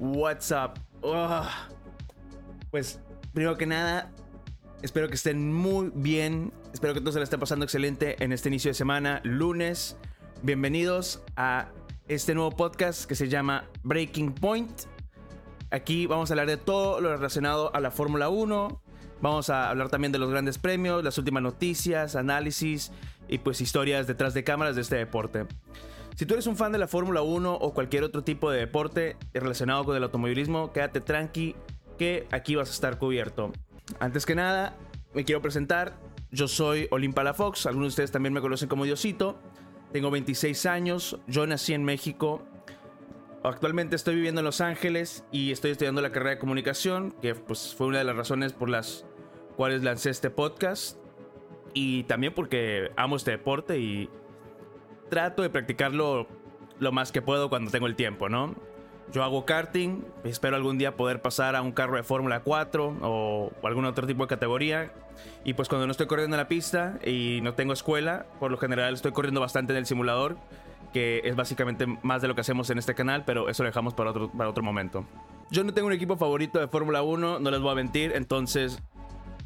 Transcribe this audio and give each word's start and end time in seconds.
What's 0.00 0.50
up? 0.50 0.80
Pues, 2.70 3.00
primero 3.34 3.58
que 3.58 3.66
nada, 3.66 4.10
espero 4.80 5.08
que 5.08 5.14
estén 5.14 5.52
muy 5.52 5.92
bien. 5.94 6.54
Espero 6.72 6.94
que 6.94 7.00
todo 7.00 7.12
se 7.12 7.18
le 7.18 7.24
esté 7.24 7.36
pasando 7.36 7.66
excelente 7.66 8.16
en 8.24 8.32
este 8.32 8.48
inicio 8.48 8.70
de 8.70 8.74
semana, 8.74 9.20
lunes. 9.24 9.98
Bienvenidos 10.42 11.22
a 11.36 11.68
este 12.08 12.34
nuevo 12.34 12.50
podcast 12.50 13.04
que 13.04 13.14
se 13.14 13.28
llama 13.28 13.68
Breaking 13.82 14.32
Point. 14.32 14.84
Aquí 15.70 16.06
vamos 16.06 16.30
a 16.30 16.32
hablar 16.32 16.46
de 16.46 16.56
todo 16.56 17.02
lo 17.02 17.14
relacionado 17.14 17.70
a 17.74 17.80
la 17.80 17.90
Fórmula 17.90 18.30
1. 18.30 18.82
Vamos 19.20 19.50
a 19.50 19.68
hablar 19.68 19.90
también 19.90 20.12
de 20.12 20.18
los 20.18 20.30
grandes 20.30 20.56
premios, 20.56 21.04
las 21.04 21.18
últimas 21.18 21.42
noticias, 21.42 22.16
análisis 22.16 22.90
y 23.28 23.36
pues 23.36 23.60
historias 23.60 24.06
detrás 24.06 24.32
de 24.32 24.44
cámaras 24.44 24.76
de 24.76 24.80
este 24.80 24.96
deporte. 24.96 25.46
Si 26.16 26.26
tú 26.26 26.34
eres 26.34 26.46
un 26.46 26.56
fan 26.56 26.72
de 26.72 26.78
la 26.78 26.86
Fórmula 26.86 27.22
1 27.22 27.54
o 27.54 27.74
cualquier 27.74 28.04
otro 28.04 28.22
tipo 28.22 28.50
de 28.50 28.58
deporte 28.58 29.16
relacionado 29.32 29.84
con 29.84 29.96
el 29.96 30.02
automovilismo, 30.02 30.72
quédate 30.72 31.00
tranqui 31.00 31.56
que 31.98 32.26
aquí 32.30 32.54
vas 32.54 32.68
a 32.68 32.72
estar 32.72 32.98
cubierto. 32.98 33.52
Antes 33.98 34.26
que 34.26 34.34
nada, 34.34 34.76
me 35.14 35.24
quiero 35.24 35.40
presentar. 35.40 35.98
Yo 36.30 36.46
soy 36.46 36.86
Olimpala 36.90 37.34
Fox, 37.34 37.66
algunos 37.66 37.86
de 37.86 37.90
ustedes 37.90 38.10
también 38.10 38.32
me 38.32 38.40
conocen 38.40 38.68
como 38.68 38.84
Diosito. 38.84 39.38
Tengo 39.92 40.10
26 40.10 40.66
años, 40.66 41.18
yo 41.26 41.46
nací 41.46 41.74
en 41.74 41.84
México. 41.84 42.42
Actualmente 43.42 43.96
estoy 43.96 44.14
viviendo 44.14 44.40
en 44.40 44.44
Los 44.44 44.60
Ángeles 44.60 45.24
y 45.32 45.50
estoy 45.50 45.72
estudiando 45.72 46.02
la 46.02 46.12
carrera 46.12 46.30
de 46.32 46.38
comunicación, 46.38 47.12
que 47.22 47.34
pues 47.34 47.74
fue 47.76 47.86
una 47.86 47.98
de 47.98 48.04
las 48.04 48.14
razones 48.14 48.52
por 48.52 48.68
las 48.68 49.04
cuales 49.56 49.82
lancé 49.82 50.10
este 50.10 50.30
podcast. 50.30 50.98
Y 51.72 52.04
también 52.04 52.34
porque 52.34 52.90
amo 52.96 53.16
este 53.16 53.32
deporte 53.32 53.78
y 53.78 54.10
trato 55.10 55.42
de 55.42 55.50
practicarlo 55.50 56.26
lo 56.78 56.92
más 56.92 57.12
que 57.12 57.20
puedo 57.20 57.50
cuando 57.50 57.70
tengo 57.70 57.86
el 57.86 57.96
tiempo, 57.96 58.28
¿no? 58.28 58.54
Yo 59.12 59.24
hago 59.24 59.44
karting, 59.44 60.04
espero 60.24 60.56
algún 60.56 60.78
día 60.78 60.96
poder 60.96 61.20
pasar 61.20 61.56
a 61.56 61.62
un 61.62 61.72
carro 61.72 61.96
de 61.96 62.04
Fórmula 62.04 62.40
4 62.40 62.98
o, 63.02 63.50
algún 63.64 63.84
otro 63.84 64.06
tipo 64.06 64.24
de 64.24 64.28
categoría. 64.28 64.92
Y 65.44 65.54
pues 65.54 65.68
cuando 65.68 65.86
no 65.86 65.90
estoy 65.90 66.06
corriendo 66.06 66.36
en 66.36 66.38
la 66.38 66.48
pista 66.48 66.98
y 67.04 67.40
no 67.42 67.54
tengo 67.54 67.72
escuela, 67.72 68.26
por 68.38 68.50
lo 68.50 68.56
general 68.56 68.94
estoy 68.94 69.12
corriendo 69.12 69.40
bastante 69.40 69.72
en 69.72 69.78
el 69.78 69.86
simulador, 69.86 70.36
que 70.92 71.22
es 71.24 71.34
básicamente 71.34 71.86
más 72.02 72.22
de 72.22 72.28
lo 72.28 72.34
que 72.34 72.42
hacemos 72.42 72.70
en 72.70 72.78
este 72.78 72.94
canal, 72.94 73.24
pero 73.24 73.48
eso 73.48 73.64
lo 73.64 73.68
dejamos 73.68 73.94
para 73.94 74.10
otro, 74.10 74.30
para 74.30 74.48
otro 74.48 74.62
momento. 74.62 75.04
Yo 75.50 75.64
no 75.64 75.74
tengo 75.74 75.88
un 75.88 75.92
equipo 75.92 76.16
favorito 76.16 76.60
de 76.60 76.68
Fórmula 76.68 77.02
1, 77.02 77.40
no 77.40 77.50
les 77.50 77.60
voy 77.60 77.72
a 77.72 77.74
mentir, 77.74 78.12
entonces 78.14 78.80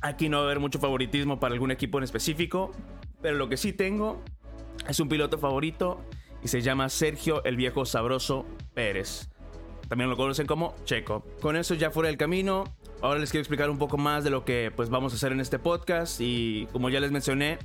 aquí 0.03 0.28
no 0.28 0.37
va 0.39 0.43
a 0.43 0.47
haber 0.47 0.61
mucho 0.61 0.78
favoritismo 0.78 1.41
para 1.41 1.55
algún 1.55 1.71
equipo 1.71 1.97
en 1.97 2.05
específico, 2.05 2.73
pero 3.23 3.37
lo 3.37 3.49
que 3.49 3.56
sí 3.56 3.73
tengo 3.73 4.23
es 4.89 5.01
un 5.01 5.09
piloto 5.09 5.39
favorito 5.39 6.01
y 6.43 6.49
se 6.49 6.63
llama 6.63 6.89
Sergio 6.89 7.43
el 7.45 7.57
Viejo 7.57 7.85
Sabroso 7.85 8.45
Pérez. 8.75 9.29
También 9.89 10.11
lo 10.11 10.17
conocen 10.17 10.47
como 10.47 10.75
Checo. 10.85 11.25
Con 11.41 11.57
eso 11.57 11.75
ya 11.75 11.91
fuera 11.91 12.09
del 12.09 12.17
camino, 12.17 12.65
ahora 13.03 13.21
les 13.21 13.31
quiero 13.31 13.43
explicar 13.43 13.71
un 13.71 13.79
poco 13.79 13.97
más 13.97 14.25
de 14.25 14.31
lo 14.31 14.45
que 14.45 14.73
pues 14.75 14.91
vamos 14.91 15.12
a 15.12 15.17
hacer 15.17 15.33
en 15.33 15.41
este 15.41 15.59
podcast 15.59 16.21
y 16.21 16.67
como 16.73 16.91
ya 16.91 17.01
les 17.01 17.12
mencioné, 17.12 17.59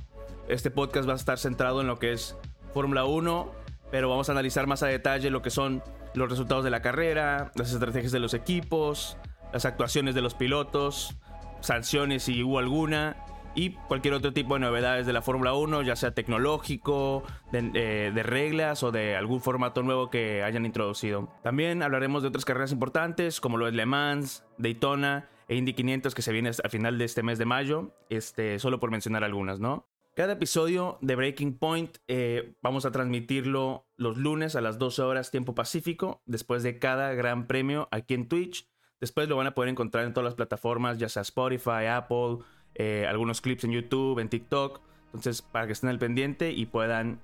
este 0.48 0.70
podcast 0.70 1.08
va 1.08 1.14
a 1.14 1.16
estar 1.16 1.38
centrado 1.38 1.80
en 1.80 1.86
lo 1.86 1.98
que 1.98 2.12
es 2.12 2.36
Fórmula 2.72 3.04
1, 3.04 3.50
pero 3.90 4.08
vamos 4.08 4.28
a 4.28 4.32
analizar 4.32 4.66
más 4.66 4.82
a 4.82 4.86
detalle 4.86 5.30
lo 5.30 5.42
que 5.42 5.50
son 5.50 5.82
los 6.14 6.28
resultados 6.28 6.64
de 6.64 6.70
la 6.70 6.82
carrera, 6.82 7.52
las 7.54 7.72
estrategias 7.72 8.12
de 8.12 8.18
los 8.18 8.34
equipos, 8.34 9.16
las 9.52 9.64
actuaciones 9.64 10.14
de 10.14 10.22
los 10.22 10.34
pilotos, 10.34 11.16
sanciones 11.60 12.24
si 12.24 12.42
hubo 12.42 12.58
alguna 12.58 13.16
y 13.54 13.70
cualquier 13.88 14.14
otro 14.14 14.32
tipo 14.32 14.54
de 14.54 14.60
novedades 14.60 15.06
de 15.06 15.12
la 15.12 15.22
Fórmula 15.22 15.54
1, 15.54 15.82
ya 15.82 15.96
sea 15.96 16.12
tecnológico, 16.12 17.24
eh, 17.52 18.12
de, 18.14 18.22
reglas 18.22 18.82
o 18.82 18.92
de 18.92 19.16
algún 19.16 19.40
formato 19.40 19.82
nuevo 19.82 20.10
que 20.10 20.42
hayan 20.42 20.66
introducido. 20.66 21.28
También 21.42 21.82
hablaremos 21.82 22.22
de 22.22 22.28
otras 22.28 22.44
carreras 22.44 22.72
importantes 22.72 23.40
como 23.40 23.56
lo 23.56 23.66
es 23.66 23.74
Le 23.74 23.86
Mans, 23.86 24.44
Daytona 24.58 25.28
e 25.48 25.56
Indy 25.56 25.74
500 25.74 26.14
que 26.14 26.22
se 26.22 26.32
viene 26.32 26.50
al 26.62 26.70
final 26.70 26.98
de 26.98 27.04
este 27.04 27.22
mes 27.22 27.38
de 27.38 27.44
mayo, 27.44 27.94
este, 28.08 28.58
solo 28.58 28.78
por 28.78 28.90
mencionar 28.90 29.24
algunas, 29.24 29.58
¿no? 29.58 29.88
Cada 30.14 30.34
episodio 30.34 30.98
de 31.00 31.16
Breaking 31.16 31.56
Point 31.58 31.98
eh, 32.08 32.54
vamos 32.62 32.84
a 32.84 32.90
transmitirlo 32.90 33.86
los 33.96 34.16
lunes 34.16 34.54
a 34.56 34.60
las 34.60 34.78
12 34.78 35.02
horas 35.02 35.30
tiempo 35.30 35.54
pacífico, 35.54 36.22
después 36.26 36.62
de 36.62 36.78
cada 36.78 37.14
gran 37.14 37.46
premio 37.46 37.88
aquí 37.90 38.14
en 38.14 38.28
Twitch. 38.28 38.68
Después 39.00 39.28
lo 39.28 39.36
van 39.36 39.46
a 39.46 39.54
poder 39.54 39.70
encontrar 39.70 40.04
en 40.04 40.12
todas 40.12 40.26
las 40.26 40.34
plataformas, 40.34 40.98
ya 40.98 41.08
sea 41.08 41.22
Spotify, 41.22 41.86
Apple, 41.90 42.38
eh, 42.74 43.06
algunos 43.08 43.40
clips 43.40 43.64
en 43.64 43.72
YouTube, 43.72 44.18
en 44.18 44.28
TikTok. 44.28 44.80
Entonces, 45.06 45.42
para 45.42 45.66
que 45.66 45.72
estén 45.72 45.90
al 45.90 45.98
pendiente 45.98 46.52
y 46.52 46.66
puedan 46.66 47.20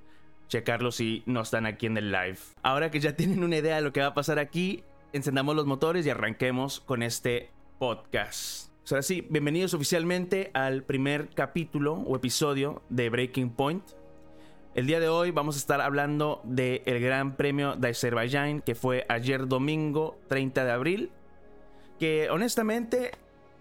checarlo 0.49 0.93
si 0.93 1.23
no 1.27 1.43
están 1.43 1.67
aquí 1.67 1.87
en 1.87 1.97
el 1.97 2.11
live. 2.11 2.39
Ahora 2.62 2.91
que 2.91 3.01
ya 3.01 3.17
tienen 3.17 3.43
una 3.45 3.56
idea 3.56 3.77
de 3.77 3.83
lo 3.83 3.93
que 3.93 4.01
va 4.01 4.09
a 4.09 4.15
pasar 4.15 4.39
aquí, 4.39 4.83
encendamos 5.12 5.56
los 5.56 5.67
motores 5.67 6.06
y 6.06 6.11
arranquemos 6.11 6.81
con 6.81 7.03
este 7.03 7.51
podcast. 7.79 8.71
ahora 8.91 9.03
sí, 9.03 9.27
bienvenidos 9.29 9.75
oficialmente 9.75 10.51
al 10.55 10.83
primer 10.83 11.29
capítulo 11.31 11.95
o 11.95 12.17
episodio 12.17 12.83
de 12.89 13.11
Breaking 13.11 13.51
Point. 13.51 13.85
El 14.75 14.87
día 14.87 15.01
de 15.01 15.09
hoy 15.09 15.31
vamos 15.31 15.56
a 15.56 15.59
estar 15.59 15.81
hablando 15.81 16.43
del 16.45 17.01
Gran 17.01 17.37
Premio 17.37 17.77
de 17.77 17.89
Azerbaiyán 17.89 18.61
que 18.61 18.75
fue 18.75 19.06
ayer 19.09 19.49
domingo 19.49 20.19
30 20.29 20.67
de 20.67 20.71
abril. 20.71 21.11
Que 21.99 22.29
honestamente, 22.29 23.12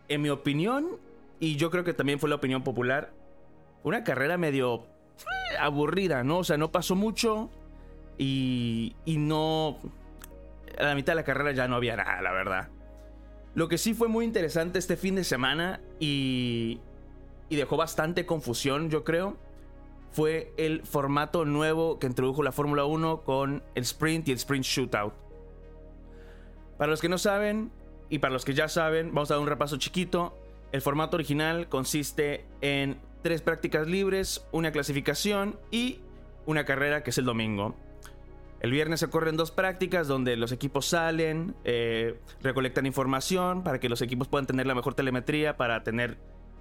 en 0.09 0.21
mi 0.21 0.29
opinión, 0.29 0.99
y 1.39 1.55
yo 1.55 1.69
creo 1.69 1.83
que 1.83 1.93
también 1.93 2.19
fue 2.19 2.29
la 2.29 2.35
opinión 2.35 2.63
popular, 2.63 3.13
una 3.83 4.03
carrera 4.03 4.37
medio 4.37 4.85
eh, 5.17 5.57
aburrida, 5.59 6.23
¿no? 6.23 6.39
O 6.39 6.43
sea, 6.43 6.57
no 6.57 6.71
pasó 6.71 6.95
mucho 6.95 7.49
y, 8.17 8.95
y 9.05 9.17
no... 9.17 9.77
A 10.77 10.83
la 10.83 10.95
mitad 10.95 11.13
de 11.13 11.17
la 11.17 11.23
carrera 11.23 11.51
ya 11.51 11.67
no 11.67 11.75
había 11.75 11.95
nada, 11.95 12.21
la 12.21 12.31
verdad. 12.31 12.69
Lo 13.53 13.69
que 13.69 13.77
sí 13.77 13.93
fue 13.93 14.09
muy 14.09 14.25
interesante 14.25 14.79
este 14.79 14.97
fin 14.97 15.15
de 15.15 15.23
semana 15.23 15.79
y, 15.99 16.81
y 17.49 17.55
dejó 17.55 17.77
bastante 17.77 18.25
confusión, 18.25 18.89
yo 18.89 19.03
creo, 19.05 19.37
fue 20.11 20.53
el 20.57 20.85
formato 20.85 21.45
nuevo 21.45 21.99
que 21.99 22.07
introdujo 22.07 22.43
la 22.43 22.51
Fórmula 22.51 22.85
1 22.85 23.21
con 23.23 23.63
el 23.75 23.83
sprint 23.83 24.27
y 24.27 24.31
el 24.31 24.37
sprint 24.37 24.65
shootout. 24.65 25.13
Para 26.77 26.89
los 26.89 27.01
que 27.01 27.09
no 27.09 27.17
saben 27.17 27.71
y 28.09 28.19
para 28.19 28.33
los 28.33 28.45
que 28.45 28.53
ya 28.53 28.67
saben, 28.67 29.13
vamos 29.13 29.31
a 29.31 29.35
dar 29.35 29.41
un 29.41 29.47
repaso 29.47 29.77
chiquito. 29.77 30.37
El 30.75 30.81
formato 30.81 31.15
original 31.15 31.69
consiste 31.69 32.45
en 32.59 32.99
tres 33.21 33.41
prácticas 33.41 33.87
libres, 33.87 34.45
una 34.51 34.73
clasificación 34.73 35.57
y 35.71 36.01
una 36.45 36.65
carrera 36.65 37.01
que 37.01 37.11
es 37.11 37.17
el 37.17 37.23
domingo. 37.23 37.77
El 38.59 38.71
viernes 38.71 38.99
se 38.99 39.09
corren 39.09 39.37
dos 39.37 39.51
prácticas 39.51 40.09
donde 40.09 40.35
los 40.35 40.51
equipos 40.51 40.85
salen, 40.85 41.55
eh, 41.63 42.19
recolectan 42.41 42.85
información 42.85 43.63
para 43.63 43.79
que 43.79 43.87
los 43.87 44.01
equipos 44.01 44.27
puedan 44.27 44.47
tener 44.47 44.67
la 44.67 44.75
mejor 44.75 44.95
telemetría 44.95 45.55
para 45.55 45.81
tener 45.83 46.17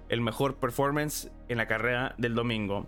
el 0.07 0.21
mejor 0.21 0.61
performance 0.61 1.29
en 1.49 1.57
la 1.57 1.67
carrera 1.67 2.15
del 2.17 2.35
domingo. 2.35 2.87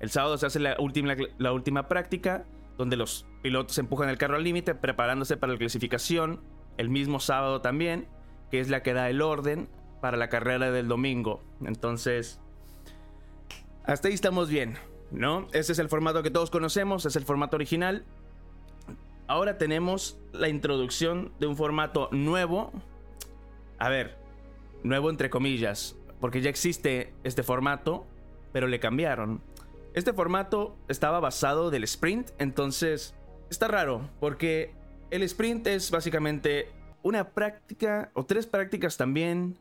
El 0.00 0.10
sábado 0.10 0.36
se 0.36 0.46
hace 0.46 0.58
la 0.58 0.74
última, 0.80 1.14
la 1.38 1.52
última 1.52 1.86
práctica 1.86 2.44
donde 2.76 2.96
los 2.96 3.24
pilotos 3.40 3.78
empujan 3.78 4.08
el 4.08 4.18
carro 4.18 4.34
al 4.34 4.42
límite 4.42 4.74
preparándose 4.74 5.36
para 5.36 5.52
la 5.52 5.60
clasificación 5.60 6.40
el 6.76 6.88
mismo 6.88 7.20
sábado 7.20 7.60
también, 7.60 8.08
que 8.50 8.58
es 8.58 8.68
la 8.68 8.82
que 8.82 8.94
da 8.94 9.08
el 9.10 9.22
orden 9.22 9.68
para 10.00 10.16
la 10.16 10.28
carrera 10.28 10.70
del 10.70 10.88
domingo. 10.88 11.42
Entonces, 11.64 12.40
hasta 13.84 14.08
ahí 14.08 14.14
estamos 14.14 14.48
bien, 14.48 14.76
¿no? 15.10 15.48
Ese 15.52 15.72
es 15.72 15.78
el 15.78 15.88
formato 15.88 16.22
que 16.22 16.30
todos 16.30 16.50
conocemos, 16.50 17.06
es 17.06 17.16
el 17.16 17.24
formato 17.24 17.56
original. 17.56 18.04
Ahora 19.26 19.58
tenemos 19.58 20.18
la 20.32 20.48
introducción 20.48 21.32
de 21.38 21.46
un 21.46 21.56
formato 21.56 22.08
nuevo. 22.12 22.72
A 23.78 23.88
ver, 23.88 24.16
nuevo 24.82 25.10
entre 25.10 25.30
comillas, 25.30 25.96
porque 26.20 26.40
ya 26.40 26.50
existe 26.50 27.12
este 27.24 27.42
formato, 27.42 28.06
pero 28.52 28.66
le 28.66 28.80
cambiaron. 28.80 29.40
Este 29.94 30.12
formato 30.12 30.76
estaba 30.88 31.20
basado 31.20 31.70
del 31.70 31.84
sprint, 31.84 32.30
entonces 32.38 33.14
está 33.50 33.68
raro, 33.68 34.08
porque 34.20 34.74
el 35.10 35.22
sprint 35.22 35.66
es 35.66 35.90
básicamente 35.90 36.70
una 37.02 37.30
práctica 37.30 38.10
o 38.14 38.24
tres 38.24 38.46
prácticas 38.46 38.96
también 38.96 39.58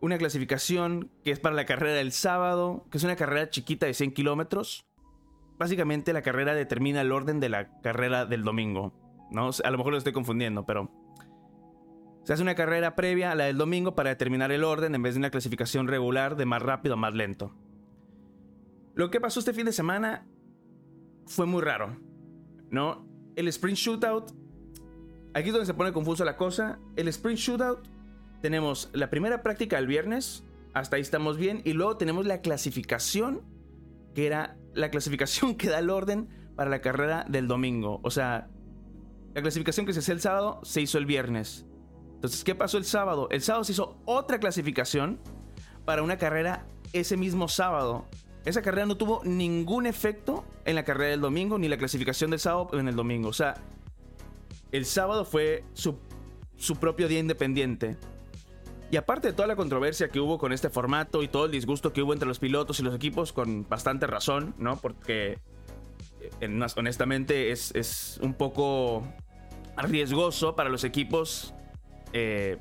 una 0.00 0.18
clasificación 0.18 1.10
que 1.24 1.30
es 1.30 1.38
para 1.38 1.54
la 1.54 1.66
carrera 1.66 1.94
del 1.94 2.12
sábado, 2.12 2.86
que 2.90 2.98
es 2.98 3.04
una 3.04 3.16
carrera 3.16 3.50
chiquita 3.50 3.86
de 3.86 3.94
100 3.94 4.12
kilómetros. 4.12 4.86
Básicamente 5.58 6.12
la 6.12 6.22
carrera 6.22 6.54
determina 6.54 7.02
el 7.02 7.12
orden 7.12 7.38
de 7.38 7.50
la 7.50 7.80
carrera 7.82 8.24
del 8.24 8.42
domingo. 8.42 8.94
¿no? 9.30 9.50
A 9.62 9.70
lo 9.70 9.78
mejor 9.78 9.92
lo 9.92 9.98
estoy 9.98 10.12
confundiendo, 10.12 10.64
pero... 10.64 10.90
Se 12.24 12.34
hace 12.34 12.42
una 12.42 12.54
carrera 12.54 12.94
previa 12.96 13.32
a 13.32 13.34
la 13.34 13.44
del 13.44 13.56
domingo 13.56 13.94
para 13.94 14.10
determinar 14.10 14.52
el 14.52 14.62
orden 14.62 14.94
en 14.94 15.02
vez 15.02 15.14
de 15.14 15.18
una 15.18 15.30
clasificación 15.30 15.88
regular 15.88 16.36
de 16.36 16.46
más 16.46 16.62
rápido 16.62 16.94
a 16.94 16.96
más 16.96 17.14
lento. 17.14 17.54
Lo 18.94 19.10
que 19.10 19.20
pasó 19.20 19.40
este 19.40 19.54
fin 19.54 19.66
de 19.66 19.72
semana 19.72 20.26
fue 21.26 21.46
muy 21.46 21.62
raro. 21.62 21.96
¿No? 22.70 23.06
El 23.36 23.48
sprint 23.48 23.78
shootout... 23.78 24.32
Aquí 25.32 25.48
es 25.48 25.52
donde 25.52 25.66
se 25.66 25.74
pone 25.74 25.92
confuso 25.92 26.24
la 26.24 26.36
cosa. 26.36 26.78
El 26.96 27.08
sprint 27.08 27.38
shootout 27.38 27.88
tenemos 28.40 28.90
la 28.92 29.10
primera 29.10 29.42
práctica 29.42 29.78
el 29.78 29.86
viernes, 29.86 30.44
hasta 30.72 30.96
ahí 30.96 31.02
estamos 31.02 31.36
bien, 31.36 31.62
y 31.64 31.72
luego 31.72 31.96
tenemos 31.96 32.26
la 32.26 32.40
clasificación, 32.40 33.42
que 34.14 34.26
era 34.26 34.56
la 34.74 34.90
clasificación 34.90 35.54
que 35.56 35.68
da 35.68 35.78
el 35.78 35.90
orden 35.90 36.28
para 36.56 36.70
la 36.70 36.80
carrera 36.80 37.24
del 37.28 37.48
domingo. 37.48 38.00
O 38.02 38.10
sea, 38.10 38.48
La 39.34 39.42
clasificación 39.42 39.86
que 39.86 39.92
se 39.92 40.00
hacía 40.00 40.14
el 40.14 40.20
sábado 40.20 40.60
se 40.62 40.80
hizo 40.80 40.98
el 40.98 41.06
viernes. 41.06 41.64
Entonces, 42.14 42.44
¿qué 42.44 42.54
pasó 42.54 42.78
el 42.78 42.84
sábado? 42.84 43.28
El 43.30 43.40
sábado 43.40 43.64
se 43.64 43.72
hizo 43.72 43.96
otra 44.04 44.40
clasificación 44.40 45.20
para 45.84 46.02
una 46.02 46.18
carrera 46.18 46.66
ese 46.92 47.16
mismo 47.16 47.48
sábado. 47.48 48.06
Esa 48.44 48.60
carrera 48.62 48.86
no 48.86 48.96
tuvo 48.96 49.22
ningún 49.24 49.86
efecto 49.86 50.44
en 50.64 50.74
la 50.74 50.84
carrera 50.84 51.10
del 51.10 51.20
domingo, 51.20 51.58
ni 51.58 51.68
la 51.68 51.78
clasificación 51.78 52.30
del 52.30 52.40
sábado 52.40 52.78
en 52.78 52.88
el 52.88 52.96
domingo. 52.96 53.28
O 53.28 53.32
sea, 53.32 53.54
el 54.72 54.84
sábado 54.84 55.24
fue 55.24 55.64
su, 55.72 55.98
su 56.56 56.76
propio 56.76 57.08
día 57.08 57.20
independiente. 57.20 57.96
Y 58.90 58.96
aparte 58.96 59.28
de 59.28 59.34
toda 59.34 59.46
la 59.46 59.54
controversia 59.54 60.08
que 60.08 60.18
hubo 60.18 60.38
con 60.38 60.52
este 60.52 60.68
formato 60.68 61.22
y 61.22 61.28
todo 61.28 61.44
el 61.44 61.52
disgusto 61.52 61.92
que 61.92 62.02
hubo 62.02 62.12
entre 62.12 62.26
los 62.26 62.40
pilotos 62.40 62.80
y 62.80 62.82
los 62.82 62.94
equipos, 62.94 63.32
con 63.32 63.68
bastante 63.68 64.06
razón, 64.08 64.54
¿no? 64.58 64.76
Porque 64.78 65.38
eh, 66.40 66.60
honestamente 66.76 67.52
es, 67.52 68.18
un 68.20 68.34
poco 68.34 69.06
riesgoso 69.76 70.56
para 70.56 70.68
los 70.68 70.82
equipos 70.82 71.54
eh, 72.12 72.58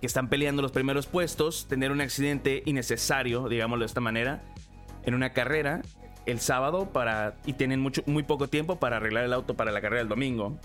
que 0.00 0.06
están 0.06 0.28
peleando 0.28 0.62
los 0.62 0.72
primeros 0.72 1.06
puestos 1.06 1.66
tener 1.66 1.90
un 1.90 2.00
accidente 2.00 2.62
innecesario, 2.64 3.48
digámoslo 3.48 3.82
de 3.82 3.86
esta 3.86 4.00
manera, 4.00 4.42
en 5.02 5.14
una 5.14 5.32
carrera 5.32 5.82
el 6.26 6.38
sábado 6.38 6.92
para 6.92 7.36
y 7.44 7.54
tienen 7.54 7.80
mucho, 7.80 8.02
muy 8.06 8.22
poco 8.22 8.46
tiempo 8.48 8.78
para 8.78 8.98
arreglar 8.98 9.24
el 9.24 9.32
auto 9.32 9.54
para 9.54 9.72
la 9.72 9.80
carrera 9.80 10.00
del 10.00 10.08
domingo. 10.08 10.58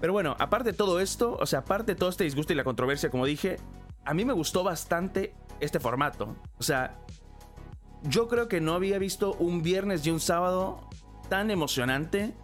Pero 0.00 0.12
bueno, 0.12 0.36
aparte 0.38 0.72
de 0.72 0.76
todo 0.76 1.00
esto, 1.00 1.36
o 1.40 1.46
sea, 1.46 1.60
aparte 1.60 1.92
de 1.92 1.98
todo 1.98 2.08
este 2.08 2.24
disgusto 2.24 2.52
y 2.52 2.56
la 2.56 2.64
controversia, 2.64 3.10
como 3.10 3.26
dije, 3.26 3.56
a 4.04 4.14
mí 4.14 4.24
me 4.24 4.32
gustó 4.32 4.62
bastante 4.62 5.34
este 5.60 5.80
formato. 5.80 6.36
O 6.58 6.62
sea, 6.62 6.98
yo 8.02 8.28
creo 8.28 8.48
que 8.48 8.60
no 8.60 8.74
había 8.74 8.98
visto 8.98 9.34
un 9.34 9.62
viernes 9.62 10.06
y 10.06 10.10
un 10.10 10.20
sábado 10.20 10.88
tan 11.28 11.50
emocionante 11.50 12.34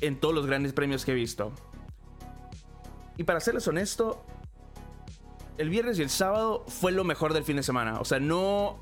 en 0.00 0.18
todos 0.18 0.34
los 0.34 0.46
grandes 0.46 0.72
premios 0.72 1.04
que 1.04 1.12
he 1.12 1.14
visto. 1.14 1.52
Y 3.16 3.24
para 3.24 3.40
serles 3.40 3.66
honesto, 3.68 4.24
el 5.58 5.68
viernes 5.68 5.98
y 5.98 6.02
el 6.02 6.10
sábado 6.10 6.64
fue 6.68 6.92
lo 6.92 7.04
mejor 7.04 7.34
del 7.34 7.44
fin 7.44 7.56
de 7.56 7.62
semana. 7.62 8.00
O 8.00 8.04
sea, 8.04 8.20
no. 8.20 8.78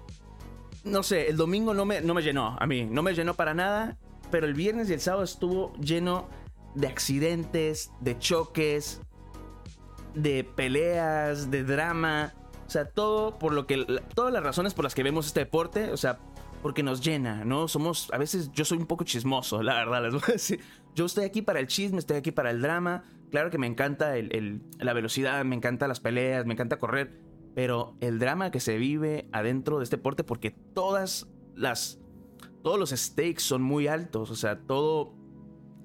No 0.84 1.02
sé, 1.02 1.28
el 1.28 1.36
domingo 1.36 1.74
no 1.74 1.84
me, 1.84 2.00
no 2.00 2.14
me 2.14 2.22
llenó 2.22 2.56
a 2.60 2.66
mí. 2.66 2.84
No 2.84 3.02
me 3.02 3.12
llenó 3.14 3.34
para 3.34 3.54
nada. 3.54 3.96
Pero 4.30 4.46
el 4.46 4.54
viernes 4.54 4.88
y 4.90 4.92
el 4.92 5.00
sábado 5.00 5.24
estuvo 5.24 5.72
lleno 5.74 6.28
de 6.76 6.86
accidentes, 6.86 7.90
de 8.00 8.18
choques, 8.18 9.00
de 10.14 10.44
peleas, 10.44 11.50
de 11.50 11.64
drama. 11.64 12.34
O 12.66 12.70
sea, 12.70 12.88
todo 12.88 13.38
por 13.38 13.52
lo 13.52 13.66
que. 13.66 13.84
Todas 14.14 14.32
las 14.32 14.42
razones 14.42 14.74
por 14.74 14.84
las 14.84 14.94
que 14.94 15.02
vemos 15.02 15.26
este 15.26 15.40
deporte, 15.40 15.90
o 15.90 15.96
sea, 15.96 16.18
porque 16.62 16.82
nos 16.82 17.00
llena, 17.00 17.44
¿no? 17.44 17.66
Somos. 17.66 18.12
A 18.12 18.18
veces 18.18 18.50
yo 18.52 18.64
soy 18.64 18.78
un 18.78 18.86
poco 18.86 19.04
chismoso, 19.04 19.62
la 19.62 19.74
verdad, 19.74 20.02
les 20.02 20.12
voy 20.12 20.22
a 20.28 20.32
decir. 20.32 20.60
Yo 20.94 21.06
estoy 21.06 21.24
aquí 21.24 21.42
para 21.42 21.60
el 21.60 21.66
chisme, 21.66 21.98
estoy 21.98 22.18
aquí 22.18 22.30
para 22.30 22.50
el 22.50 22.60
drama. 22.60 23.04
Claro 23.30 23.50
que 23.50 23.58
me 23.58 23.66
encanta 23.66 24.14
la 24.78 24.92
velocidad, 24.92 25.44
me 25.44 25.56
encanta 25.56 25.88
las 25.88 26.00
peleas, 26.00 26.46
me 26.46 26.54
encanta 26.54 26.78
correr. 26.78 27.20
Pero 27.54 27.96
el 28.00 28.18
drama 28.18 28.50
que 28.50 28.60
se 28.60 28.76
vive 28.76 29.28
adentro 29.32 29.78
de 29.78 29.84
este 29.84 29.96
deporte, 29.96 30.24
porque 30.24 30.50
todas 30.50 31.26
las. 31.54 32.00
Todos 32.62 32.78
los 32.78 32.90
stakes 32.90 33.40
son 33.40 33.62
muy 33.62 33.86
altos. 33.86 34.30
O 34.30 34.34
sea, 34.34 34.58
todo 34.58 35.14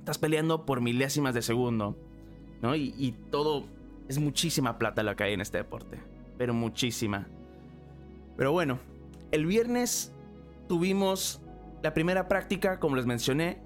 estás 0.02 0.18
peleando 0.18 0.66
por 0.66 0.82
milésimas 0.82 1.36
de 1.36 1.44
segundo, 1.44 1.96
¿no? 2.62 2.76
Y, 2.76 3.16
todo 3.30 3.66
es 4.10 4.18
muchísima 4.18 4.80
plata 4.80 5.04
la 5.04 5.16
que 5.16 5.24
hay 5.24 5.34
en 5.34 5.42
este 5.42 5.60
deporte, 5.60 6.00
pero 6.40 6.56
muchísima. 6.56 7.28
Pero 8.36 8.52
bueno, 8.52 8.80
el 9.32 9.46
viernes 9.46 10.12
tuvimos 10.68 11.40
la 11.84 11.94
primera 11.94 12.28
práctica, 12.28 12.80
como 12.80 12.96
les 12.96 13.06
mencioné. 13.06 13.62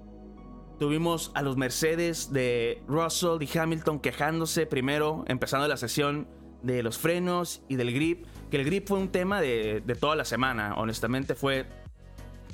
Tuvimos 0.78 1.32
a 1.34 1.40
los 1.40 1.56
Mercedes 1.56 2.30
de 2.34 2.82
Russell 2.86 3.40
y 3.40 3.58
Hamilton 3.58 3.98
quejándose 3.98 4.66
primero, 4.66 5.24
empezando 5.28 5.66
la 5.66 5.78
sesión 5.78 6.28
de 6.62 6.82
los 6.82 6.98
frenos 6.98 7.62
y 7.66 7.76
del 7.76 7.94
grip. 7.94 8.26
Que 8.50 8.58
el 8.58 8.66
grip 8.66 8.86
fue 8.86 8.98
un 8.98 9.08
tema 9.08 9.40
de, 9.40 9.82
de 9.84 9.94
toda 9.94 10.16
la 10.16 10.26
semana. 10.26 10.74
Honestamente 10.76 11.34
fue... 11.34 11.66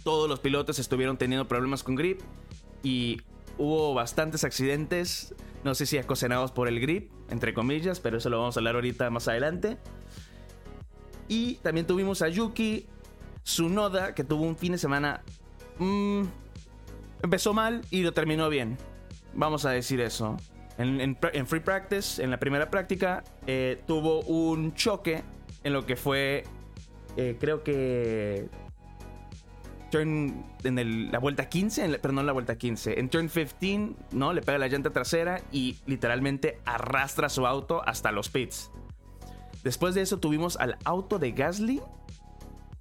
Todos 0.05 0.29
los 0.29 0.41
pilotos 0.41 0.79
estuvieron 0.79 1.17
teniendo 1.17 1.49
problemas 1.49 1.83
con 1.83 1.97
grip. 1.97 2.21
Y 2.85 3.21
hubo 3.59 3.95
bastantes 3.95 4.45
accidentes, 4.45 5.35
no 5.65 5.75
sé 5.75 5.87
si 5.87 5.99
acosenados 5.99 6.53
por 6.53 6.69
el 6.69 6.81
grip, 6.81 7.11
entre 7.31 7.55
comillas, 7.55 8.01
pero 8.01 8.19
eso 8.19 8.31
lo 8.31 8.39
vamos 8.39 8.57
a 8.57 8.61
hablar 8.61 8.75
ahorita 8.75 9.11
más 9.11 9.29
adelante. 9.29 9.79
Y 11.29 11.55
también 11.57 11.87
tuvimos 11.87 12.23
a 12.23 12.29
Yuki 12.29 12.87
Tsunoda, 13.45 14.15
que 14.15 14.25
tuvo 14.25 14.45
un 14.45 14.57
fin 14.57 14.73
de 14.73 14.79
semana... 14.79 15.23
Mm, 15.79 16.23
empezó 17.23 17.55
mal 17.55 17.83
y 17.91 18.03
lo 18.03 18.13
terminó 18.13 18.49
bien. 18.49 18.77
Vamos 19.35 19.65
a 19.65 19.71
decir 19.71 20.01
eso. 20.01 20.37
En, 20.79 21.47
Free 21.47 21.61
Practice, 21.61 22.23
en 22.23 22.31
la 22.31 22.39
primera 22.39 22.71
práctica, 22.71 23.23
eh, 23.47 23.83
tuvo 23.87 24.21
un 24.23 24.75
choque 24.75 25.23
en 25.65 25.73
lo 25.73 25.87
que 25.87 25.97
fue, 25.97 26.45
eh, 27.17 27.37
creo 27.39 27.63
que 27.63 28.49
en 30.01 31.11
la 31.13 31.19
vuelta 31.19 31.49
15, 31.49 31.99
pero 32.01 32.15
no 32.15 32.21
en 32.21 32.27
la 32.27 32.33
vuelta 32.33 32.57
15. 32.57 32.99
En 32.99 33.09
turn 33.09 33.29
15, 33.29 33.95
¿no? 34.13 34.33
Le 34.33 34.43
pega 34.43 34.59
la 34.59 34.69
llanta 34.69 34.91
trasera 34.91 35.41
y 35.53 35.77
literalmente 35.87 36.59
arrastra 36.65 37.29
su 37.29 37.47
auto 37.47 37.83
hasta 37.87 38.13
los 38.13 38.29
pits. 38.29 38.71
Después 39.63 39.95
de 39.95 40.03
eso 40.03 40.19
tuvimos 40.19 40.57
al 40.57 40.77
auto 40.85 41.19
de 41.19 41.33
Gasly 41.33 41.81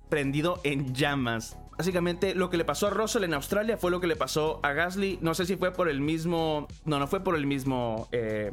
prendido 0.09 0.59
en 0.63 0.93
llamas. 0.93 1.57
Básicamente 1.77 2.35
lo 2.35 2.49
que 2.49 2.57
le 2.57 2.65
pasó 2.65 2.87
a 2.87 2.89
Russell 2.89 3.23
en 3.23 3.33
Australia 3.33 3.77
fue 3.77 3.91
lo 3.91 3.99
que 3.99 4.07
le 4.07 4.15
pasó 4.15 4.59
a 4.63 4.73
Gasly. 4.73 5.19
No 5.21 5.33
sé 5.33 5.45
si 5.45 5.55
fue 5.55 5.71
por 5.71 5.89
el 5.89 6.01
mismo... 6.01 6.67
No, 6.85 6.99
no 6.99 7.07
fue 7.07 7.23
por 7.23 7.35
el 7.35 7.45
mismo... 7.45 8.07
Eh, 8.11 8.51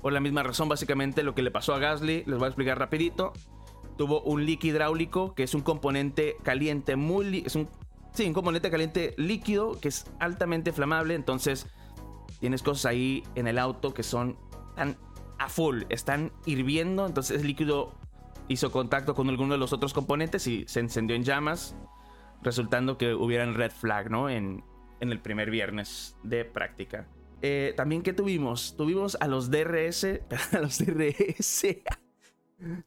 por 0.00 0.12
la 0.12 0.20
misma 0.20 0.42
razón, 0.42 0.68
básicamente 0.68 1.22
lo 1.22 1.34
que 1.34 1.42
le 1.42 1.50
pasó 1.50 1.74
a 1.74 1.78
Gasly. 1.78 2.24
Les 2.26 2.38
voy 2.38 2.44
a 2.44 2.48
explicar 2.48 2.78
rapidito 2.78 3.32
tuvo 3.98 4.22
un 4.22 4.46
líquido 4.46 4.76
hidráulico, 4.76 5.34
que 5.34 5.42
es 5.42 5.52
un 5.52 5.60
componente 5.60 6.36
caliente 6.42 6.96
muy... 6.96 7.42
Es 7.44 7.54
un, 7.56 7.68
sí, 8.14 8.26
un 8.26 8.32
componente 8.32 8.70
caliente 8.70 9.12
líquido 9.18 9.78
que 9.78 9.88
es 9.88 10.06
altamente 10.20 10.72
flamable. 10.72 11.14
Entonces, 11.14 11.66
tienes 12.40 12.62
cosas 12.62 12.86
ahí 12.86 13.24
en 13.34 13.46
el 13.46 13.58
auto 13.58 13.92
que 13.92 14.02
son 14.02 14.38
tan 14.74 14.96
a 15.38 15.48
full, 15.48 15.82
están 15.90 16.32
hirviendo. 16.46 17.06
Entonces, 17.06 17.40
el 17.40 17.46
líquido 17.46 17.92
hizo 18.48 18.72
contacto 18.72 19.14
con 19.14 19.28
alguno 19.28 19.52
de 19.52 19.58
los 19.58 19.72
otros 19.72 19.92
componentes 19.92 20.46
y 20.46 20.64
se 20.66 20.80
encendió 20.80 21.14
en 21.14 21.24
llamas, 21.24 21.76
resultando 22.40 22.96
que 22.96 23.12
hubieran 23.14 23.54
red 23.54 23.72
flag, 23.72 24.10
¿no? 24.10 24.30
En, 24.30 24.64
en 25.00 25.12
el 25.12 25.20
primer 25.20 25.50
viernes 25.50 26.16
de 26.22 26.44
práctica. 26.44 27.06
Eh, 27.42 27.74
también, 27.76 28.02
¿qué 28.02 28.12
tuvimos? 28.12 28.76
Tuvimos 28.76 29.16
a 29.20 29.28
los 29.28 29.50
DRS, 29.50 30.04
a 30.52 30.60
los 30.60 30.78
DRS, 30.78 31.66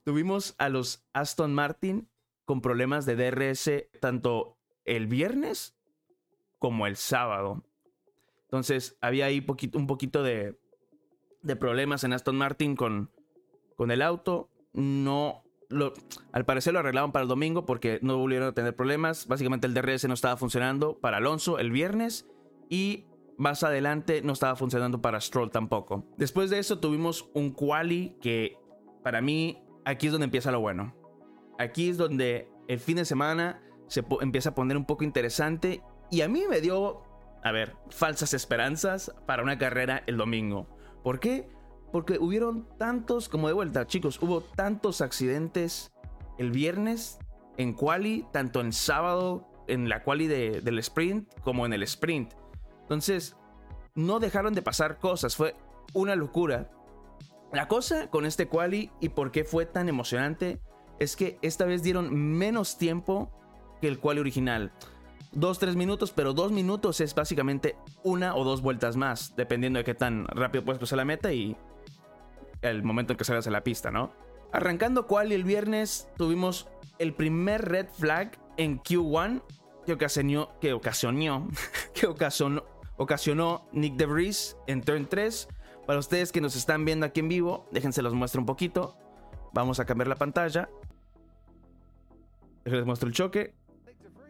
Tuvimos 0.04 0.56
a 0.58 0.70
los 0.70 1.06
Aston 1.14 1.54
Martin 1.54 2.10
con 2.46 2.62
problemas 2.62 3.06
de 3.06 3.16
DRS 3.16 3.70
tanto 4.00 4.58
el 4.86 5.08
viernes 5.08 5.76
como 6.60 6.88
el 6.88 6.96
sábado. 6.96 7.64
Entonces 8.44 8.98
había 9.02 9.26
ahí 9.26 9.46
un 9.74 9.88
poquito 9.88 10.24
de, 10.24 10.60
problemas 11.60 12.04
en 12.04 12.14
Aston 12.14 12.38
Martin 12.38 12.76
con, 12.76 13.10
con 13.76 13.92
el 13.92 14.02
auto. 14.02 14.50
No 14.74 15.44
al 16.32 16.46
parecer 16.46 16.74
lo 16.74 16.80
arreglaron 16.80 17.12
para 17.12 17.24
el 17.24 17.30
domingo 17.30 17.66
porque 17.66 18.00
no 18.02 18.18
volvieron 18.18 18.50
a 18.50 18.54
tener 18.54 18.76
problemas. 18.76 19.28
Básicamente 19.28 19.68
el 19.68 19.74
DRS 19.74 20.08
no 20.08 20.14
estaba 20.14 20.38
funcionando 20.38 20.98
para 21.00 21.18
Alonso 21.18 21.60
el 21.60 21.72
viernes 21.72 22.28
y 22.70 23.06
más 23.38 23.64
adelante 23.64 24.22
no 24.22 24.34
estaba 24.34 24.56
funcionando 24.56 25.02
para 25.02 25.20
Stroll 25.22 25.50
tampoco. 25.50 26.06
Después 26.18 26.50
de 26.50 26.60
eso 26.60 26.80
tuvimos 26.80 27.30
un 27.34 27.52
quali 27.52 28.16
que 28.22 28.58
para 29.04 29.22
mí, 29.22 29.64
aquí 29.86 30.08
es 30.08 30.12
donde 30.12 30.26
empieza 30.26 30.52
lo 30.52 30.60
bueno. 30.60 30.96
Aquí 31.58 31.90
es 31.90 31.98
donde 31.98 32.50
el 32.68 32.80
fin 32.80 32.98
de 32.98 33.06
semana 33.06 33.62
se 33.88 34.04
empieza 34.22 34.50
a 34.50 34.56
poner 34.56 34.78
un 34.78 34.86
poco 34.86 35.04
interesante 35.04 35.84
y 36.10 36.22
a 36.22 36.28
mí 36.28 36.44
me 36.50 36.62
dio, 36.62 37.04
a 37.44 37.52
ver, 37.52 37.76
falsas 37.90 38.34
esperanzas 38.34 39.14
para 39.26 39.44
una 39.44 39.58
carrera 39.58 40.04
el 40.08 40.18
domingo. 40.18 40.68
¿Por 41.04 41.20
qué? 41.20 41.50
Porque 41.92 42.18
hubieron 42.20 42.68
tantos, 42.78 43.28
como 43.28 43.48
de 43.48 43.54
vuelta, 43.54 43.86
chicos, 43.86 44.22
hubo 44.22 44.42
tantos 44.42 45.02
accidentes 45.02 45.92
el 46.38 46.52
viernes 46.52 47.20
en 47.58 47.74
quali, 47.74 48.26
tanto 48.32 48.62
en 48.62 48.72
sábado, 48.72 49.48
en 49.68 49.90
la 49.90 50.04
quali 50.04 50.28
del 50.28 50.80
sprint, 50.80 51.28
como 51.42 51.66
en 51.66 51.74
el 51.74 51.84
sprint. 51.84 52.34
Entonces, 52.82 53.36
no 53.94 54.20
dejaron 54.20 54.54
de 54.54 54.62
pasar 54.62 55.00
cosas, 55.00 55.36
fue 55.36 55.56
una 55.94 56.16
locura. 56.16 56.72
La 57.52 57.68
cosa 57.68 58.10
con 58.10 58.26
este 58.26 58.48
quali 58.48 58.92
y 59.02 59.10
por 59.10 59.32
qué 59.32 59.44
fue 59.44 59.66
tan 59.66 59.90
emocionante 59.90 60.62
es 61.00 61.16
que 61.16 61.38
esta 61.42 61.66
vez 61.66 61.84
dieron 61.84 62.16
menos 62.16 62.78
tiempo 62.78 63.30
que 63.82 63.88
el 63.88 64.00
quali 64.00 64.22
original. 64.22 64.72
Dos, 65.34 65.60
tres 65.60 65.76
minutos, 65.76 66.12
pero 66.12 66.34
dos 66.34 66.52
minutos 66.52 67.02
es 67.02 67.14
básicamente 67.14 67.76
una 68.04 68.36
o 68.36 68.44
dos 68.44 68.62
vueltas 68.62 68.96
más, 68.96 69.36
dependiendo 69.36 69.80
de 69.80 69.84
qué 69.84 69.94
tan 69.94 70.28
rápido 70.28 70.64
puedes 70.64 70.80
pasar 70.80 70.98
la 70.98 71.06
meta 71.06 71.34
y 71.34 71.58
el 72.62 72.84
momento 72.84 73.14
en 73.14 73.18
que 73.18 73.26
salgas 73.26 73.48
a 73.48 73.52
la 73.52 73.64
pista, 73.64 73.92
¿no? 73.92 74.14
Arrancando 74.54 75.08
quali 75.08 75.34
el 75.34 75.44
viernes, 75.44 76.10
tuvimos 76.18 76.68
el 77.00 77.14
primer 77.14 77.68
red 77.68 77.88
flag 77.88 78.38
en 78.58 78.82
Q1 78.82 79.42
que 79.86 79.94
ocasionó, 79.94 80.58
que 80.60 80.74
ocasionó, 80.74 81.48
que 81.94 82.08
ocasionó, 82.08 82.64
ocasionó 82.98 83.68
Nick 83.72 83.96
DeVries 83.96 84.58
en 84.68 84.82
turn 84.82 85.08
3. 85.08 85.48
Para 85.92 86.00
ustedes 86.00 86.32
que 86.32 86.40
nos 86.40 86.56
están 86.56 86.86
viendo 86.86 87.06
aquí 87.06 87.20
en 87.20 87.28
vivo, 87.28 87.68
déjense 87.74 88.02
los 88.02 88.14
muestro 88.14 88.40
un 88.40 88.46
poquito. 88.46 88.96
Vamos 89.52 89.82
a 89.82 89.86
cambiar 89.86 90.08
la 90.08 90.16
pantalla. 90.16 90.70
Les 92.64 92.86
muestro 92.86 93.10
el 93.10 93.14
choque. 93.14 93.54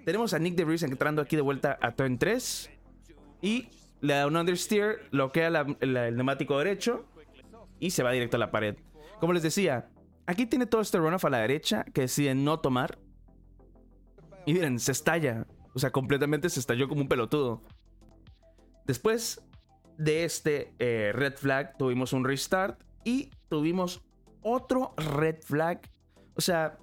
Tenemos 0.04 0.34
a 0.34 0.40
Nick 0.40 0.56
DeVries 0.56 0.82
entrando 0.82 1.22
aquí 1.22 1.36
de 1.36 1.44
vuelta 1.44 1.78
a 1.80 1.92
turn 1.92 2.18
3. 2.18 2.72
Y 3.44 3.70
le 4.00 4.16
da 4.16 4.26
un 4.26 4.38
understeer, 4.38 5.08
bloquea 5.12 5.50
el 5.82 6.16
neumático 6.16 6.58
derecho 6.58 7.06
y 7.80 7.92
se 7.92 8.02
va 8.02 8.12
directo 8.12 8.38
a 8.38 8.40
la 8.40 8.50
pared. 8.50 8.76
Como 9.20 9.32
les 9.32 9.44
decía, 9.44 9.88
aquí 10.26 10.48
tiene 10.48 10.66
todo 10.66 10.82
este 10.82 10.98
runoff 10.98 11.26
a 11.26 11.30
la 11.30 11.42
derecha 11.42 11.84
que 11.94 12.02
decide 12.02 12.34
no 12.34 12.60
tomar. 12.60 12.98
Y 14.48 14.56
miren, 14.56 14.80
se 14.80 14.94
estalla. 14.94 15.46
O 15.76 15.80
sea, 15.80 15.92
completamente 15.92 16.50
se 16.50 16.60
estalló 16.60 16.90
como 16.90 17.02
un 17.02 17.08
pelotudo. 17.08 17.62
Después 18.88 19.44
de 19.98 20.24
este 20.24 20.74
eh, 20.80 21.12
red 21.14 21.36
flag, 21.36 21.78
tuvimos 21.78 22.14
un 22.14 22.26
restart 22.26 22.82
y 23.04 23.30
tuvimos 23.50 24.04
otro 24.42 24.94
red 24.98 25.42
flag. 25.42 25.82
O 26.36 26.42
sea, 26.42 26.78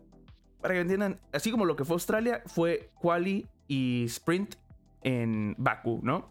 para 0.61 0.75
que 0.75 0.81
entiendan, 0.81 1.21
así 1.33 1.51
como 1.51 1.65
lo 1.65 1.77
que 1.77 1.85
fue 1.85 1.95
Australia, 1.95 2.43
fue 2.47 2.91
quali 3.01 3.47
y 3.67 4.05
sprint 4.07 4.57
en 5.03 5.55
Baku, 5.59 6.01
¿no? 6.03 6.31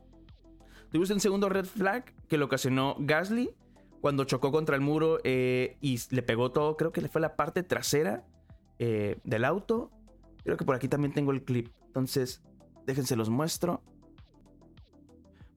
Tuvimos 0.90 1.10
el 1.10 1.22
segundo 1.22 1.50
red 1.50 1.66
flag 1.66 2.14
que 2.28 2.38
lo 2.38 2.46
ocasionó 2.46 2.96
Gasly 3.00 3.50
cuando 4.02 4.24
chocó 4.26 4.52
contra 4.52 4.76
el 4.76 4.82
muro 4.82 5.20
eh, 5.24 5.78
y 5.82 6.00
le 6.12 6.22
pegó 6.22 6.52
todo, 6.52 6.78
creo 6.78 6.92
que 6.92 7.02
le 7.02 7.10
fue 7.10 7.20
la 7.20 7.36
parte 7.36 7.64
trasera 7.64 8.24
eh, 8.80 9.20
del 9.24 9.44
auto. 9.44 9.92
Creo 10.44 10.56
que 10.56 10.66
por 10.66 10.76
aquí 10.76 10.88
también 10.88 11.14
tengo 11.14 11.32
el 11.32 11.44
clip. 11.44 11.70
Entonces, 11.88 12.42
déjense 12.86 13.16
los 13.16 13.30
muestro. 13.30 13.82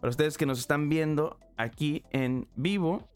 Para 0.01 0.11
ustedes 0.11 0.39
que 0.39 0.47
nos 0.47 0.59
están 0.59 0.89
viendo 0.89 1.39
aquí 1.59 2.05
en 2.11 2.49
vivo. 2.57 3.09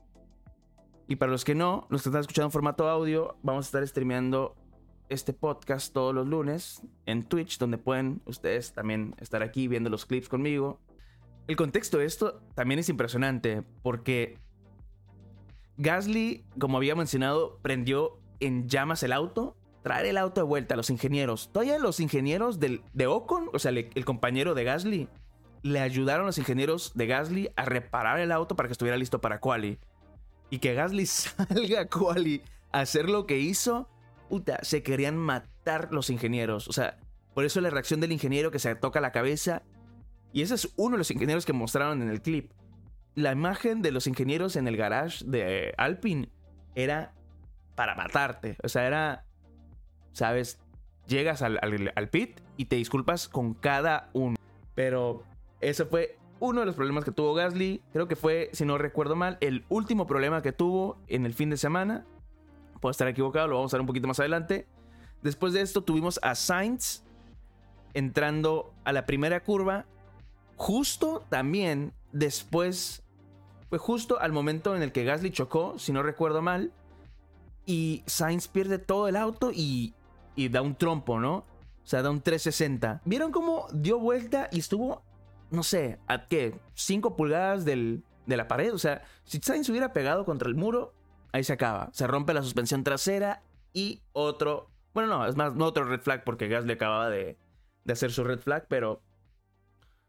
Y 1.09 1.17
para 1.17 1.33
los 1.33 1.45
que 1.45 1.55
no, 1.55 1.87
los 1.91 2.03
que 2.03 2.11
están 2.11 2.21
escuchando 2.21 2.47
en 2.47 2.53
formato 2.53 2.89
audio, 2.89 3.37
vamos 3.43 3.67
a 3.67 3.69
estar 3.69 3.87
streameando 3.87 4.55
este 5.09 5.33
podcast 5.33 5.93
todos 5.93 6.15
los 6.15 6.27
lunes 6.27 6.83
en 7.07 7.23
Twitch, 7.23 7.59
donde 7.59 7.79
pueden 7.79 8.23
ustedes 8.27 8.73
también 8.73 9.15
estar 9.19 9.43
aquí 9.43 9.69
viendo 9.69 9.91
los 9.91 10.07
clips 10.07 10.29
conmigo. 10.29 10.79
El 11.47 11.57
contexto 11.57 11.99
de 11.99 12.07
esto 12.07 12.43
también 12.55 12.81
es 12.81 12.89
impresionante 12.89 13.63
porque 13.83 14.39
Gasly, 15.77 16.45
como 16.59 16.79
había 16.79 16.95
mencionado, 16.95 17.59
prendió 17.61 18.19
en 18.41 18.69
llamas 18.69 19.03
el 19.03 19.13
auto, 19.13 19.57
traer 19.83 20.07
el 20.07 20.19
auto 20.19 20.41
de 20.41 20.47
vuelta 20.47 20.75
a 20.75 20.77
los 20.77 20.89
ingenieros. 20.89 21.51
Todavía 21.53 21.79
los 21.79 22.01
ingenieros 22.01 22.61
del, 22.61 22.83
de 22.95 23.07
Ocon, 23.07 23.51
o 23.53 23.59
sea, 23.59 23.73
el 23.73 24.05
compañero 24.05 24.55
de 24.55 24.65
Gasly, 24.65 25.09
le 25.65 25.81
ayudaron 25.81 26.27
los 26.27 26.39
ingenieros 26.39 26.93
de 26.95 27.09
Gasly 27.09 27.51
a 27.57 27.65
reparar 27.65 28.21
el 28.21 28.31
auto 28.31 28.55
para 28.55 28.69
que 28.69 28.73
estuviera 28.73 28.97
listo 28.97 29.21
para 29.21 29.41
Quali. 29.41 29.81
Y 30.51 30.59
que 30.59 30.75
Gasly 30.75 31.07
salga 31.07 31.81
a 31.81 31.87
Quali 31.89 32.43
a 32.71 32.81
hacer 32.81 33.11
lo 33.11 33.27
que 33.27 33.39
hizo, 33.39 33.89
puta, 34.29 34.61
se 34.63 34.85
querían 34.85 35.17
matar 35.17 35.89
los 35.93 36.09
ingenieros. 36.11 36.69
O 36.69 36.73
sea, 36.73 36.99
por 37.35 37.45
eso 37.45 37.61
la 37.61 37.71
reacción 37.71 38.01
del 38.01 38.13
ingeniero 38.13 38.53
que 38.53 38.61
se 38.61 38.77
toca 38.77 39.01
la 39.01 39.11
cabeza. 39.11 39.63
Y 40.33 40.43
ese 40.43 40.55
es 40.55 40.73
uno 40.77 40.93
de 40.93 40.99
los 40.99 41.11
ingenieros 41.11 41.45
que 41.45 41.53
mostraron 41.53 42.03
en 42.03 42.11
el 42.11 42.23
clip 42.23 42.53
la 43.15 43.33
imagen 43.33 43.83
de 43.83 43.93
los 43.93 44.07
ingenieros 44.07 44.57
en 44.57 44.67
el 44.67 44.77
garage 44.77 45.25
de 45.25 45.75
Alpine 45.77 46.29
era 46.75 47.13
para 47.75 47.95
matarte. 47.95 48.57
O 48.63 48.69
sea, 48.69 48.87
era, 48.87 49.25
¿sabes? 50.13 50.59
Llegas 51.07 51.43
al, 51.43 51.59
pit 52.11 52.41
y 52.57 52.67
te 52.67 52.77
disculpas 52.77 53.29
con 53.29 53.55
cada 53.55 54.09
uno. 54.13 54.37
Pero 54.75 55.23
ese 55.69 55.85
fue 55.85 56.19
uno 56.41 56.61
de 56.61 56.67
los 56.67 56.75
problemas 56.75 57.05
que 57.05 57.13
tuvo 57.13 57.35
Gasly. 57.35 57.83
Creo 57.93 58.09
que 58.09 58.17
fue, 58.17 58.51
si 58.53 58.65
no 58.65 58.79
recuerdo 58.79 59.17
mal, 59.17 59.39
el 59.41 59.65
último 59.69 60.07
problema 60.07 60.43
que 60.43 60.53
tuvo 60.53 60.99
en 61.09 61.27
el 61.27 61.35
fin 61.35 61.51
de 61.51 61.57
semana. 61.57 62.05
Puedo 62.81 62.91
estar 62.91 63.09
equivocado, 63.09 63.49
lo 63.49 63.57
vamos 63.57 63.73
a 63.73 63.77
ver 63.77 63.81
un 63.81 63.87
poquito 63.87 64.09
más 64.09 64.21
adelante. 64.21 64.67
Después 65.23 65.53
de 65.55 65.63
esto 65.63 65.83
tuvimos 65.83 66.21
a 66.23 66.35
Sainz 66.35 67.03
entrando 67.95 68.75
a 68.85 68.93
la 68.93 69.07
primera 69.07 69.43
curva. 69.43 69.87
Justo 70.57 71.25
también 71.31 71.93
después 72.13 73.03
fue 73.71 73.79
justo 73.79 74.21
al 74.21 74.33
momento 74.33 74.77
en 74.77 74.83
el 74.83 74.93
que 74.93 75.05
Gasly 75.05 75.31
chocó, 75.31 75.79
si 75.79 75.93
no 75.93 76.03
recuerdo 76.03 76.43
mal, 76.43 76.73
y 77.67 78.03
Sainz 78.07 78.49
pierde 78.49 78.79
todo 78.79 79.09
el 79.09 79.17
auto 79.17 79.51
y, 79.53 79.95
y 80.37 80.49
da 80.49 80.61
un 80.61 80.75
trompo, 80.75 81.19
¿no? 81.19 81.37
O 81.37 81.87
sea, 81.87 82.03
da 82.03 82.11
un 82.11 82.21
360. 82.21 83.03
¿Vieron 83.05 83.33
cómo 83.33 83.67
dio 83.73 83.99
vuelta 83.99 84.49
y 84.53 84.59
estuvo, 84.59 85.03
no 85.55 85.63
sé, 85.63 85.99
a 86.07 86.27
qué, 86.27 86.59
5 86.75 87.17
pulgadas 87.17 87.65
del, 87.65 88.05
de 88.27 88.37
la 88.37 88.49
pared? 88.49 88.73
O 88.73 88.79
sea, 88.79 89.03
si 89.25 89.39
Sainz 89.39 89.69
hubiera 89.69 89.93
pegado 89.93 90.25
contra 90.25 90.49
el 90.49 90.55
muro, 90.55 90.95
ahí 91.33 91.45
se 91.45 91.53
acaba. 91.53 91.91
Se 91.93 92.07
rompe 92.07 92.35
la 92.35 92.43
suspensión 92.43 92.85
trasera 92.85 93.43
y 93.73 94.03
otro... 94.13 94.71
Bueno, 94.93 95.09
no, 95.09 95.27
es 95.27 95.37
más, 95.37 95.55
no 95.55 95.65
otro 95.65 95.85
red 95.85 96.01
flag 96.01 96.25
porque 96.25 96.49
Gasly 96.49 96.73
acababa 96.73 97.11
de, 97.11 97.37
de 97.85 97.93
hacer 97.93 98.13
su 98.13 98.25
red 98.25 98.39
flag, 98.39 98.67
pero... 98.69 99.03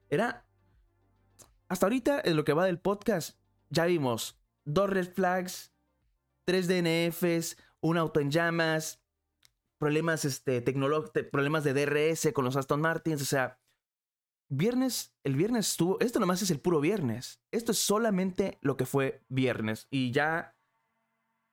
Era... 0.10 0.46
Hasta 1.68 1.88
ahorita, 1.88 2.22
en 2.24 2.36
lo 2.36 2.44
que 2.44 2.54
va 2.54 2.66
del 2.66 2.80
podcast, 2.80 3.40
ya 3.70 3.86
vimos 3.86 4.40
dos 4.66 4.90
red 4.90 5.12
flags, 5.12 5.74
tres 6.44 6.68
DNFs, 6.68 7.58
un 7.82 7.98
auto 7.98 8.20
en 8.20 8.32
llamas, 8.32 9.02
problemas, 9.78 10.26
este, 10.26 10.62
problemas 10.62 11.64
de 11.64 11.74
DRS 11.74 12.32
con 12.34 12.46
los 12.46 12.56
Aston 12.56 12.82
Martins, 12.82 13.22
o 13.22 13.26
sea, 13.26 13.60
viernes, 14.50 15.14
el 15.24 15.36
viernes 15.36 15.70
estuvo, 15.70 16.00
esto 16.00 16.20
nomás 16.20 16.42
es 16.42 16.52
el 16.52 16.60
puro 16.60 16.80
viernes, 16.80 17.42
esto 17.52 17.72
es 17.72 17.80
solamente 17.80 18.58
lo 18.62 18.78
que 18.78 18.86
fue 18.86 19.24
viernes 19.28 19.88
y 19.90 20.12
ya, 20.12 20.56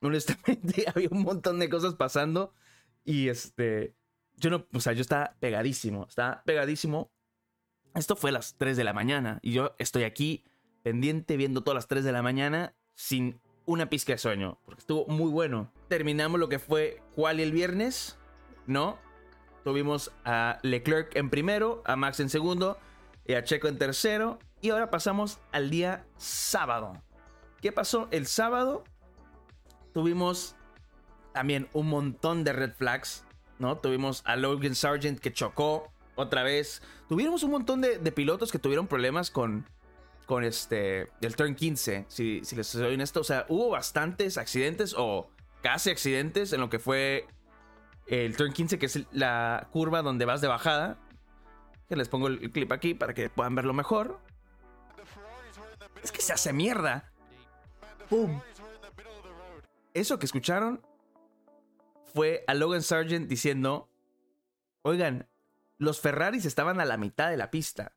honestamente, 0.01 0.85
había 0.95 1.09
un 1.11 1.23
montón 1.23 1.59
de 1.59 1.69
cosas 1.69 1.95
pasando 1.95 2.55
y 3.05 3.29
este, 3.29 3.97
yo 4.37 4.51
no, 4.51 4.67
o 4.73 4.81
sea, 4.81 4.93
yo 4.93 5.03
estaba 5.03 5.37
pegadísimo, 5.41 6.07
estaba 6.09 6.43
pegadísimo. 6.45 7.11
Esto 7.95 8.17
fue 8.17 8.31
a 8.31 8.35
las 8.35 8.57
3 8.57 8.77
de 8.77 8.85
la 8.85 8.93
mañana 8.93 9.39
y 9.43 9.53
yo 9.53 9.75
estoy 9.79 10.05
aquí 10.05 10.45
pendiente 10.83 11.37
viendo 11.37 11.63
todas 11.63 11.77
las 11.77 11.89
3 11.89 12.05
de 12.05 12.13
la 12.13 12.23
mañana 12.23 12.75
sin 12.95 13.41
una 13.67 13.89
pizca 13.89 14.13
de 14.13 14.19
sueño, 14.19 14.59
porque 14.65 14.81
estuvo 14.81 15.07
muy 15.07 15.31
bueno. 15.31 15.71
Terminamos 15.89 16.41
lo 16.41 16.49
que 16.49 16.59
fue 16.59 17.03
Quali 17.15 17.43
el 17.43 17.53
viernes, 17.53 18.19
¿no? 18.67 18.99
Tuvimos 19.64 20.11
a 20.25 20.59
Leclerc 20.62 21.14
en 21.16 21.31
primero, 21.31 21.83
a 21.85 21.97
Max 21.97 22.21
en 22.21 22.28
segundo 22.28 22.78
y 23.26 23.35
a 23.35 23.45
Checo 23.45 23.69
en 23.69 23.78
tercero. 23.78 24.38
Y 24.61 24.71
ahora 24.71 24.90
pasamos 24.90 25.38
al 25.52 25.71
día 25.71 26.04
sábado. 26.16 26.95
¿Qué 27.61 27.73
pasó 27.73 28.09
el 28.11 28.26
sábado? 28.26 28.85
Tuvimos 29.92 30.57
también 31.33 31.69
un 31.73 31.88
montón 31.88 32.45
de 32.45 32.52
red 32.52 32.73
flags, 32.73 33.25
¿no? 33.59 33.78
Tuvimos 33.78 34.23
a 34.25 34.37
Logan 34.37 34.75
Sargent 34.75 35.21
que 35.21 35.33
chocó 35.33 35.92
otra 36.14 36.42
vez. 36.42 36.83
Tuvimos 37.09 37.42
un 37.42 37.52
montón 37.52 37.81
de, 37.81 37.99
de 37.99 38.12
pilotos 38.12 38.50
que 38.50 38.59
tuvieron 38.59 38.87
problemas 38.87 39.31
con, 39.31 39.66
con 40.26 40.45
este, 40.45 41.09
el 41.21 41.37
turn 41.37 41.54
15, 41.54 42.07
si, 42.09 42.40
si 42.45 42.57
les 42.57 42.66
soy 42.66 42.95
honesto. 42.95 43.21
O 43.21 43.25
sea, 43.25 43.47
hubo 43.49 43.71
bastantes 43.71 44.38
accidentes 44.38 44.95
o 44.97 45.28
casi 45.62 45.90
accidentes 45.90 46.52
en 46.52 46.61
lo 46.61 46.69
que 46.69 46.78
fue 46.78 47.26
el 48.06 48.37
turn 48.37 48.52
15, 48.52 48.78
que 48.78 48.87
es 48.87 49.06
la 49.12 49.68
curva 49.73 50.02
donde 50.02 50.25
vas 50.25 50.40
de 50.40 50.49
bajada. 50.49 50.99
Que 51.88 51.97
les 51.97 52.09
pongo 52.09 52.28
el 52.28 52.50
clip 52.50 52.73
aquí 52.73 52.94
para 52.94 53.14
que 53.14 53.28
puedan 53.28 53.54
verlo 53.54 53.73
mejor. 53.75 54.21
Es 56.02 56.11
que 56.11 56.23
se 56.23 56.32
hace 56.32 56.52
mierda. 56.52 57.12
¡Pum! 58.09 58.40
Eso 59.94 60.18
que 60.18 60.26
escucharon 60.26 60.85
fue 62.14 62.44
a 62.47 62.54
Logan 62.54 62.82
Sargent 62.82 63.28
diciendo, 63.28 63.90
oigan, 64.82 65.28
los 65.78 66.00
Ferraris 66.00 66.47
estaban 66.47 66.80
a 66.80 66.85
la 66.85 66.97
mitad 66.97 67.30
de 67.30 67.37
la 67.37 67.50
pista 67.50 67.94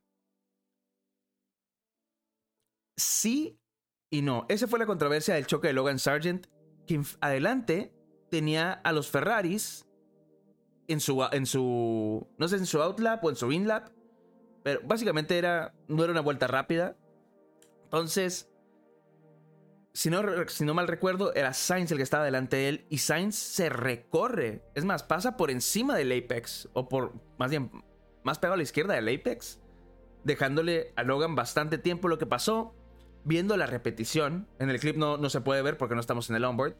sí 2.96 3.60
y 4.10 4.22
no. 4.22 4.46
Esa 4.48 4.66
fue 4.66 4.78
la 4.78 4.86
controversia 4.86 5.34
del 5.34 5.46
choque 5.46 5.68
de 5.68 5.74
Logan 5.74 5.98
Sargent, 5.98 6.46
que 6.86 7.00
adelante 7.20 7.94
tenía 8.30 8.72
a 8.72 8.92
los 8.92 9.10
Ferraris 9.10 9.85
en 10.88 11.00
su, 11.00 11.26
en 11.32 11.46
su, 11.46 12.26
no 12.38 12.48
sé, 12.48 12.56
en 12.56 12.66
su 12.66 12.80
outlap 12.80 13.24
o 13.24 13.30
en 13.30 13.36
su 13.36 13.50
inlap, 13.52 13.88
pero 14.62 14.80
básicamente 14.84 15.38
era, 15.38 15.74
no 15.88 16.02
era 16.02 16.12
una 16.12 16.20
vuelta 16.20 16.46
rápida. 16.46 16.96
Entonces, 17.84 18.50
si 19.92 20.10
no, 20.10 20.22
si 20.48 20.64
no 20.64 20.74
mal 20.74 20.88
recuerdo, 20.88 21.34
era 21.34 21.54
Sainz 21.54 21.90
el 21.90 21.96
que 21.96 22.02
estaba 22.02 22.24
delante 22.24 22.56
de 22.56 22.68
él 22.68 22.86
y 22.90 22.98
Sainz 22.98 23.36
se 23.36 23.68
recorre. 23.68 24.62
Es 24.74 24.84
más, 24.84 25.02
pasa 25.02 25.36
por 25.36 25.50
encima 25.50 25.96
del 25.96 26.12
Apex, 26.12 26.68
o 26.74 26.88
por, 26.88 27.14
más 27.38 27.50
bien, 27.50 27.70
más 28.22 28.38
pegado 28.38 28.54
a 28.54 28.56
la 28.58 28.62
izquierda 28.62 28.94
del 28.94 29.08
Apex, 29.08 29.60
dejándole 30.24 30.92
a 30.96 31.02
Logan 31.02 31.34
bastante 31.34 31.78
tiempo. 31.78 32.08
Lo 32.08 32.18
que 32.18 32.26
pasó 32.26 32.74
viendo 33.24 33.56
la 33.56 33.66
repetición, 33.66 34.48
en 34.58 34.68
el 34.68 34.78
clip 34.80 34.96
no, 34.96 35.16
no 35.16 35.30
se 35.30 35.40
puede 35.40 35.62
ver 35.62 35.78
porque 35.78 35.94
no 35.94 36.00
estamos 36.00 36.28
en 36.28 36.36
el 36.36 36.44
onboard, 36.44 36.76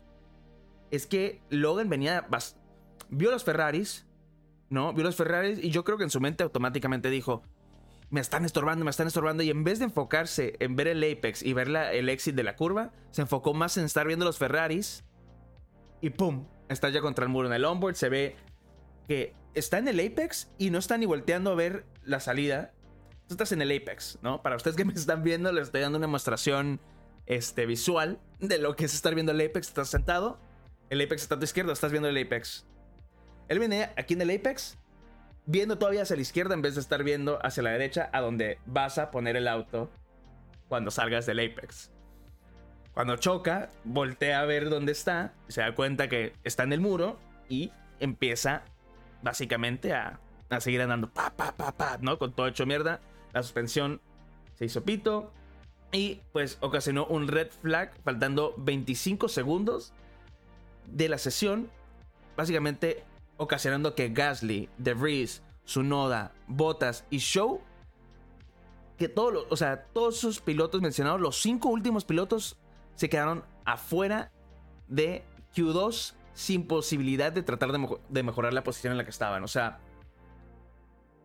es 0.91 1.07
que 1.07 1.41
Logan 1.51 1.89
venía, 1.89 2.27
vio 3.09 3.31
los 3.31 3.45
Ferraris, 3.45 4.07
¿no? 4.69 4.93
Vio 4.93 5.05
los 5.05 5.17
Ferraris 5.17 5.59
y 5.63 5.71
yo 5.71 5.85
creo 5.85 5.99
que 5.99 6.05
en 6.05 6.11
su 6.11 6.21
mente 6.21 6.43
automáticamente 6.43 7.11
dijo, 7.11 7.43
me 8.11 8.21
están 8.21 8.45
estorbando, 8.45 8.85
me 8.85 8.91
están 8.91 9.07
estorbando. 9.07 9.43
Y 9.43 9.51
en 9.51 9.65
vez 9.65 9.79
de 9.79 9.87
enfocarse 9.87 10.55
en 10.61 10.77
ver 10.77 10.89
el 10.89 11.03
apex 11.03 11.43
y 11.43 11.53
ver 11.53 11.69
el 11.69 12.09
exit 12.09 12.35
de 12.35 12.43
la 12.43 12.57
curva, 12.57 12.93
se 13.11 13.23
enfocó 13.23 13.55
más 13.55 13.77
en 13.77 13.85
estar 13.85 14.07
viendo 14.07 14.25
los 14.25 14.39
Ferraris. 14.39 15.05
Y 16.01 16.11
¡pum! 16.11 16.47
Está 16.69 16.89
ya 16.89 17.01
contra 17.01 17.25
el 17.25 17.31
muro. 17.31 17.49
En 17.49 17.55
el 17.55 17.65
onboard 17.65 17.95
se 17.95 18.09
ve 18.09 18.37
que 19.07 19.35
está 19.55 19.79
en 19.79 19.89
el 19.89 20.01
apex 20.01 20.51
y 20.59 20.71
no 20.71 20.79
está 20.79 20.99
ni 20.99 21.07
volteando 21.07 21.51
a 21.51 21.55
ver 21.55 21.85
la 22.05 22.21
salida. 22.21 22.73
Tú 23.27 23.35
estás 23.35 23.53
en 23.53 23.63
el 23.63 23.77
apex, 23.77 24.19
¿no? 24.23 24.43
Para 24.43 24.57
ustedes 24.57 24.77
que 24.77 24.85
me 24.85 24.93
están 24.93 25.23
viendo, 25.25 25.51
les 25.53 25.65
estoy 25.65 25.81
dando 25.81 25.99
una 25.99 26.07
demostración 26.07 26.81
este, 27.27 27.67
visual 27.67 28.21
de 28.39 28.59
lo 28.59 28.77
que 28.77 28.85
es 28.85 28.95
estar 28.95 29.15
viendo 29.15 29.33
el 29.33 29.41
apex. 29.41 29.69
Estás 29.69 29.89
sentado, 29.89 30.39
el 30.91 31.01
apex 31.01 31.23
está 31.23 31.35
a 31.35 31.39
tu 31.39 31.45
izquierda, 31.45 31.73
estás 31.73 31.91
viendo 31.91 32.09
el 32.09 32.17
apex. 32.25 32.67
Él 33.49 33.59
viene 33.59 33.91
aquí 33.97 34.15
en 34.15 34.23
el 34.23 34.31
apex 34.31 34.79
viendo 35.47 35.79
todavía 35.79 36.03
hacia 36.03 36.17
la 36.17 36.23
izquierda 36.23 36.55
en 36.55 36.62
vez 36.62 36.75
de 36.75 36.81
estar 36.81 37.03
viendo 37.05 37.38
hacia 37.45 37.62
la 37.62 37.71
derecha 37.71 38.11
a 38.12 38.21
donde 38.21 38.59
vas 38.67 38.99
a 38.99 39.11
poner 39.11 39.37
el 39.37 39.49
auto 39.49 39.91
cuando 40.69 40.91
salgas 40.91 41.25
del 41.26 41.38
Apex. 41.38 41.93
Cuando 42.93 43.17
choca, 43.17 43.71
voltea 43.85 44.41
a 44.41 44.45
ver 44.45 44.69
dónde 44.69 44.93
está, 44.93 45.35
se 45.49 45.61
da 45.61 45.75
cuenta 45.75 46.09
que 46.09 46.33
está 46.45 46.65
en 46.65 46.73
el 46.73 46.81
muro 46.81 47.19
y 47.49 47.71
empieza 48.00 48.62
básicamente 49.23 49.93
a, 49.93 50.19
a 50.50 50.61
seguir 50.61 50.81
andando, 50.83 51.12
pa, 51.12 51.31
pa, 51.31 51.53
pa, 51.57 51.76
pa, 51.76 51.99
¿no? 52.00 52.19
Con 52.19 52.33
todo 52.33 52.49
hecho 52.49 52.67
mierda. 52.67 53.00
La 53.33 53.43
suspensión 53.43 54.00
se 54.55 54.65
hizo 54.65 54.83
pito 54.83 55.33
y 55.93 56.23
pues 56.33 56.59
ocasionó 56.61 57.07
un 57.07 57.29
red 57.29 57.50
flag 57.50 57.93
faltando 58.03 58.55
25 58.57 59.29
segundos 59.29 59.93
de 60.87 61.09
la 61.09 61.19
sesión. 61.19 61.71
Básicamente 62.35 63.05
ocasionando 63.37 63.95
que 63.95 64.09
Gasly, 64.09 64.69
De 64.78 64.95
Vries, 64.95 65.43
Sunoda, 65.64 66.33
Bottas 66.47 67.05
y 67.11 67.19
Show, 67.19 67.61
que 68.97 69.09
todos, 69.09 69.47
o 69.50 69.57
sea, 69.57 69.85
todos 69.93 70.16
sus 70.16 70.40
pilotos 70.40 70.81
mencionados, 70.81 71.21
los 71.21 71.40
cinco 71.40 71.69
últimos 71.69 72.05
pilotos 72.05 72.59
se 72.95 73.09
quedaron 73.09 73.45
afuera 73.64 74.33
de 74.88 75.25
Q2 75.55 76.14
sin 76.33 76.66
posibilidad 76.66 77.33
de 77.33 77.43
tratar 77.43 77.73
de, 77.73 78.23
mejorar 78.23 78.52
la 78.52 78.62
posición 78.62 78.93
en 78.93 78.99
la 78.99 79.05
que 79.05 79.11
estaban. 79.11 79.43
O 79.43 79.49
sea, 79.49 79.81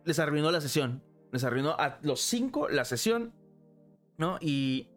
les 0.04 0.18
arruinó 0.18 0.50
la 0.50 0.60
sesión. 0.60 1.02
Les 1.32 1.44
arruinó 1.44 1.76
a 1.78 1.98
los 2.02 2.20
cinco 2.20 2.68
la 2.68 2.84
sesión. 2.84 3.34
¿No? 4.16 4.38
Y 4.40 4.88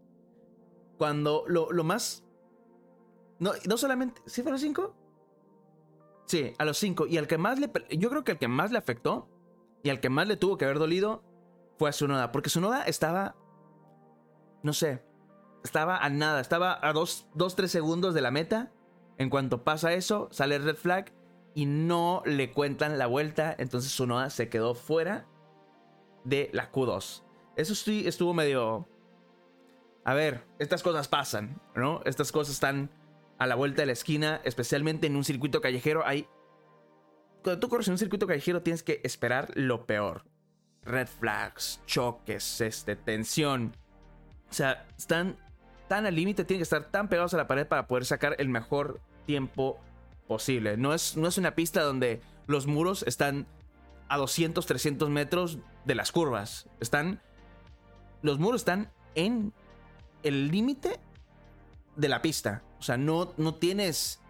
cuando 0.97 1.43
lo, 1.47 1.71
más... 1.83 2.23
No, 3.39 3.51
no 3.67 3.77
solamente... 3.77 4.21
¿Sí 4.25 4.41
fueron 4.41 4.59
cinco? 4.59 4.95
Sí, 6.25 6.53
a 6.57 6.65
los 6.65 6.77
cinco. 6.77 7.07
Y 7.07 7.17
al 7.17 7.27
que 7.27 7.37
más 7.37 7.59
le. 7.59 7.71
Yo 7.91 8.09
creo 8.09 8.23
que 8.23 8.33
el 8.33 8.37
que 8.37 8.47
más 8.47 8.71
le 8.71 8.77
afectó 8.77 9.29
y 9.83 9.89
al 9.89 9.99
que 9.99 10.09
más 10.09 10.27
le 10.27 10.37
tuvo 10.37 10.57
que 10.57 10.65
haber 10.65 10.79
dolido 10.79 11.23
fue 11.77 11.89
a 11.89 11.93
Sunoda. 11.93 12.31
Porque 12.31 12.49
Sunoda 12.49 12.83
estaba. 12.83 13.35
No 14.63 14.73
sé. 14.73 15.03
Estaba 15.63 15.97
a 15.97 16.09
nada. 16.09 16.41
Estaba 16.41 16.79
a 16.81 16.93
dos, 16.93 17.27
dos, 17.33 17.55
tres 17.55 17.71
segundos 17.71 18.13
de 18.13 18.21
la 18.21 18.31
meta. 18.31 18.71
En 19.17 19.29
cuanto 19.29 19.63
pasa 19.63 19.93
eso, 19.93 20.27
sale 20.31 20.57
red 20.59 20.75
flag 20.75 21.13
y 21.53 21.65
no 21.65 22.21
le 22.25 22.51
cuentan 22.51 22.97
la 22.97 23.07
vuelta. 23.07 23.55
Entonces 23.57 23.91
Sunoda 23.91 24.29
se 24.29 24.49
quedó 24.49 24.75
fuera 24.75 25.27
de 26.23 26.49
la 26.53 26.71
Q2. 26.71 27.23
Eso 27.55 27.91
estuvo 28.07 28.33
medio. 28.33 28.87
A 30.03 30.13
ver, 30.13 30.45
estas 30.59 30.83
cosas 30.83 31.07
pasan, 31.07 31.61
¿no? 31.75 32.01
Estas 32.05 32.31
cosas 32.31 32.53
están 32.55 32.91
a 33.37 33.47
la 33.47 33.55
vuelta 33.55 33.81
de 33.81 33.87
la 33.87 33.93
esquina, 33.93 34.41
especialmente 34.43 35.07
en 35.07 35.15
un 35.15 35.23
circuito 35.23 35.61
callejero, 35.61 36.05
hay... 36.05 36.27
Cuando 37.43 37.59
tú 37.59 37.69
corres 37.69 37.87
en 37.87 37.93
un 37.93 37.97
circuito 37.97 38.27
callejero 38.27 38.61
tienes 38.61 38.81
que 38.81 39.01
esperar 39.03 39.51
lo 39.55 39.85
peor. 39.85 40.23
Red 40.83 41.07
flags, 41.07 41.81
choques, 41.85 42.61
este, 42.61 42.95
tensión. 42.95 43.75
O 44.49 44.53
sea, 44.53 44.85
están 44.97 45.37
tan 45.87 46.05
al 46.05 46.15
límite, 46.15 46.45
tienen 46.45 46.59
que 46.59 46.63
estar 46.63 46.85
tan 46.85 47.07
pegados 47.07 47.33
a 47.33 47.37
la 47.37 47.47
pared 47.47 47.67
para 47.67 47.87
poder 47.87 48.05
sacar 48.05 48.35
el 48.39 48.49
mejor 48.49 48.99
tiempo 49.25 49.79
posible. 50.27 50.77
No 50.77 50.93
es, 50.93 51.17
no 51.17 51.27
es 51.27 51.37
una 51.37 51.55
pista 51.55 51.81
donde 51.81 52.21
los 52.47 52.65
muros 52.65 53.03
están 53.03 53.45
a 54.07 54.17
200, 54.17 54.65
300 54.65 55.09
metros 55.09 55.59
de 55.85 55.95
las 55.95 56.11
curvas. 56.11 56.67
Están... 56.79 57.21
Los 58.21 58.39
muros 58.39 58.61
están 58.61 58.91
en 59.13 59.53
el 60.23 60.49
límite 60.49 60.99
de 61.95 62.09
la 62.09 62.21
pista. 62.21 62.63
O 62.79 62.83
sea, 62.83 62.97
no, 62.97 63.33
no 63.37 63.55
tienes. 63.55 64.21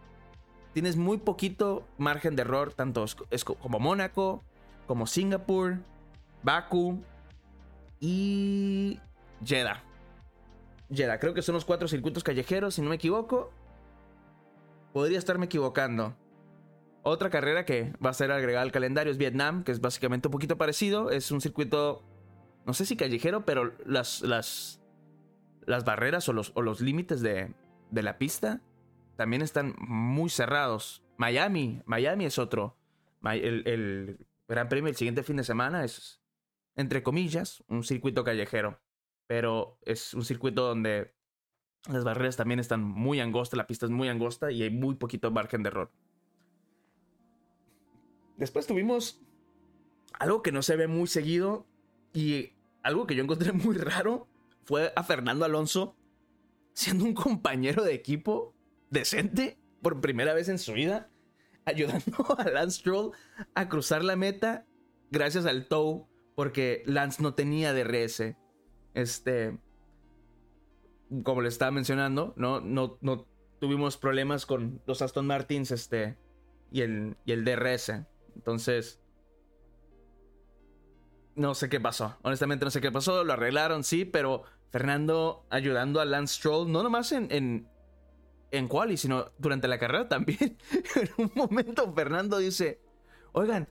Tienes 0.73 0.97
muy 0.97 1.17
poquito 1.17 1.87
margen 1.97 2.35
de 2.35 2.41
error, 2.41 2.73
tanto 2.73 3.05
como 3.61 3.79
Mónaco, 3.79 4.43
como 4.87 5.07
Singapur, 5.07 5.77
Baku 6.43 7.01
y 7.99 8.99
Jeddah. 9.43 9.83
Jeddah, 10.93 11.19
creo 11.19 11.33
que 11.33 11.41
son 11.41 11.55
los 11.55 11.65
cuatro 11.65 11.87
circuitos 11.87 12.23
callejeros, 12.23 12.75
si 12.75 12.81
no 12.81 12.89
me 12.89 12.95
equivoco. 12.95 13.51
Podría 14.93 15.17
estarme 15.17 15.45
equivocando. 15.45 16.15
Otra 17.03 17.29
carrera 17.29 17.65
que 17.65 17.93
va 18.03 18.09
a 18.09 18.13
ser 18.13 18.31
agregada 18.31 18.63
al 18.63 18.71
calendario 18.71 19.11
es 19.11 19.17
Vietnam, 19.17 19.63
que 19.63 19.71
es 19.71 19.79
básicamente 19.79 20.27
un 20.27 20.31
poquito 20.31 20.57
parecido. 20.57 21.09
Es 21.09 21.31
un 21.31 21.39
circuito, 21.39 22.03
no 22.65 22.73
sé 22.73 22.85
si 22.85 22.97
callejero, 22.97 23.45
pero 23.45 23.73
las, 23.85 24.21
las, 24.21 24.81
las 25.65 25.85
barreras 25.85 26.27
o 26.29 26.33
los, 26.33 26.51
o 26.55 26.61
los 26.61 26.81
límites 26.81 27.21
de, 27.21 27.53
de 27.95 28.03
la 28.03 28.19
pista 28.19 28.61
también 29.15 29.41
están 29.41 29.73
muy 29.79 30.29
cerrados. 30.29 31.01
Miami, 31.17 31.81
Miami 31.85 32.25
es 32.25 32.37
otro. 32.37 32.77
El, 33.23 34.19
Gran 34.47 34.69
Premio 34.69 34.89
el 34.89 34.95
siguiente 34.95 35.23
fin 35.23 35.37
de 35.37 35.43
semana 35.43 35.83
es, 35.83 36.21
entre 36.75 37.01
comillas, 37.01 37.63
un 37.67 37.83
circuito 37.83 38.23
callejero. 38.23 38.79
Pero 39.25 39.79
es 39.81 40.13
un 40.13 40.23
circuito 40.23 40.67
donde 40.67 41.15
las 41.89 42.03
barreras 42.03 42.35
también 42.35 42.59
están 42.59 42.83
muy 42.83 43.19
angostas, 43.19 43.57
la 43.57 43.65
pista 43.65 43.87
es 43.87 43.91
muy 43.91 44.09
angosta 44.09 44.51
y 44.51 44.61
hay 44.61 44.69
muy 44.69 44.95
poquito 44.95 45.31
margen 45.31 45.63
de 45.63 45.69
error. 45.69 45.91
Después 48.37 48.67
tuvimos 48.67 49.21
algo 50.13 50.43
que 50.43 50.51
no 50.51 50.61
se 50.61 50.75
ve 50.75 50.87
muy 50.87 51.07
seguido 51.07 51.65
y 52.13 52.51
algo 52.83 53.07
que 53.07 53.15
yo 53.15 53.23
encontré 53.23 53.51
muy 53.53 53.77
raro 53.77 54.27
fue 54.63 54.91
a 54.95 55.03
Fernando 55.03 55.45
Alonso 55.45 55.95
siendo 56.75 57.05
un 57.05 57.13
compañero 57.13 57.83
de 57.83 57.93
equipo 57.93 58.53
decente 58.89 59.57
por 59.81 60.01
primera 60.01 60.33
vez 60.33 60.49
en 60.49 60.59
su 60.59 60.73
vida, 60.73 61.09
ayudando 61.63 62.03
a 62.37 62.43
Lance 62.43 62.79
Stroll 62.79 63.11
a 63.55 63.69
cruzar 63.69 64.03
la 64.03 64.15
meta 64.15 64.67
gracias 65.09 65.45
al 65.45 65.67
tow, 65.67 66.07
porque 66.35 66.83
Lance 66.85 67.23
no 67.23 67.33
tenía 67.33 67.73
DRS. 67.73 68.35
Este, 68.93 69.57
como 71.23 71.41
le 71.41 71.47
estaba 71.47 71.71
mencionando, 71.71 72.33
no, 72.35 72.59
no, 72.59 72.97
no 73.01 73.25
tuvimos 73.59 73.97
problemas 73.97 74.45
con 74.45 74.81
los 74.85 75.01
Aston 75.01 75.25
Martins 75.25 75.71
este, 75.71 76.17
y, 76.71 76.81
el, 76.81 77.15
y 77.25 77.31
el 77.31 77.45
DRS. 77.45 77.93
Entonces, 78.35 79.01
no 81.35 81.55
sé 81.55 81.69
qué 81.69 81.79
pasó. 81.79 82.17
Honestamente 82.21 82.65
no 82.65 82.71
sé 82.71 82.81
qué 82.81 82.91
pasó. 82.91 83.23
Lo 83.23 83.33
arreglaron, 83.33 83.83
sí, 83.83 84.03
pero 84.03 84.43
Fernando 84.71 85.45
ayudando 85.49 85.99
a 86.01 86.05
Lance 86.05 86.35
Stroll, 86.35 86.71
no 86.71 86.83
nomás 86.83 87.11
en, 87.11 87.31
en, 87.31 87.69
en 88.51 88.67
Quali, 88.67 88.97
sino 88.97 89.31
durante 89.37 89.67
la 89.67 89.79
carrera 89.79 90.07
también. 90.07 90.57
en 90.95 91.09
un 91.17 91.31
momento 91.35 91.91
Fernando 91.93 92.37
dice, 92.37 92.79
oigan, 93.31 93.69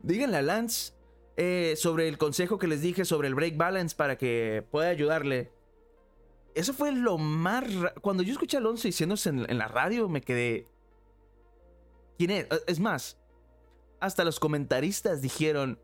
díganle 0.00 0.36
a 0.36 0.42
Lance 0.42 0.92
eh, 1.36 1.74
sobre 1.76 2.08
el 2.08 2.18
consejo 2.18 2.58
que 2.58 2.66
les 2.66 2.82
dije 2.82 3.04
sobre 3.04 3.28
el 3.28 3.34
break 3.34 3.56
balance 3.56 3.96
para 3.96 4.16
que 4.16 4.64
pueda 4.70 4.88
ayudarle. 4.88 5.52
Eso 6.54 6.72
fue 6.74 6.92
lo 6.92 7.16
más... 7.16 7.64
Cuando 8.00 8.22
yo 8.22 8.32
escuché 8.32 8.56
a 8.56 8.60
Alonso 8.60 8.88
diciéndose 8.88 9.30
en, 9.30 9.48
en 9.48 9.58
la 9.58 9.68
radio, 9.68 10.08
me 10.08 10.20
quedé... 10.20 10.66
¿Quién 12.18 12.32
es? 12.32 12.46
Es 12.66 12.80
más, 12.80 13.20
hasta 14.00 14.24
los 14.24 14.40
comentaristas 14.40 15.20
dijeron, 15.20 15.78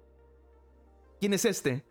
¿quién 1.20 1.34
es 1.34 1.44
este? 1.44 1.84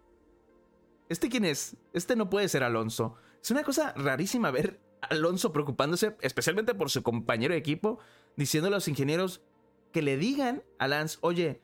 ¿Este 1.10 1.30
quién 1.30 1.46
es? 1.46 1.78
Este 1.94 2.16
no 2.16 2.30
puede 2.30 2.48
ser 2.50 2.64
Alonso. 2.64 3.16
Es 3.42 3.52
una 3.52 3.64
cosa 3.64 3.94
rarísima 3.96 4.52
ver 4.52 4.80
a 5.02 5.08
Alonso 5.08 5.54
preocupándose, 5.54 6.16
especialmente 6.22 6.74
por 6.74 6.90
su 6.90 7.04
compañero 7.04 7.54
de 7.54 7.60
equipo, 7.60 8.00
diciéndole 8.36 8.76
a 8.76 8.78
los 8.78 8.88
ingenieros 8.88 9.44
que 9.92 10.02
le 10.02 10.18
digan 10.18 10.64
a 10.80 10.88
Lance, 10.88 11.18
oye, 11.22 11.62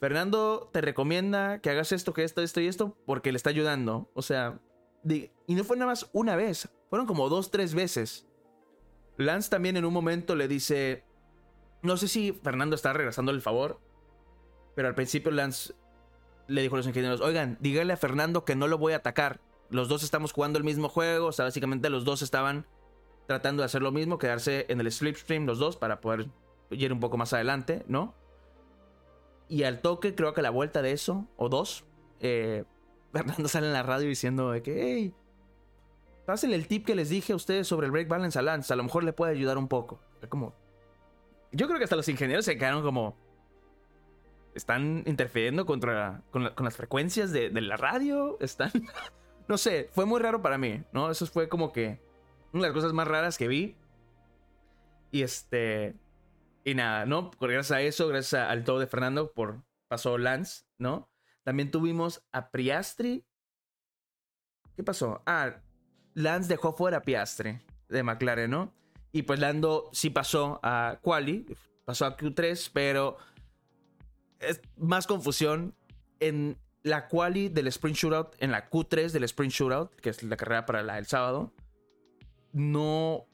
Fernando 0.00 0.68
te 0.72 0.80
recomienda 0.80 1.60
que 1.60 1.70
hagas 1.70 1.92
esto, 1.92 2.12
que 2.12 2.24
esto, 2.24 2.42
esto 2.42 2.60
y 2.60 2.66
esto, 2.66 2.96
porque 3.06 3.30
le 3.30 3.36
está 3.36 3.50
ayudando. 3.50 4.10
O 4.14 4.22
sea, 4.22 4.60
y 5.04 5.30
no 5.54 5.64
fue 5.64 5.76
nada 5.76 5.90
más 5.92 6.08
una 6.12 6.34
vez, 6.34 6.68
fueron 6.90 7.06
como 7.06 7.28
dos, 7.28 7.50
tres 7.50 7.74
veces. 7.74 8.26
Lance 9.16 9.50
también 9.50 9.76
en 9.76 9.84
un 9.84 9.92
momento 9.92 10.34
le 10.34 10.48
dice, 10.48 11.04
no 11.82 11.96
sé 11.96 12.08
si 12.08 12.32
Fernando 12.32 12.74
está 12.74 12.92
regresando 12.92 13.30
el 13.30 13.42
favor, 13.42 13.80
pero 14.74 14.88
al 14.88 14.94
principio 14.94 15.30
Lance 15.30 15.74
le 16.48 16.62
dijo 16.62 16.74
a 16.74 16.78
los 16.78 16.86
ingenieros, 16.86 17.20
oigan, 17.20 17.56
díganle 17.60 17.92
a 17.92 17.96
Fernando 17.96 18.44
que 18.44 18.56
no 18.56 18.68
lo 18.68 18.78
voy 18.78 18.92
a 18.92 18.96
atacar. 18.96 19.40
Los 19.70 19.88
dos 19.88 20.02
estamos 20.02 20.32
jugando 20.32 20.58
el 20.58 20.64
mismo 20.64 20.88
juego, 20.88 21.26
o 21.26 21.32
sea, 21.32 21.46
básicamente 21.46 21.88
los 21.90 22.04
dos 22.04 22.22
estaban 22.22 22.66
tratando 23.26 23.62
de 23.62 23.66
hacer 23.66 23.82
lo 23.82 23.92
mismo, 23.92 24.18
quedarse 24.18 24.66
en 24.68 24.80
el 24.80 24.90
slipstream 24.90 25.46
los 25.46 25.58
dos 25.58 25.76
para 25.76 26.00
poder 26.00 26.28
ir 26.70 26.92
un 26.92 27.00
poco 27.00 27.16
más 27.16 27.32
adelante, 27.32 27.84
¿no? 27.88 28.14
Y 29.48 29.64
al 29.64 29.80
toque, 29.80 30.14
creo 30.14 30.34
que 30.34 30.42
la 30.42 30.50
vuelta 30.50 30.82
de 30.82 30.92
eso, 30.92 31.26
o 31.36 31.48
dos, 31.48 31.84
eh, 32.20 32.64
Fernando 33.12 33.48
sale 33.48 33.66
en 33.66 33.72
la 33.72 33.82
radio 33.82 34.08
diciendo 34.08 34.50
de 34.50 34.62
que, 34.62 34.82
hey, 34.82 35.14
el 36.42 36.66
tip 36.66 36.86
que 36.86 36.94
les 36.94 37.08
dije 37.08 37.32
a 37.32 37.36
ustedes 37.36 37.66
sobre 37.66 37.86
el 37.86 37.92
break 37.92 38.08
balance 38.08 38.38
a 38.38 38.42
Lance, 38.42 38.72
a 38.72 38.76
lo 38.76 38.84
mejor 38.84 39.04
le 39.04 39.12
puede 39.12 39.32
ayudar 39.32 39.58
un 39.58 39.68
poco. 39.68 40.00
Como, 40.28 40.54
yo 41.50 41.66
creo 41.66 41.78
que 41.78 41.84
hasta 41.84 41.96
los 41.96 42.08
ingenieros 42.08 42.44
se 42.44 42.56
quedaron 42.56 42.82
como, 42.82 43.16
están 44.54 45.02
interfiriendo 45.06 45.66
contra, 45.66 46.22
con, 46.30 46.44
las 46.44 46.76
frecuencias 46.76 47.32
de, 47.32 47.50
de, 47.50 47.60
la 47.60 47.76
radio, 47.76 48.36
están, 48.40 48.70
no 49.48 49.58
sé, 49.58 49.88
fue 49.92 50.06
muy 50.06 50.20
raro 50.20 50.42
para 50.42 50.58
mí, 50.58 50.82
¿no? 50.92 51.10
Eso 51.10 51.26
fue 51.26 51.48
como 51.48 51.72
que 51.72 52.00
una 52.52 52.62
de 52.62 52.68
las 52.68 52.74
cosas 52.74 52.92
más 52.92 53.08
raras 53.08 53.38
que 53.38 53.48
vi. 53.48 53.76
Y 55.10 55.22
este, 55.22 55.94
y 56.64 56.74
nada, 56.74 57.06
¿no? 57.06 57.30
Gracias 57.40 57.70
a 57.70 57.80
eso, 57.80 58.08
gracias 58.08 58.48
al 58.48 58.64
todo 58.64 58.78
de 58.78 58.86
Fernando, 58.86 59.32
por 59.32 59.62
pasó 59.88 60.16
Lance, 60.16 60.64
¿no? 60.78 61.10
También 61.44 61.70
tuvimos 61.70 62.24
a 62.32 62.50
Priastri. 62.50 63.26
¿Qué 64.76 64.82
pasó? 64.82 65.22
Ah, 65.26 65.60
Lance 66.14 66.48
dejó 66.48 66.72
fuera 66.72 66.98
a 66.98 67.02
Piastri 67.02 67.60
de 67.88 68.02
McLaren, 68.02 68.50
¿no? 68.50 68.72
Y 69.12 69.22
pues 69.22 69.38
Lando 69.40 69.90
sí 69.92 70.08
pasó 70.08 70.60
a 70.62 70.98
Quali, 71.02 71.46
pasó 71.84 72.06
a 72.06 72.16
Q3, 72.16 72.70
pero 72.72 73.18
es 74.42 74.60
más 74.76 75.06
confusión 75.06 75.74
en 76.20 76.58
la 76.82 77.08
Quali 77.08 77.48
del 77.48 77.68
Sprint 77.68 77.96
Shootout, 77.96 78.34
en 78.38 78.50
la 78.50 78.68
Q3 78.68 79.10
del 79.10 79.24
Sprint 79.24 79.52
Shootout, 79.52 79.94
que 79.96 80.10
es 80.10 80.22
la 80.22 80.36
carrera 80.36 80.66
para 80.66 80.98
el 80.98 81.06
sábado. 81.06 81.52
No, 82.52 83.26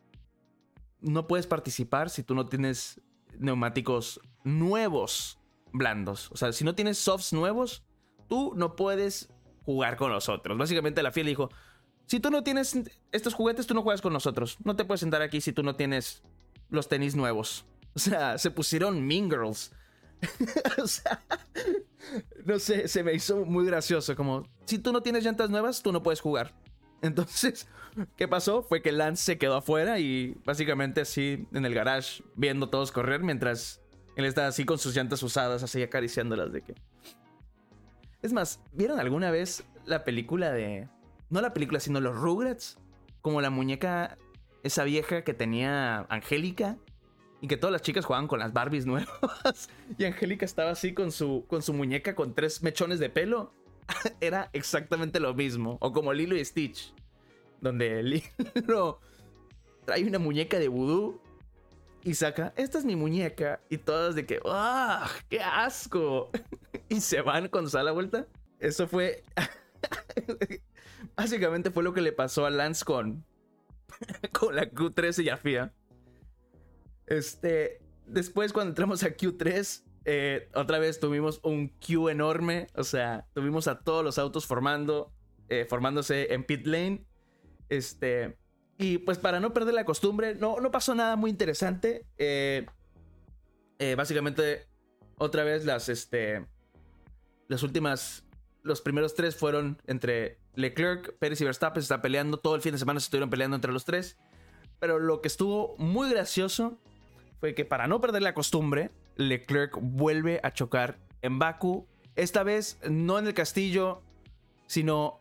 no 1.01 1.27
puedes 1.27 1.47
participar 1.47 2.11
si 2.11 2.23
tú 2.23 2.35
no 2.35 2.47
tienes 2.47 3.01
neumáticos 3.39 4.21
nuevos 4.45 5.39
blandos. 5.73 6.31
O 6.33 6.37
sea, 6.37 6.53
si 6.53 6.65
no 6.65 6.75
tienes 6.75 6.99
softs 6.99 7.33
nuevos, 7.33 7.85
tú 8.29 8.53
no 8.57 8.77
puedes 8.77 9.31
jugar 9.65 9.97
con 9.97 10.11
nosotros. 10.11 10.57
Básicamente 10.57 11.03
la 11.03 11.13
FIA 11.13 11.25
dijo, 11.25 11.51
si 12.07 12.21
tú 12.21 12.31
no 12.31 12.43
tienes 12.43 12.79
estos 13.13 13.35
juguetes, 13.35 13.67
tú 13.67 13.75
no 13.75 13.83
juegas 13.83 14.01
con 14.01 14.13
nosotros. 14.13 14.57
No 14.65 14.77
te 14.77 14.85
puedes 14.85 15.01
sentar 15.01 15.21
aquí 15.23 15.41
si 15.41 15.53
tú 15.53 15.63
no 15.63 15.77
tienes 15.77 16.23
los 16.71 16.89
tenis 16.89 17.15
nuevos. 17.15 17.65
O 17.95 18.01
sea, 18.01 18.39
se 18.39 18.53
pusieron 18.53 19.05
Mean 19.05 19.29
Girls. 19.29 19.73
o 20.83 20.87
sea, 20.87 21.23
no 22.45 22.59
sé, 22.59 22.89
se 22.89 23.03
me 23.03 23.15
hizo 23.15 23.45
muy 23.45 23.67
gracioso. 23.67 24.17
Como, 24.17 24.49
si 24.65 24.79
tú 24.79 24.93
no 24.93 25.03
tienes 25.03 25.25
llantas 25.25 25.51
nuevas, 25.51 25.83
tú 25.83 25.93
no 25.93 26.03
puedes 26.03 26.21
jugar. 26.21 26.55
Entonces, 27.03 27.69
¿qué 28.17 28.29
pasó? 28.29 28.63
Fue 28.63 28.83
que 28.83 28.93
Lance 28.93 29.25
se 29.25 29.39
quedó 29.39 29.57
afuera 29.57 29.99
y 29.99 30.37
básicamente 30.45 31.03
así 31.03 31.47
en 31.53 31.65
el 31.65 31.75
garage 31.75 32.23
viendo 32.35 32.69
todos 32.71 32.93
correr 32.93 33.23
mientras 33.23 33.81
él 34.17 34.25
estaba 34.25 34.49
así 34.49 34.65
con 34.65 34.79
sus 34.79 34.97
llantas 34.97 35.23
usadas, 35.23 35.63
así 35.63 35.83
acariciándolas 35.83 36.53
de 36.53 36.63
que... 36.63 36.75
Es 38.21 38.33
más, 38.33 38.61
¿vieron 38.73 38.99
alguna 38.99 39.31
vez 39.31 39.65
la 39.87 40.05
película 40.05 40.51
de... 40.51 40.89
No 41.31 41.41
la 41.41 41.55
película, 41.55 41.79
sino 41.79 42.01
los 42.01 42.17
Rugrats? 42.17 42.79
Como 43.21 43.41
la 43.41 43.51
muñeca, 43.51 44.19
esa 44.65 44.83
vieja 44.83 45.23
que 45.23 45.35
tenía 45.35 46.01
Angélica 46.09 46.79
y 47.41 47.49
que 47.49 47.57
todas 47.57 47.73
las 47.73 47.83
chicas 47.83 48.05
jugaban 48.05 48.27
con 48.27 48.39
las 48.39 48.53
Barbies 48.53 48.87
nuevas. 48.87 49.69
y 49.99 50.05
Angélica 50.05 50.45
estaba 50.45 50.71
así 50.71 50.93
con 50.93 51.13
su, 51.13 51.45
con 51.47 51.63
su 51.63 51.73
muñeca 51.73 52.15
con 52.15 52.35
tres 52.35 52.63
mechones 52.63 52.99
de 52.99 53.11
pelo. 53.11 53.53
Era 54.21 54.51
exactamente 54.53 55.21
lo 55.21 55.35
mismo. 55.35 55.79
O 55.81 55.93
como 55.93 56.13
Lilo 56.13 56.37
y 56.37 56.45
Stitch. 56.45 56.93
Donde 57.61 58.03
Lilo 58.55 59.01
trae 59.85 60.05
una 60.05 60.19
muñeca 60.19 60.59
de 60.59 60.69
vudú 60.69 61.21
y 62.05 62.15
saca, 62.15 62.53
esta 62.57 62.79
es 62.79 62.85
mi 62.85 62.97
muñeca. 62.97 63.61
Y 63.69 63.79
todas 63.79 64.15
de 64.15 64.27
que, 64.27 64.41
¡ah! 64.45 65.09
¡Qué 65.29 65.41
asco! 65.41 66.31
y 66.89 67.01
se 67.01 67.21
van 67.21 67.49
cuando 67.49 67.71
se 67.71 67.79
da 67.79 67.85
la 67.85 67.93
vuelta. 67.93 68.27
Eso 68.59 68.89
fue. 68.89 69.23
Básicamente 71.17 71.71
fue 71.71 71.85
lo 71.85 71.93
que 71.93 72.01
le 72.01 72.13
pasó 72.13 72.47
a 72.47 72.51
Lance 72.51 72.85
con. 72.85 73.25
con 74.33 74.57
la 74.57 74.71
Q3 74.71 75.25
y 75.25 75.29
a 75.29 75.37
FIA. 75.37 75.73
Este. 77.09 77.81
Después, 78.07 78.53
cuando 78.53 78.71
entramos 78.71 79.03
a 79.03 79.17
Q3, 79.17 79.83
eh, 80.05 80.49
otra 80.55 80.79
vez 80.79 81.01
tuvimos 81.01 81.41
un 81.43 81.69
Q 81.69 82.09
enorme. 82.09 82.69
O 82.75 82.85
sea, 82.85 83.27
tuvimos 83.35 83.69
a 83.69 83.81
todos 83.81 84.05
los 84.05 84.19
autos 84.19 84.47
formando. 84.47 85.13
Eh, 85.49 85.67
formándose 85.69 86.33
en 86.33 86.45
pit 86.45 86.67
lane. 86.67 87.05
Este. 87.69 88.39
Y 88.77 88.99
pues 88.99 89.19
para 89.19 89.41
no 89.41 89.53
perder 89.53 89.75
la 89.75 89.85
costumbre, 89.85 90.35
no, 90.35 90.61
no 90.61 90.71
pasó 90.71 90.95
nada 90.95 91.17
muy 91.17 91.31
interesante. 91.31 92.07
Eh, 92.19 92.65
básicamente, 93.97 94.69
otra 95.17 95.43
vez 95.43 95.65
las, 95.65 95.89
este, 95.89 96.47
las 97.49 97.63
últimas, 97.63 98.25
los 98.63 98.81
primeros 98.81 99.15
tres 99.15 99.35
fueron 99.35 99.81
entre 99.87 100.39
Leclerc, 100.55 101.17
Pérez 101.19 101.41
y 101.41 101.45
Verstappen. 101.45 101.83
Se 101.83 101.87
está 101.87 102.03
peleando, 102.03 102.39
todo 102.39 102.55
el 102.55 102.61
fin 102.61 102.73
de 102.73 102.79
semana 102.79 103.01
se 103.01 103.05
estuvieron 103.05 103.31
peleando 103.31 103.57
entre 103.57 103.73
los 103.73 103.85
tres. 103.85 104.17
Pero 104.79 104.99
lo 104.99 105.21
que 105.23 105.29
estuvo 105.29 105.77
muy 105.79 106.11
gracioso 106.11 106.81
fue 107.41 107.55
que 107.55 107.65
para 107.65 107.87
no 107.87 108.01
perder 108.01 108.23
la 108.23 108.35
costumbre, 108.35 108.91
Leclerc 109.17 109.77
vuelve 109.81 110.41
a 110.43 110.53
chocar 110.53 110.99
en 111.23 111.39
Baku. 111.39 111.87
Esta 112.17 112.43
vez 112.43 112.79
no 112.89 113.19
en 113.19 113.27
el 113.27 113.35
castillo, 113.35 114.03
sino 114.67 115.19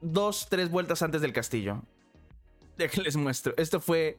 dos, 0.00 0.48
tres 0.48 0.70
vueltas 0.70 1.02
antes 1.02 1.20
del 1.20 1.32
castillo 1.32 1.82
que 2.76 3.00
les 3.00 3.16
muestro. 3.16 3.54
Esto 3.56 3.80
fue. 3.80 4.16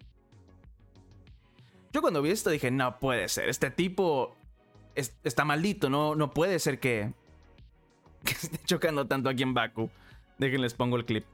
Yo 1.93 2.01
cuando 2.01 2.21
vi 2.21 2.31
esto 2.31 2.49
dije, 2.49 2.71
no 2.71 2.99
puede 2.99 3.27
ser. 3.27 3.49
Este 3.49 3.69
tipo 3.69 4.35
está 4.95 5.45
maldito. 5.45 5.89
No, 5.89 6.15
no 6.15 6.31
puede 6.31 6.59
ser 6.59 6.79
que, 6.79 7.11
que 8.23 8.31
esté 8.31 8.59
chocando 8.65 9.07
tanto 9.07 9.29
aquí 9.29 9.43
en 9.43 9.53
Baku. 9.53 9.89
Déjenles 10.37 10.73
pongo 10.73 10.97
el 10.97 11.05
clip. 11.05 11.25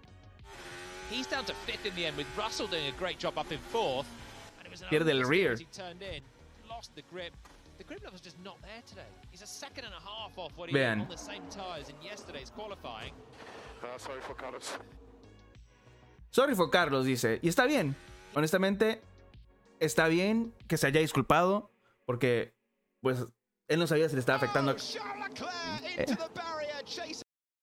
Pierde 4.89 5.11
el 5.11 5.27
rear. 5.27 5.57
Vean. 10.71 11.07
Sorry 16.31 16.55
for 16.55 16.69
Carlos, 16.69 17.05
dice. 17.05 17.39
Y 17.41 17.49
está 17.49 17.65
bien. 17.65 17.95
Honestamente, 18.33 19.01
está 19.79 20.07
bien 20.07 20.53
que 20.67 20.77
se 20.77 20.87
haya 20.87 20.99
disculpado. 20.99 21.71
Porque, 22.05 22.53
pues, 23.01 23.25
él 23.67 23.79
no 23.79 23.87
sabía 23.87 24.07
si 24.07 24.15
le 24.15 24.21
estaba 24.21 24.37
afectando. 24.37 24.75
Eh. 25.97 26.05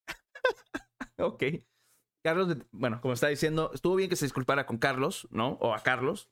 ok. 1.18 1.42
Carlos, 2.22 2.56
bueno, 2.72 3.00
como 3.00 3.14
está 3.14 3.28
diciendo, 3.28 3.70
estuvo 3.74 3.96
bien 3.96 4.08
que 4.08 4.16
se 4.16 4.24
disculpara 4.24 4.66
con 4.66 4.78
Carlos, 4.78 5.28
¿no? 5.30 5.58
O 5.60 5.74
a 5.74 5.82
Carlos. 5.82 6.30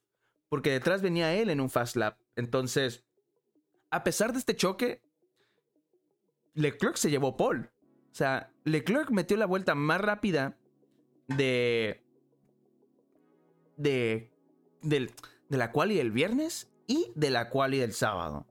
Porque 0.52 0.70
detrás 0.70 1.00
venía 1.00 1.32
él 1.32 1.48
en 1.48 1.62
un 1.62 1.70
fast 1.70 1.96
lap. 1.96 2.18
Entonces, 2.36 3.02
a 3.90 4.04
pesar 4.04 4.34
de 4.34 4.38
este 4.38 4.54
choque, 4.54 5.00
Leclerc 6.52 6.96
se 6.96 7.08
llevó 7.10 7.38
Paul. 7.38 7.70
O 8.10 8.14
sea, 8.14 8.52
Leclerc 8.64 9.08
metió 9.08 9.38
la 9.38 9.46
vuelta 9.46 9.74
más 9.74 10.02
rápida 10.02 10.58
de, 11.26 12.04
de, 13.78 14.30
de, 14.82 15.10
la 15.48 15.72
quali 15.72 15.96
del 15.96 16.10
viernes 16.10 16.70
y 16.86 17.10
de 17.14 17.30
la 17.30 17.48
quali 17.48 17.78
del 17.78 17.94
sábado. 17.94 18.46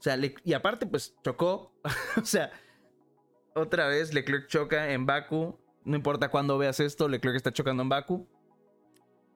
O 0.00 0.02
sea, 0.02 0.18
y 0.42 0.54
aparte, 0.54 0.86
pues 0.86 1.14
chocó. 1.22 1.72
o 2.20 2.24
sea, 2.24 2.50
otra 3.54 3.86
vez 3.86 4.12
Leclerc 4.12 4.48
choca 4.48 4.90
en 4.90 5.06
Baku. 5.06 5.56
No 5.84 5.94
importa 5.94 6.32
cuándo 6.32 6.58
veas 6.58 6.80
esto, 6.80 7.06
Leclerc 7.06 7.36
está 7.36 7.52
chocando 7.52 7.84
en 7.84 7.90
Baku. 7.90 8.26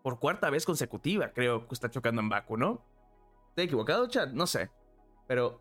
Por 0.08 0.20
cuarta 0.20 0.48
vez 0.48 0.64
consecutiva, 0.64 1.34
creo 1.34 1.68
que 1.68 1.74
está 1.74 1.90
chocando 1.90 2.22
en 2.22 2.30
Baku, 2.30 2.56
¿no? 2.56 2.82
¿Te 3.54 3.64
equivocado, 3.64 4.08
chat? 4.08 4.30
No 4.30 4.46
sé. 4.46 4.70
Pero 5.26 5.60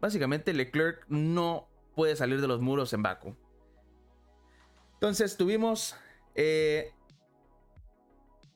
básicamente 0.00 0.52
Leclerc 0.52 1.04
no 1.06 1.68
puede 1.94 2.16
salir 2.16 2.40
de 2.40 2.48
los 2.48 2.60
muros 2.60 2.92
en 2.94 3.04
Baku. 3.04 3.36
Entonces 4.94 5.36
tuvimos 5.36 5.94
eh, 6.34 6.92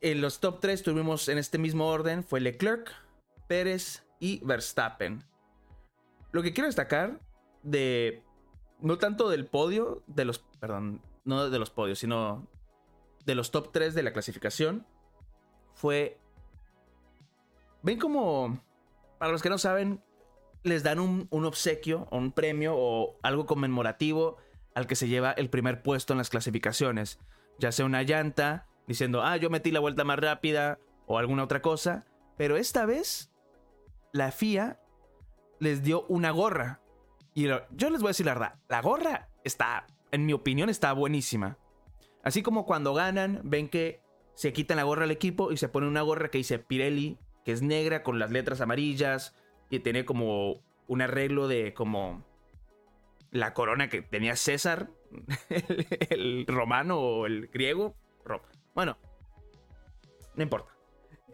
en 0.00 0.20
los 0.20 0.40
top 0.40 0.58
3 0.58 0.82
tuvimos 0.82 1.28
en 1.28 1.38
este 1.38 1.58
mismo 1.58 1.86
orden 1.86 2.24
fue 2.24 2.40
Leclerc, 2.40 2.90
Pérez 3.46 4.04
y 4.18 4.44
Verstappen. 4.44 5.22
Lo 6.32 6.42
que 6.42 6.52
quiero 6.52 6.66
destacar 6.66 7.20
de 7.62 8.24
no 8.80 8.98
tanto 8.98 9.28
del 9.28 9.46
podio, 9.46 10.02
de 10.08 10.24
los, 10.24 10.40
perdón, 10.58 11.02
no 11.24 11.50
de 11.50 11.58
los 11.60 11.70
podios, 11.70 12.00
sino 12.00 12.48
de 13.24 13.36
los 13.36 13.52
top 13.52 13.70
3 13.70 13.94
de 13.94 14.02
la 14.02 14.12
clasificación 14.12 14.84
fue 15.74 16.18
ven 17.82 17.98
como 17.98 18.60
para 19.18 19.32
los 19.32 19.42
que 19.42 19.50
no 19.50 19.58
saben 19.58 20.02
les 20.62 20.82
dan 20.82 20.98
un, 20.98 21.28
un 21.30 21.44
obsequio 21.44 22.08
o 22.10 22.16
un 22.16 22.32
premio 22.32 22.74
o 22.76 23.18
algo 23.22 23.46
conmemorativo 23.46 24.38
al 24.74 24.86
que 24.86 24.96
se 24.96 25.08
lleva 25.08 25.32
el 25.32 25.50
primer 25.50 25.82
puesto 25.82 26.14
en 26.14 26.18
las 26.18 26.30
clasificaciones, 26.30 27.18
ya 27.58 27.70
sea 27.70 27.86
una 27.86 28.02
llanta, 28.02 28.66
diciendo, 28.86 29.22
ah, 29.22 29.36
yo 29.36 29.50
metí 29.50 29.70
la 29.70 29.80
vuelta 29.80 30.04
más 30.04 30.18
rápida 30.18 30.78
o 31.06 31.18
alguna 31.18 31.44
otra 31.44 31.62
cosa. 31.62 32.04
Pero 32.36 32.56
esta 32.56 32.86
vez, 32.86 33.30
la 34.12 34.32
FIA 34.32 34.80
les 35.60 35.82
dio 35.82 36.04
una 36.08 36.30
gorra. 36.30 36.80
Y 37.34 37.44
yo 37.44 37.90
les 37.90 38.00
voy 38.00 38.08
a 38.08 38.10
decir 38.10 38.26
la 38.26 38.34
verdad, 38.34 38.54
la 38.68 38.80
gorra 38.80 39.28
está, 39.44 39.86
en 40.10 40.26
mi 40.26 40.32
opinión, 40.32 40.70
está 40.70 40.92
buenísima. 40.92 41.58
Así 42.22 42.42
como 42.42 42.64
cuando 42.64 42.94
ganan, 42.94 43.40
ven 43.44 43.68
que 43.68 44.00
se 44.34 44.52
quitan 44.52 44.76
la 44.76 44.82
gorra 44.84 45.04
al 45.04 45.10
equipo 45.10 45.52
y 45.52 45.56
se 45.56 45.68
pone 45.68 45.86
una 45.86 46.02
gorra 46.02 46.30
que 46.30 46.38
dice 46.38 46.58
Pirelli, 46.58 47.18
que 47.44 47.52
es 47.52 47.62
negra 47.62 48.02
con 48.02 48.18
las 48.18 48.30
letras 48.30 48.60
amarillas 48.60 49.36
y 49.70 49.80
tiene 49.80 50.04
como 50.04 50.62
un 50.86 51.02
arreglo 51.02 51.48
de 51.48 51.74
como 51.74 52.24
la 53.30 53.54
corona 53.54 53.88
que 53.88 54.02
tenía 54.02 54.36
César, 54.36 54.90
el, 56.10 56.46
romano 56.46 56.98
o 56.98 57.26
el 57.26 57.48
griego. 57.48 57.94
Bueno, 58.74 58.96
no 60.34 60.42
importa. 60.42 60.76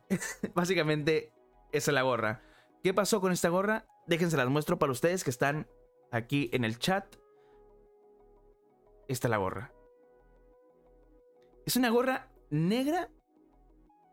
Básicamente, 0.55 1.33
esa 1.73 1.91
es 1.91 1.95
la 1.95 2.03
gorra. 2.03 2.43
¿Qué 2.83 2.95
pasó 2.95 3.21
con 3.21 3.33
esta 3.33 3.49
gorra? 3.49 3.87
Déjense 4.07 4.37
las 4.37 4.49
muestro 4.49 4.79
para 4.79 4.93
ustedes 4.93 5.25
que 5.25 5.31
están 5.31 5.69
aquí 6.11 6.51
en 6.53 6.65
el 6.65 6.79
chat. 6.79 7.17
Esta 9.09 9.29
es 9.29 9.31
la 9.31 9.37
gorra. 9.37 9.73
Es 11.67 11.77
una 11.77 11.91
gorra 11.91 12.30
negra 12.51 13.11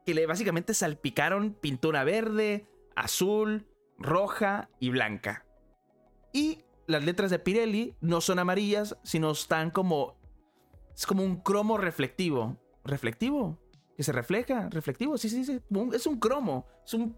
que 0.06 0.14
le 0.14 0.26
básicamente 0.26 0.74
salpicaron 0.74 1.54
pintura 1.54 2.04
verde, 2.04 2.68
azul, 2.96 3.68
roja 3.98 4.70
y 4.80 4.90
blanca. 4.90 5.46
Y 6.32 6.64
las 6.88 7.04
letras 7.04 7.30
de 7.30 7.40
Pirelli 7.40 7.96
no 8.00 8.22
son 8.22 8.40
amarillas, 8.40 8.98
sino 9.04 9.32
están 9.32 9.72
como... 9.72 10.18
Es 10.96 11.06
como 11.06 11.24
un 11.24 11.42
cromo 11.42 11.78
reflectivo. 11.78 12.58
¿Reflectivo? 12.84 13.60
Que 13.98 14.04
se 14.04 14.14
refleja, 14.14 14.70
reflectivo, 14.70 15.18
sí, 15.18 15.30
sí, 15.30 15.44
sí. 15.44 15.60
Es 15.94 16.08
un 16.08 16.20
cromo. 16.20 16.66
Es 16.86 16.94
un, 16.94 17.18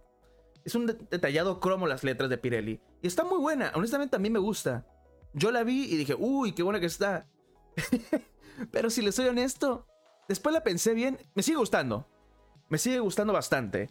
es 0.66 0.76
un 0.76 0.88
detallado 0.88 1.60
cromo 1.60 1.86
las 1.86 2.04
letras 2.04 2.30
de 2.30 2.38
Pirelli. 2.38 2.82
Y 3.02 3.08
está 3.08 3.24
muy 3.24 3.38
buena. 3.38 3.72
Honestamente 3.76 4.16
a 4.16 4.20
mí 4.20 4.30
me 4.30 4.40
gusta. 4.40 4.86
Yo 5.34 5.52
la 5.52 5.64
vi 5.64 5.84
y 5.84 5.96
dije, 5.96 6.16
uy, 6.18 6.54
qué 6.54 6.64
buena 6.64 6.80
que 6.80 6.88
está. 6.88 7.28
Pero 8.72 8.90
si 8.90 9.02
le 9.02 9.12
soy 9.12 9.28
honesto, 9.28 9.86
después 10.30 10.54
la 10.54 10.64
pensé 10.64 10.94
bien, 10.94 11.20
me 11.36 11.44
sigue 11.44 11.58
gustando. 11.58 12.08
Me 12.70 12.78
sigue 12.78 13.00
gustando 13.00 13.34
bastante. 13.34 13.90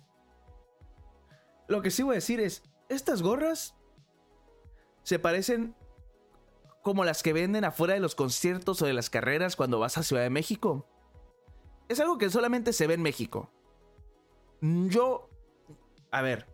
Lo 1.66 1.82
que 1.82 1.90
sí 1.90 2.02
voy 2.02 2.14
a 2.14 2.14
decir 2.14 2.40
es, 2.40 2.62
estas 2.88 3.20
gorras 3.20 3.74
se 5.02 5.18
parecen 5.18 5.74
como 6.82 7.04
las 7.04 7.22
que 7.22 7.34
venden 7.34 7.64
afuera 7.64 7.94
de 7.94 8.00
los 8.00 8.14
conciertos 8.14 8.80
o 8.80 8.86
de 8.86 8.94
las 8.94 9.10
carreras 9.10 9.56
cuando 9.56 9.78
vas 9.78 9.98
a 9.98 10.02
Ciudad 10.02 10.22
de 10.22 10.30
México. 10.30 10.86
Es 11.88 12.00
algo 12.00 12.16
que 12.16 12.30
solamente 12.30 12.72
se 12.72 12.86
ve 12.86 12.94
en 12.94 13.02
México. 13.02 13.50
Yo, 14.60 15.28
a 16.10 16.22
ver, 16.22 16.46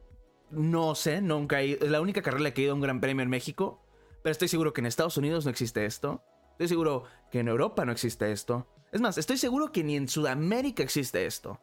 no 0.51 0.95
sé, 0.95 1.21
nunca 1.21 1.61
he 1.61 1.67
ido, 1.69 1.85
es 1.85 1.91
la 1.91 2.01
única 2.01 2.23
carrera 2.23 2.53
que 2.53 2.63
he 2.63 2.65
ido 2.65 2.73
a 2.73 2.77
un 2.77 2.81
gran 2.81 3.01
premio 3.01 3.23
en 3.23 3.29
México, 3.29 3.85
pero 4.23 4.33
estoy 4.33 4.49
seguro 4.49 4.73
que 4.73 4.81
en 4.81 4.87
Estados 4.87 5.17
Unidos 5.19 5.45
no 5.45 5.51
existe 5.51 5.85
esto. 5.85 6.25
Estoy 6.53 6.69
seguro 6.69 7.05
que 7.31 7.41
en 7.41 7.49
Europa 7.49 7.85
no 7.85 7.93
existe 7.93 8.33
esto. 8.33 8.67
Es 8.95 9.01
más, 9.01 9.19
estoy 9.19 9.39
seguro 9.39 9.73
que 9.73 9.83
ni 9.83 9.97
en 9.97 10.07
Sudamérica 10.07 10.85
existe 10.85 11.27
esto. 11.27 11.61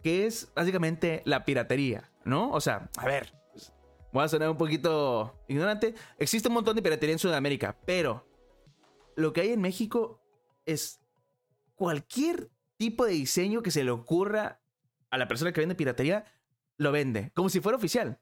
Que 0.00 0.26
es 0.26 0.52
básicamente 0.54 1.22
la 1.24 1.44
piratería, 1.44 2.08
¿no? 2.24 2.52
O 2.52 2.60
sea, 2.60 2.88
a 2.96 3.04
ver, 3.04 3.34
voy 4.12 4.22
a 4.22 4.28
sonar 4.28 4.48
un 4.48 4.56
poquito 4.56 5.42
ignorante. 5.48 5.96
Existe 6.18 6.46
un 6.46 6.54
montón 6.54 6.76
de 6.76 6.82
piratería 6.82 7.14
en 7.14 7.18
Sudamérica, 7.18 7.76
pero 7.84 8.24
lo 9.16 9.32
que 9.32 9.40
hay 9.40 9.50
en 9.50 9.60
México 9.60 10.22
es 10.66 11.00
cualquier 11.74 12.48
tipo 12.76 13.04
de 13.04 13.12
diseño 13.12 13.60
que 13.60 13.72
se 13.72 13.82
le 13.82 13.90
ocurra 13.90 14.60
a 15.10 15.18
la 15.18 15.26
persona 15.26 15.52
que 15.52 15.60
vende 15.60 15.74
piratería, 15.74 16.26
lo 16.76 16.92
vende, 16.92 17.32
como 17.34 17.48
si 17.48 17.58
fuera 17.58 17.76
oficial. 17.76 18.20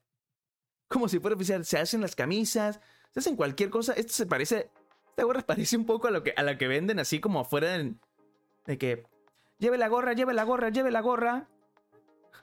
Como 0.87 1.07
si 1.07 1.19
fuera 1.19 1.35
oficial. 1.35 1.63
Se 1.63 1.77
hacen 1.77 2.01
las 2.01 2.15
camisas, 2.15 2.81
se 3.13 3.19
hacen 3.19 3.35
cualquier 3.35 3.69
cosa. 3.69 3.93
Esto 3.93 4.13
se 4.13 4.25
parece, 4.25 4.71
esta 5.19 5.25
gorra 5.25 5.41
parece 5.41 5.75
un 5.75 5.85
poco 5.85 6.07
a 6.07 6.11
lo 6.11 6.23
que, 6.23 6.33
a 6.37 6.43
la 6.43 6.57
que 6.57 6.69
venden 6.69 6.97
así 6.97 7.19
como 7.19 7.41
afuera 7.41 7.77
de, 7.77 8.77
que 8.77 9.05
lleve 9.57 9.77
la 9.77 9.89
gorra, 9.89 10.13
lleve 10.13 10.33
la 10.33 10.45
gorra, 10.45 10.69
lleve 10.69 10.91
la 10.91 11.01
gorra. 11.01 11.49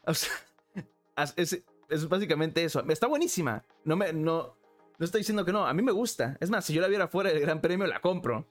O 0.05 0.13
sea, 0.13 0.31
es, 1.37 1.63
es 1.89 2.09
básicamente 2.09 2.63
eso. 2.63 2.85
Está 2.87 3.07
buenísima. 3.07 3.65
No 3.85 3.97
me, 3.97 4.13
no, 4.13 4.55
no 4.99 5.05
estoy 5.05 5.23
diciendo 5.23 5.47
que 5.47 5.53
no. 5.53 5.67
A 5.67 5.73
mí 5.73 5.83
me 5.83 5.93
gusta. 5.93 6.37
Es 6.39 6.51
más, 6.51 6.67
si 6.67 6.75
yo 6.75 6.83
la 6.83 6.89
viera 6.89 7.09
fuera 7.09 7.31
del 7.31 7.41
Gran 7.41 7.63
Premio, 7.63 7.87
la 7.87 8.01
compro. 8.01 8.47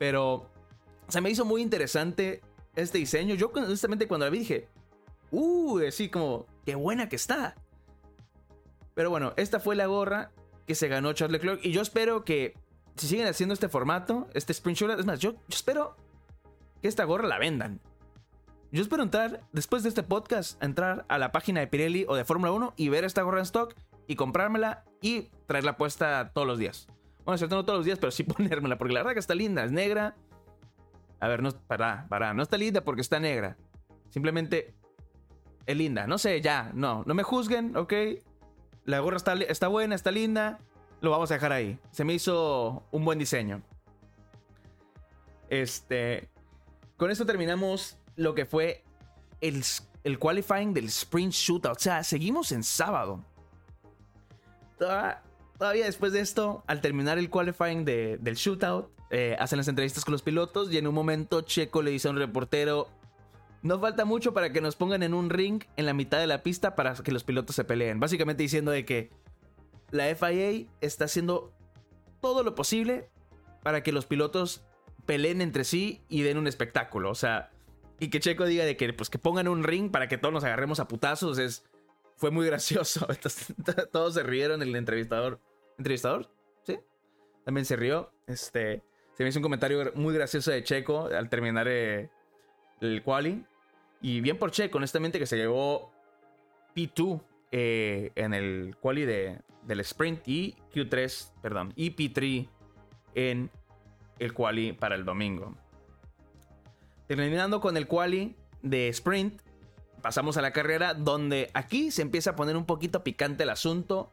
Pero 0.00 0.50
se 1.06 1.20
me 1.20 1.30
hizo 1.30 1.44
muy 1.44 1.62
interesante 1.62 2.42
este 2.74 2.98
diseño. 2.98 3.36
Yo, 3.36 3.52
honestamente, 3.54 4.08
cuando 4.08 4.26
la 4.26 4.30
vi 4.30 4.40
dije, 4.40 4.68
uh, 5.30 5.78
así 5.86 6.08
como, 6.08 6.46
qué 6.66 6.74
buena 6.74 7.08
que 7.08 7.14
está. 7.14 7.54
Pero 8.94 9.10
bueno, 9.10 9.32
esta 9.36 9.60
fue 9.60 9.76
la 9.76 9.86
gorra 9.86 10.32
que 10.66 10.74
se 10.74 10.88
ganó 10.88 11.12
Charles 11.12 11.40
Leclerc. 11.40 11.64
Y 11.64 11.70
yo 11.70 11.82
espero 11.82 12.24
que, 12.24 12.54
si 12.96 13.08
siguen 13.08 13.26
haciendo 13.26 13.54
este 13.54 13.68
formato, 13.68 14.28
este 14.34 14.52
sprint 14.52 14.78
shooter, 14.78 14.98
es 14.98 15.06
más, 15.06 15.18
yo, 15.18 15.32
yo 15.32 15.38
espero 15.48 15.96
que 16.80 16.88
esta 16.88 17.04
gorra 17.04 17.26
la 17.26 17.38
vendan. 17.38 17.80
Yo 18.70 18.82
espero 18.82 19.02
entrar, 19.02 19.40
después 19.52 19.82
de 19.82 19.88
este 19.88 20.02
podcast, 20.02 20.60
entrar 20.62 21.04
a 21.08 21.18
la 21.18 21.30
página 21.30 21.60
de 21.60 21.66
Pirelli 21.66 22.06
o 22.08 22.16
de 22.16 22.24
Fórmula 22.24 22.52
1 22.52 22.74
y 22.76 22.88
ver 22.88 23.04
esta 23.04 23.22
gorra 23.22 23.38
en 23.38 23.44
stock 23.44 23.74
y 24.06 24.16
comprármela 24.16 24.84
y 25.00 25.28
traerla 25.46 25.76
puesta 25.76 26.32
todos 26.34 26.46
los 26.46 26.58
días. 26.58 26.88
Bueno, 27.24 27.38
cierto, 27.38 27.56
no 27.56 27.64
todos 27.64 27.78
los 27.78 27.86
días, 27.86 27.98
pero 27.98 28.10
sí 28.10 28.22
ponérmela, 28.24 28.76
porque 28.76 28.94
la 28.94 29.00
verdad 29.00 29.14
que 29.14 29.20
está 29.20 29.34
linda, 29.34 29.64
es 29.64 29.72
negra. 29.72 30.16
A 31.20 31.28
ver, 31.28 31.42
no, 31.42 31.52
para, 31.52 32.06
para, 32.08 32.34
no 32.34 32.42
está 32.42 32.58
linda 32.58 32.82
porque 32.82 33.00
está 33.00 33.20
negra. 33.20 33.56
Simplemente 34.10 34.74
es 35.66 35.76
linda. 35.76 36.06
No 36.06 36.18
sé, 36.18 36.40
ya, 36.40 36.70
no, 36.74 37.02
no 37.06 37.14
me 37.14 37.22
juzguen, 37.22 37.76
¿ok? 37.76 37.92
La 38.84 39.00
gorra 39.00 39.16
está, 39.16 39.34
está 39.34 39.68
buena, 39.68 39.94
está 39.94 40.10
linda. 40.10 40.58
Lo 41.00 41.10
vamos 41.10 41.30
a 41.30 41.34
dejar 41.34 41.52
ahí. 41.52 41.78
Se 41.90 42.04
me 42.04 42.14
hizo 42.14 42.82
un 42.90 43.04
buen 43.04 43.18
diseño. 43.18 43.62
Este. 45.48 46.28
Con 46.96 47.10
esto 47.10 47.26
terminamos 47.26 47.98
lo 48.16 48.34
que 48.34 48.46
fue 48.46 48.82
el, 49.40 49.62
el 50.04 50.18
qualifying 50.18 50.72
del 50.72 50.86
sprint 50.86 51.32
shootout. 51.32 51.76
O 51.76 51.80
sea, 51.80 52.02
seguimos 52.04 52.52
en 52.52 52.62
sábado. 52.62 53.24
Todavía, 54.78 55.84
después 55.84 56.12
de 56.12 56.20
esto, 56.20 56.64
al 56.66 56.80
terminar 56.80 57.18
el 57.18 57.30
qualifying 57.30 57.84
del 57.84 58.34
shootout, 58.34 58.90
eh, 59.10 59.36
hacen 59.38 59.58
las 59.58 59.68
entrevistas 59.68 60.04
con 60.04 60.12
los 60.12 60.22
pilotos 60.22 60.72
y 60.72 60.78
en 60.78 60.86
un 60.86 60.94
momento 60.94 61.42
Checo 61.42 61.82
le 61.82 61.90
dice 61.90 62.08
a 62.08 62.10
un 62.10 62.16
reportero, 62.16 62.88
no 63.62 63.78
falta 63.78 64.04
mucho 64.04 64.34
para 64.34 64.52
que 64.52 64.60
nos 64.60 64.76
pongan 64.76 65.02
en 65.02 65.14
un 65.14 65.30
ring 65.30 65.62
en 65.76 65.86
la 65.86 65.94
mitad 65.94 66.18
de 66.18 66.26
la 66.26 66.42
pista 66.42 66.74
para 66.74 66.94
que 66.94 67.12
los 67.12 67.24
pilotos 67.24 67.56
se 67.56 67.64
peleen. 67.64 68.00
Básicamente 68.00 68.42
diciendo 68.42 68.72
de 68.72 68.84
que 68.84 69.10
la 69.90 70.14
FIA 70.14 70.66
está 70.80 71.04
haciendo 71.04 71.52
todo 72.20 72.42
lo 72.42 72.54
posible 72.54 73.10
para 73.62 73.82
que 73.82 73.92
los 73.92 74.06
pilotos 74.06 74.64
peleen 75.06 75.40
entre 75.40 75.64
sí 75.64 76.02
y 76.08 76.22
den 76.22 76.38
un 76.38 76.46
espectáculo. 76.46 77.10
O 77.10 77.14
sea, 77.14 77.50
y 78.00 78.08
que 78.08 78.20
Checo 78.20 78.44
diga 78.44 78.64
de 78.64 78.76
que, 78.76 78.92
pues, 78.92 79.10
que 79.10 79.18
pongan 79.18 79.48
un 79.48 79.64
ring 79.64 79.90
para 79.90 80.08
que 80.08 80.18
todos 80.18 80.32
nos 80.32 80.44
agarremos 80.44 80.80
a 80.80 80.88
putazos 80.88 81.38
es, 81.38 81.64
fue 82.16 82.30
muy 82.30 82.46
gracioso. 82.46 83.06
todos 83.92 84.14
se 84.14 84.22
rieron, 84.22 84.62
el 84.62 84.74
entrevistador. 84.74 85.40
¿Entrevistador? 85.78 86.30
Sí. 86.64 86.78
También 87.44 87.64
se 87.64 87.76
rió. 87.76 88.12
Este, 88.26 88.82
se 89.14 89.22
me 89.22 89.28
hizo 89.28 89.38
un 89.38 89.44
comentario 89.44 89.92
muy 89.94 90.14
gracioso 90.14 90.50
de 90.50 90.62
Checo 90.62 91.06
al 91.06 91.28
terminar 91.28 91.66
eh, 91.68 92.10
el 92.80 93.02
quali. 93.02 93.44
Y 94.00 94.20
bien 94.20 94.38
por 94.38 94.50
Checo, 94.50 94.78
honestamente, 94.78 95.18
que 95.18 95.26
se 95.26 95.36
llevó 95.36 95.92
P2 96.74 97.22
eh, 97.56 98.10
en 98.16 98.34
el 98.34 98.74
quali 98.80 99.04
de, 99.04 99.38
del 99.62 99.78
sprint 99.78 100.26
y 100.26 100.56
Q3, 100.74 101.30
perdón, 101.40 101.72
y 101.76 101.94
P3 101.94 102.48
en 103.14 103.48
el 104.18 104.34
quali 104.34 104.72
para 104.72 104.96
el 104.96 105.04
domingo. 105.04 105.54
Terminando 107.06 107.60
con 107.60 107.76
el 107.76 107.86
quali 107.86 108.34
de 108.62 108.88
sprint, 108.88 109.40
pasamos 110.02 110.36
a 110.36 110.42
la 110.42 110.52
carrera 110.52 110.94
donde 110.94 111.52
aquí 111.54 111.92
se 111.92 112.02
empieza 112.02 112.30
a 112.30 112.34
poner 112.34 112.56
un 112.56 112.66
poquito 112.66 113.04
picante 113.04 113.44
el 113.44 113.50
asunto. 113.50 114.10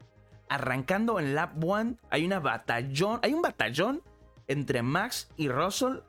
Arrancando 0.47 1.19
en 1.19 1.34
lap 1.34 1.54
1 1.63 1.95
hay 2.12 2.23
una 2.27 2.39
batallón, 2.39 3.21
hay 3.23 3.34
un 3.34 3.41
batallón 3.41 4.04
entre 4.47 4.84
Max 4.84 5.32
y 5.36 5.49
Russell 5.49 6.01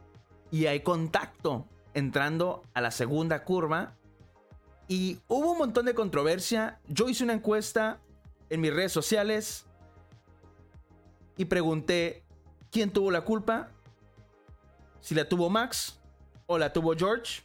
y 0.50 0.66
hay 0.66 0.80
contacto 0.80 1.66
entrando 1.94 2.62
a 2.74 2.82
la 2.82 2.90
segunda 2.90 3.42
curva 3.44 3.94
y 4.88 5.20
hubo 5.28 5.52
un 5.52 5.58
montón 5.58 5.86
de 5.86 5.94
controversia. 5.94 6.80
Yo 6.88 7.08
hice 7.08 7.24
una 7.24 7.34
encuesta 7.34 8.00
en 8.50 8.60
mis 8.60 8.74
redes 8.74 8.92
sociales 8.92 9.66
y 11.36 11.44
pregunté 11.44 12.24
quién 12.70 12.90
tuvo 12.90 13.10
la 13.10 13.22
culpa. 13.22 13.70
Si 15.00 15.14
la 15.14 15.28
tuvo 15.28 15.50
Max 15.50 16.00
o 16.46 16.58
la 16.58 16.72
tuvo 16.72 16.94
George. 16.96 17.42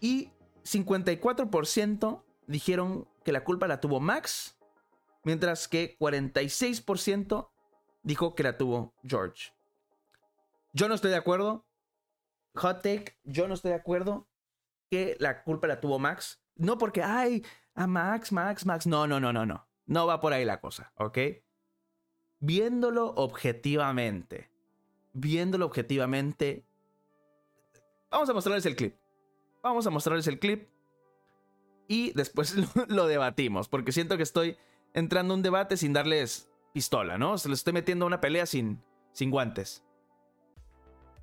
Y 0.00 0.30
54% 0.64 2.22
dijeron 2.46 3.08
que 3.24 3.32
la 3.32 3.44
culpa 3.44 3.68
la 3.68 3.80
tuvo 3.80 4.00
Max, 4.00 4.58
mientras 5.24 5.68
que 5.68 5.96
46% 5.98 7.50
dijo 8.02 8.34
que 8.34 8.42
la 8.42 8.56
tuvo 8.56 8.94
George. 9.04 9.52
Yo 10.72 10.88
no 10.88 10.94
estoy 10.94 11.10
de 11.10 11.16
acuerdo. 11.16 11.66
Hot 12.54 12.82
take, 12.82 13.16
yo 13.24 13.46
no 13.46 13.54
estoy 13.54 13.70
de 13.70 13.76
acuerdo 13.76 14.29
que 14.90 15.16
la 15.20 15.42
culpa 15.42 15.66
la 15.66 15.80
tuvo 15.80 15.98
Max. 15.98 16.42
No 16.56 16.78
porque, 16.78 17.02
ay, 17.02 17.44
a 17.74 17.86
Max, 17.86 18.32
Max, 18.32 18.66
Max. 18.66 18.86
No, 18.86 19.06
no, 19.06 19.20
no, 19.20 19.32
no, 19.32 19.46
no. 19.46 19.66
No 19.86 20.06
va 20.06 20.20
por 20.20 20.32
ahí 20.32 20.44
la 20.44 20.60
cosa, 20.60 20.92
¿ok? 20.96 21.18
viéndolo 22.40 23.12
objetivamente, 23.16 24.50
viéndolo 25.12 25.66
objetivamente, 25.66 26.64
vamos 28.10 28.28
a 28.28 28.34
mostrarles 28.34 28.66
el 28.66 28.76
clip. 28.76 28.96
Vamos 29.62 29.86
a 29.86 29.90
mostrarles 29.90 30.26
el 30.26 30.38
clip 30.38 30.68
y 31.86 32.12
después 32.12 32.54
lo, 32.88 33.06
debatimos, 33.06 33.68
porque 33.68 33.92
siento 33.92 34.16
que 34.16 34.22
estoy 34.22 34.56
entrando 34.94 35.34
a 35.34 35.36
un 35.36 35.42
debate 35.42 35.76
sin 35.76 35.92
darles 35.92 36.50
pistola, 36.72 37.18
¿no? 37.18 37.36
Se 37.36 37.48
les 37.48 37.58
estoy 37.58 37.74
metiendo 37.74 38.06
a 38.06 38.08
una 38.08 38.20
pelea 38.20 38.46
sin, 38.46 38.82
sin 39.12 39.30
guantes. 39.30 39.84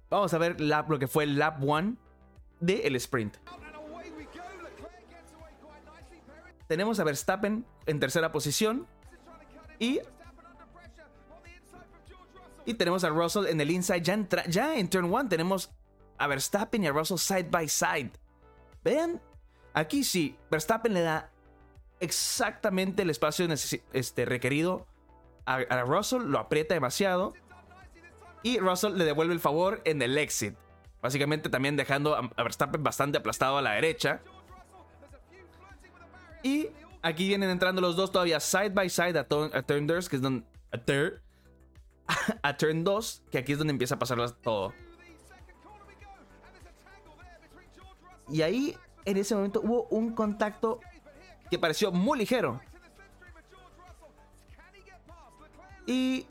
Vamos 0.10 0.34
a 0.34 0.38
ver 0.38 0.62
lo 0.62 0.99
que 0.99 1.08
fue 1.08 1.25
el 1.25 1.38
lap 1.38 1.62
1 1.62 1.97
del 2.60 2.82
el 2.82 2.96
sprint. 2.96 3.38
Tenemos 6.67 7.00
a 7.00 7.04
Verstappen 7.04 7.65
en 7.86 8.00
tercera 8.00 8.32
posición. 8.32 8.88
Y. 9.80 10.02
Y 12.65 12.74
tenemos 12.74 13.04
a 13.06 13.10
Russell 13.10 13.48
en 13.48 13.62
el 13.62 13.72
inside. 13.72 14.02
Ya, 14.02 14.46
ya 14.48 14.76
en 14.76 14.89
turn 14.89 15.06
1 15.06 15.30
tenemos 15.30 15.72
a 16.17 16.28
Verstappen 16.28 16.84
y 16.84 16.88
a 16.88 16.91
Russell 16.91 17.17
side 17.17 17.48
by 17.50 17.70
side. 17.70 18.12
Vean, 18.84 19.22
aquí 19.74 20.04
sí, 20.04 20.38
Verstappen 20.52 20.93
le 20.93 21.02
da 21.02 21.32
exactamente 22.00 23.04
el 23.04 23.10
espacio 23.10 23.48
este, 23.93 24.26
requerido 24.26 24.86
a, 25.46 25.84
Russell, 25.84 26.24
lo 26.24 26.39
aprieta 26.39 26.74
demasiado. 26.74 27.34
Y 28.43 28.60
Russell 28.60 28.98
le 28.98 29.06
devuelve 29.06 29.34
el 29.34 29.39
favor 29.39 29.82
en 29.86 30.02
el 30.02 30.17
exit. 30.17 30.56
Básicamente 31.02 31.50
también 31.50 31.76
dejando 31.76 32.16
a 32.16 32.44
Verstappen 32.44 32.84
bastante 32.84 33.18
aplastado 33.18 33.58
a 33.58 33.62
la 33.62 33.74
derecha. 33.74 34.22
Y 36.44 36.70
aquí 37.02 37.28
vienen 37.28 37.50
entrando 37.50 37.82
los 37.82 37.96
dos 37.96 38.12
todavía 38.12 38.40
side 38.40 38.70
by 38.70 38.90
side 38.90 39.18
a, 39.18 39.28
turn 39.28 39.88
2, 39.88 40.10
que 40.10 40.16
es 40.16 40.22
donde... 40.22 40.46
A, 42.42 42.58
turn 42.58 42.84
2, 42.84 43.24
que 43.32 43.38
aquí 43.38 43.52
es 43.52 43.58
donde 43.58 43.72
empieza 43.72 43.96
a 43.96 44.00
pasar 44.00 44.32
todo. 44.32 44.74
Y 48.30 48.42
ahí, 48.42 48.78
en 49.06 49.18
ese 49.18 49.36
momento, 49.36 49.62
hubo 49.62 49.84
un 49.90 50.14
contacto 50.14 50.80
que 51.50 51.60
pareció 51.60 51.92
muy 51.92 52.18
ligero. 52.18 52.60
Y... 55.86 56.28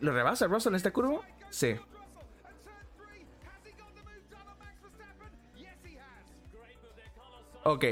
¿Lo 0.00 0.12
rebasa 0.12 0.46
Russell 0.46 0.72
en 0.72 0.76
esta 0.76 0.92
curva? 0.92 1.20
Sí. 1.50 1.76
Ok 7.64 7.84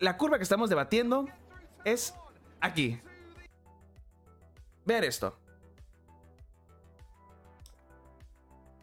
la 0.00 0.16
curva 0.16 0.36
que 0.36 0.42
estamos 0.42 0.70
debatiendo 0.70 1.26
es 1.84 2.14
aquí. 2.60 3.00
Ver 4.84 5.04
esto. 5.04 5.36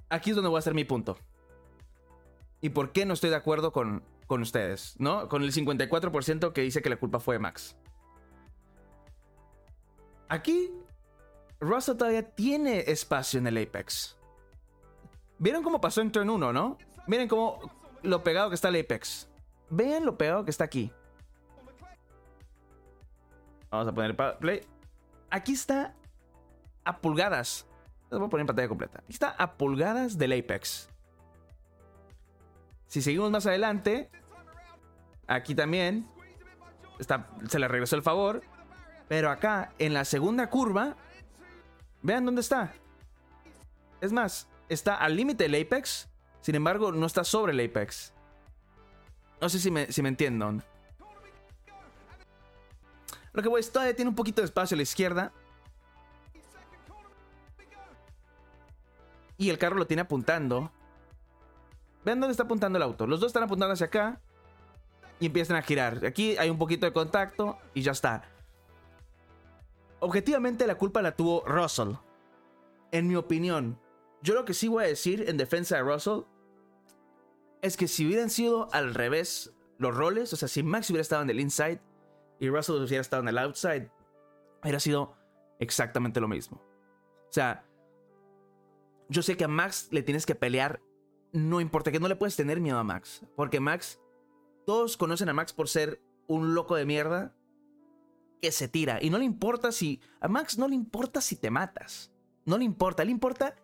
Aquí 0.09 0.29
es 0.29 0.35
donde 0.35 0.49
voy 0.49 0.57
a 0.57 0.59
hacer 0.59 0.73
mi 0.73 0.83
punto. 0.83 1.17
¿Y 2.61 2.69
por 2.69 2.91
qué 2.91 3.05
no 3.05 3.13
estoy 3.13 3.29
de 3.29 3.35
acuerdo 3.35 3.71
con, 3.71 4.03
con 4.27 4.41
ustedes? 4.41 4.95
¿No? 4.99 5.29
Con 5.29 5.43
el 5.43 5.51
54% 5.51 6.53
que 6.53 6.61
dice 6.61 6.81
que 6.81 6.89
la 6.89 6.97
culpa 6.97 7.19
fue 7.19 7.35
de 7.35 7.39
Max. 7.39 7.75
Aquí, 10.27 10.71
Russell 11.59 11.97
todavía 11.97 12.23
tiene 12.33 12.79
espacio 12.87 13.39
en 13.39 13.47
el 13.47 13.57
Apex. 13.57 14.17
¿Vieron 15.37 15.63
cómo 15.63 15.81
pasó 15.81 16.01
en 16.01 16.11
turn 16.11 16.29
1, 16.29 16.53
no? 16.53 16.77
Miren 17.07 17.27
cómo 17.27 17.59
lo 18.05 18.23
pegado 18.23 18.49
que 18.49 18.55
está 18.55 18.69
el 18.69 18.79
Apex. 18.79 19.27
Vean 19.69 20.05
lo 20.05 20.17
pegado 20.17 20.45
que 20.45 20.51
está 20.51 20.63
aquí. 20.63 20.91
Vamos 23.69 23.87
a 23.87 23.93
poner 23.93 24.15
play. 24.39 24.61
Aquí 25.29 25.53
está 25.53 25.93
a 26.83 26.97
pulgadas. 26.99 27.65
Les 28.09 28.19
voy 28.19 28.27
a 28.27 28.29
poner 28.29 28.41
en 28.41 28.47
pantalla 28.47 28.67
completa. 28.67 28.99
Aquí 28.99 29.13
está 29.13 29.29
a 29.31 29.53
pulgadas 29.57 30.17
del 30.17 30.33
Apex. 30.33 30.89
Si 32.87 33.01
seguimos 33.01 33.31
más 33.31 33.45
adelante, 33.45 34.09
aquí 35.27 35.55
también 35.55 36.07
está, 36.99 37.27
se 37.49 37.59
le 37.59 37.67
regresó 37.67 37.95
el 37.95 38.03
favor. 38.03 38.41
Pero 39.07 39.29
acá, 39.29 39.73
en 39.77 39.93
la 39.93 40.05
segunda 40.05 40.49
curva, 40.49 40.95
vean 42.01 42.25
dónde 42.25 42.41
está. 42.41 42.73
Es 44.01 44.11
más, 44.11 44.47
está 44.69 44.95
al 44.95 45.15
límite 45.15 45.47
del 45.49 45.61
Apex. 45.61 46.07
Sin 46.45 46.53
embargo, 46.53 46.91
no 46.91 47.07
está 47.07 47.23
sobre 47.23 47.53
el 47.53 47.59
Apex. 47.59 48.13
No 49.41 49.49
sé 49.49 49.57
si 49.57 49.71
me, 49.71 49.91
si 49.91 50.03
me 50.03 50.09
entienden. 50.09 50.61
Lo 53.33 53.41
que 53.41 53.49
voy 53.49 53.61
es, 53.61 53.71
todavía 53.71 53.95
tiene 53.95 54.09
un 54.09 54.15
poquito 54.15 54.43
de 54.43 54.45
espacio 54.45 54.75
a 54.75 54.77
la 54.77 54.83
izquierda. 54.83 55.33
Y 59.39 59.49
el 59.49 59.57
carro 59.57 59.75
lo 59.75 59.87
tiene 59.87 60.03
apuntando. 60.03 60.71
Vean 62.03 62.19
dónde 62.19 62.33
está 62.33 62.43
apuntando 62.43 62.77
el 62.77 62.83
auto. 62.83 63.07
Los 63.07 63.19
dos 63.19 63.29
están 63.29 63.41
apuntando 63.41 63.73
hacia 63.73 63.87
acá. 63.87 64.21
Y 65.19 65.25
empiezan 65.25 65.57
a 65.57 65.63
girar. 65.63 66.05
Aquí 66.05 66.37
hay 66.37 66.51
un 66.51 66.59
poquito 66.59 66.85
de 66.85 66.93
contacto 66.93 67.57
y 67.73 67.81
ya 67.81 67.93
está. 67.93 68.21
Objetivamente 69.99 70.67
la 70.67 70.75
culpa 70.75 71.01
la 71.01 71.15
tuvo 71.15 71.43
Russell. 71.47 71.93
En 72.91 73.07
mi 73.07 73.15
opinión. 73.15 73.79
Yo 74.21 74.35
lo 74.35 74.45
que 74.45 74.53
sí 74.53 74.67
voy 74.67 74.83
a 74.83 74.87
decir 74.87 75.27
en 75.27 75.37
defensa 75.37 75.77
de 75.77 75.81
Russell 75.81 76.21
es 77.61 77.77
que 77.77 77.87
si 77.87 78.05
hubieran 78.05 78.29
sido 78.29 78.73
al 78.73 78.93
revés 78.93 79.53
los 79.77 79.95
roles, 79.95 80.31
o 80.33 80.35
sea, 80.35 80.47
si 80.47 80.63
Max 80.63 80.89
hubiera 80.89 81.01
estado 81.01 81.21
en 81.23 81.29
el 81.29 81.39
inside, 81.39 81.81
y 82.39 82.49
Russell 82.49 82.75
hubiera 82.75 83.01
estado 83.01 83.21
en 83.23 83.29
el 83.29 83.37
outside, 83.37 83.89
hubiera 84.61 84.79
sido 84.79 85.15
exactamente 85.59 86.19
lo 86.19 86.27
mismo. 86.27 86.61
O 87.29 87.33
sea, 87.33 87.65
yo 89.09 89.21
sé 89.21 89.37
que 89.37 89.45
a 89.45 89.47
Max 89.47 89.87
le 89.91 90.03
tienes 90.03 90.25
que 90.25 90.35
pelear, 90.35 90.81
no 91.31 91.61
importa 91.61 91.91
que 91.91 91.99
no 91.99 92.07
le 92.07 92.15
puedes 92.15 92.35
tener 92.35 92.59
miedo 92.59 92.77
a 92.77 92.83
Max, 92.83 93.25
porque 93.35 93.59
Max, 93.59 93.99
todos 94.65 94.97
conocen 94.97 95.29
a 95.29 95.33
Max 95.33 95.53
por 95.53 95.69
ser 95.69 96.01
un 96.27 96.55
loco 96.55 96.75
de 96.75 96.85
mierda 96.85 97.35
que 98.41 98.51
se 98.51 98.67
tira 98.67 98.99
y 99.01 99.09
no 99.09 99.17
le 99.17 99.25
importa 99.25 99.71
si 99.71 100.01
a 100.19 100.27
Max 100.27 100.57
no 100.57 100.67
le 100.67 100.75
importa 100.75 101.21
si 101.21 101.35
te 101.35 101.51
matas. 101.51 102.11
No 102.45 102.57
le 102.57 102.63
importa, 102.63 103.03
le 103.03 103.11
importa 103.11 103.55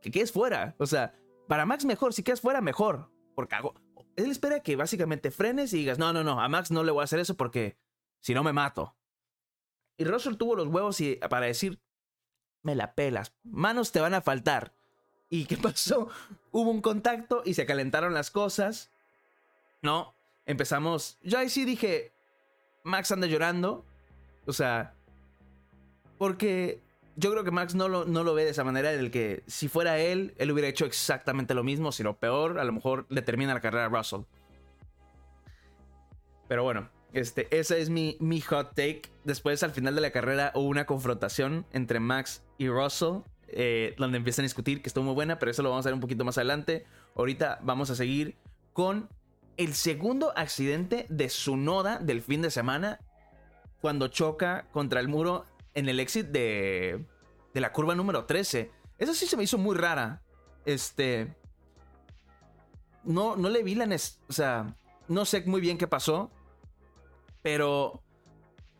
que 0.00 0.10
quedes 0.10 0.32
fuera. 0.32 0.74
O 0.78 0.86
sea, 0.86 1.14
para 1.48 1.66
Max 1.66 1.84
mejor, 1.84 2.12
si 2.12 2.22
quedas 2.22 2.40
fuera 2.40 2.60
mejor, 2.60 3.10
porque 3.34 3.54
hago 3.54 3.74
él 4.16 4.30
espera 4.30 4.60
que 4.60 4.76
básicamente 4.76 5.30
frenes 5.30 5.72
y 5.72 5.78
digas, 5.78 5.98
no, 5.98 6.12
no, 6.12 6.24
no, 6.24 6.40
a 6.40 6.48
Max 6.48 6.70
no 6.70 6.82
le 6.82 6.90
voy 6.90 7.02
a 7.02 7.04
hacer 7.04 7.20
eso 7.20 7.36
porque 7.36 7.76
si 8.20 8.34
no 8.34 8.42
me 8.42 8.52
mato. 8.52 8.96
Y 9.98 10.04
Russell 10.04 10.36
tuvo 10.36 10.56
los 10.56 10.68
huevos 10.68 11.00
y, 11.00 11.16
para 11.16 11.46
decir, 11.46 11.80
me 12.62 12.74
la 12.74 12.94
pelas, 12.94 13.34
manos 13.44 13.92
te 13.92 14.00
van 14.00 14.14
a 14.14 14.22
faltar. 14.22 14.74
¿Y 15.28 15.44
qué 15.44 15.56
pasó? 15.62 16.08
Hubo 16.50 16.70
un 16.70 16.80
contacto 16.80 17.42
y 17.44 17.54
se 17.54 17.66
calentaron 17.66 18.14
las 18.14 18.30
cosas. 18.30 18.90
No, 19.82 20.14
empezamos. 20.46 21.18
Yo 21.22 21.38
ahí 21.38 21.50
sí 21.50 21.64
dije, 21.64 22.12
Max 22.84 23.12
anda 23.12 23.26
llorando. 23.26 23.84
O 24.46 24.52
sea, 24.52 24.94
porque 26.18 26.80
yo 27.16 27.30
creo 27.30 27.44
que 27.44 27.50
Max 27.50 27.74
no 27.74 27.88
lo, 27.88 28.34
ve 28.34 28.44
de 28.44 28.50
esa 28.50 28.62
manera, 28.62 28.92
en 28.92 29.00
el 29.00 29.10
que 29.10 29.42
si 29.46 29.68
fuera 29.68 29.98
él, 29.98 30.34
él 30.36 30.52
hubiera 30.52 30.68
hecho 30.68 30.84
exactamente 30.84 31.54
lo 31.54 31.64
mismo, 31.64 31.90
sino 31.90 32.18
peor, 32.18 32.58
a 32.58 32.64
lo 32.64 32.72
mejor 32.72 33.06
le 33.08 33.22
termina 33.22 33.54
la 33.54 33.60
carrera 33.60 33.86
a 33.86 33.88
Russell. 33.88 34.20
Pero 36.46 36.62
bueno, 36.62 36.90
este, 37.14 37.48
ese 37.58 37.80
es 37.80 37.88
mi, 37.88 38.16
hot 38.42 38.74
take. 38.74 39.02
Después, 39.24 39.62
al 39.62 39.70
final 39.70 39.94
de 39.94 40.02
la 40.02 40.10
carrera, 40.10 40.52
hubo 40.54 40.68
una 40.68 40.84
confrontación 40.84 41.66
entre 41.72 42.00
Max 42.00 42.44
y 42.58 42.68
Russell, 42.68 43.22
eh, 43.48 43.94
donde 43.96 44.18
empiezan 44.18 44.44
a 44.44 44.46
discutir, 44.46 44.82
que 44.82 44.88
estuvo 44.88 45.04
muy 45.04 45.14
buena, 45.14 45.38
pero 45.38 45.50
eso 45.50 45.62
lo 45.62 45.70
vamos 45.70 45.86
a 45.86 45.88
ver 45.88 45.94
un 45.94 46.00
poquito 46.00 46.24
más 46.24 46.36
adelante. 46.36 46.84
Ahorita 47.14 47.60
vamos 47.62 47.88
a 47.88 47.94
seguir 47.94 48.36
con 48.74 49.08
el 49.56 49.72
segundo 49.72 50.34
accidente 50.36 51.06
de 51.08 51.30
su 51.30 51.56
noda 51.56 51.98
del 51.98 52.20
fin 52.20 52.42
de 52.42 52.50
semana, 52.50 53.00
cuando 53.80 54.08
choca 54.08 54.66
contra 54.72 55.00
el 55.00 55.08
muro 55.08 55.46
en 55.76 55.88
el 55.88 56.00
exit 56.00 56.26
de, 56.28 57.06
de 57.54 57.60
la 57.60 57.72
curva 57.72 57.94
número 57.94 58.24
13. 58.24 58.72
Eso 58.98 59.14
sí 59.14 59.26
se 59.26 59.36
me 59.36 59.44
hizo 59.44 59.58
muy 59.58 59.76
rara. 59.76 60.22
Este. 60.64 61.36
No, 63.04 63.36
no 63.36 63.48
le 63.50 63.62
vi 63.62 63.76
la. 63.76 63.84
O 64.28 64.32
sea, 64.32 64.74
no 65.06 65.24
sé 65.24 65.44
muy 65.46 65.60
bien 65.60 65.78
qué 65.78 65.86
pasó. 65.86 66.32
Pero 67.42 68.02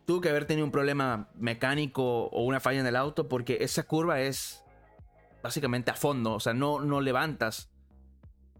tuvo 0.05 0.19
que 0.21 0.29
haber 0.29 0.45
tenido 0.45 0.65
un 0.65 0.71
problema 0.71 1.29
mecánico 1.35 2.25
o 2.25 2.43
una 2.43 2.59
falla 2.59 2.81
en 2.81 2.87
el 2.87 2.95
auto 2.95 3.29
porque 3.29 3.59
esa 3.61 3.83
curva 3.83 4.19
es 4.19 4.63
básicamente 5.43 5.91
a 5.91 5.95
fondo. 5.95 6.33
O 6.33 6.39
sea, 6.39 6.53
no, 6.53 6.81
no 6.81 6.99
levantas. 6.99 7.71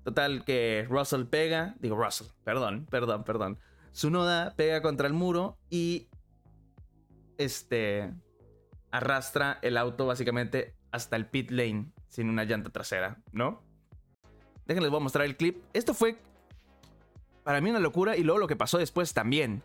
Total 0.03 0.45
que 0.45 0.85
Russell 0.88 1.25
pega. 1.25 1.75
Digo, 1.79 1.95
Russell, 1.97 2.27
perdón, 2.43 2.85
perdón, 2.85 3.23
perdón. 3.23 3.59
Su 3.91 4.11
noda 4.11 4.53
pega 4.55 4.83
contra 4.83 5.07
el 5.07 5.13
muro 5.13 5.57
y. 5.71 6.07
Este 7.39 8.13
arrastra 8.98 9.60
el 9.62 9.78
auto 9.78 10.06
básicamente 10.06 10.76
hasta 10.91 11.16
el 11.16 11.28
pit 11.28 11.52
lane 11.52 11.91
sin 12.08 12.30
una 12.30 12.43
llanta 12.43 12.70
trasera, 12.70 13.22
¿no? 13.32 13.64
Déjenles 14.66 14.91
voy 14.91 15.00
a 15.00 15.04
mostrar 15.04 15.26
el 15.26 15.38
clip. 15.38 15.64
Esto 15.74 15.93
fue 15.93 16.18
para 17.43 17.62
mí 17.62 17.70
una 17.70 17.80
locura 17.80 18.18
y 18.18 18.24
luego 18.24 18.39
lo 18.39 18.48
que 18.48 18.56
pasó 18.56 18.78
después 18.78 19.14
también. 19.14 19.64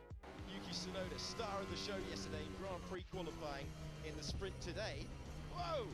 today. 4.62 5.07
Whoa! 5.55 5.87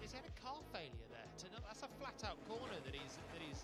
He's 0.00 0.12
had 0.12 0.26
a 0.26 0.34
car 0.42 0.58
failure 0.72 1.06
there. 1.10 1.28
To 1.38 1.46
not, 1.54 1.62
that's 1.66 1.82
a 1.82 1.90
flat 1.98 2.18
out 2.26 2.38
corner 2.48 2.78
that 2.84 2.94
he's 2.94 3.14
that 3.32 3.42
he's 3.42 3.62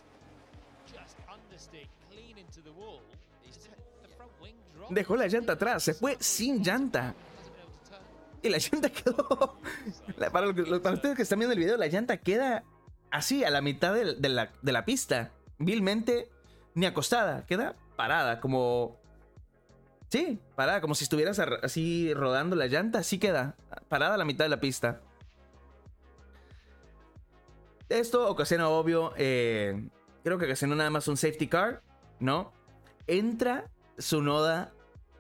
just 0.87 1.17
understick 1.27 1.91
clean 2.11 2.39
into 2.39 2.61
the 2.63 2.73
wall. 2.73 3.03
He's 3.43 3.59
the 3.59 4.09
front 4.17 4.31
wing 4.41 4.55
dropped. 4.75 4.95
Dejó 4.95 5.17
la 5.17 5.27
llanta 5.27 5.55
atrás, 5.55 5.83
se 5.83 5.95
fue 5.95 6.17
sin 6.21 6.63
llanta. 6.63 7.15
Y 8.43 8.49
la 8.49 8.59
llanta 8.59 8.89
quedó. 8.91 9.59
para, 10.33 10.49
ustedes 10.49 11.17
que 11.17 11.23
están 11.23 11.39
viendo 11.39 11.55
el 11.55 11.59
video, 11.59 11.77
la 11.77 11.89
llanta 11.89 12.19
queda 12.19 12.65
así, 13.11 13.45
a 13.45 13.51
la 13.51 13.61
mitad 13.61 13.95
de, 13.95 14.29
la, 14.29 14.53
de 14.63 14.73
la 14.73 14.85
pista. 14.85 15.33
Vilmente, 15.59 16.31
ni 16.75 16.87
acostada, 16.87 17.45
queda 17.47 17.75
parada, 17.97 18.41
como. 18.41 18.97
Sí, 20.09 20.41
parada, 20.55 20.81
como 20.81 20.95
si 20.95 21.05
estuvieras 21.05 21.39
así 21.39 22.15
rodando 22.15 22.57
la 22.57 22.67
llanta, 22.67 23.01
así 23.01 23.19
queda, 23.19 23.57
parada 23.89 24.15
a 24.15 24.19
la 24.19 24.25
mitad 24.25 24.45
de 24.45 24.49
la 24.49 24.61
pista. 24.61 25.01
Esto 27.89 28.31
ocasiona, 28.31 28.69
obvio, 28.69 29.13
eh, 29.17 29.89
creo 30.23 30.39
que 30.39 30.47
ocasionó 30.47 30.77
nada 30.77 30.91
más 30.91 31.09
un 31.09 31.17
safety 31.17 31.49
car, 31.49 31.83
¿no? 32.21 32.53
Entra 33.07 33.71
Sunoda 33.99 34.73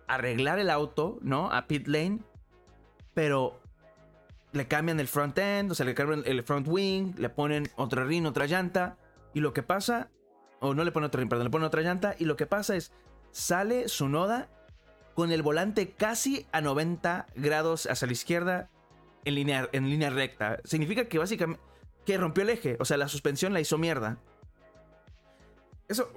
a 0.06 0.14
arreglar 0.14 0.58
el 0.58 0.70
auto, 0.70 1.18
¿no? 1.20 1.50
A 1.50 1.66
pit 1.66 1.86
lane, 1.88 2.20
pero 3.18 3.60
le 4.52 4.68
cambian 4.68 5.00
el 5.00 5.08
front 5.08 5.36
end, 5.38 5.72
o 5.72 5.74
sea, 5.74 5.84
le 5.84 5.92
cambian 5.92 6.22
el 6.24 6.44
front 6.44 6.68
wing, 6.68 7.14
le 7.18 7.28
ponen 7.28 7.68
otro 7.74 8.04
rin, 8.04 8.26
otra 8.26 8.46
llanta, 8.46 8.96
y 9.34 9.40
lo 9.40 9.52
que 9.52 9.64
pasa, 9.64 10.08
o 10.60 10.72
no 10.72 10.84
le 10.84 10.92
ponen 10.92 11.08
otro 11.08 11.18
rin, 11.18 11.28
perdón, 11.28 11.46
le 11.46 11.50
ponen 11.50 11.66
otra 11.66 11.82
llanta, 11.82 12.14
y 12.16 12.26
lo 12.26 12.36
que 12.36 12.46
pasa 12.46 12.76
es, 12.76 12.92
sale 13.32 13.88
Sunoda 13.88 14.48
con 15.14 15.32
el 15.32 15.42
volante 15.42 15.90
casi 15.90 16.46
a 16.52 16.60
90 16.60 17.26
grados 17.34 17.86
hacia 17.86 18.06
la 18.06 18.12
izquierda 18.12 18.70
en 19.24 19.34
línea, 19.34 19.68
en 19.72 19.90
línea 19.90 20.10
recta. 20.10 20.60
Significa 20.62 21.06
que 21.08 21.18
básicamente 21.18 21.60
que 22.06 22.18
rompió 22.18 22.44
el 22.44 22.50
eje, 22.50 22.76
o 22.78 22.84
sea, 22.84 22.98
la 22.98 23.08
suspensión 23.08 23.52
la 23.52 23.58
hizo 23.58 23.78
mierda. 23.78 24.18
Eso, 25.88 26.08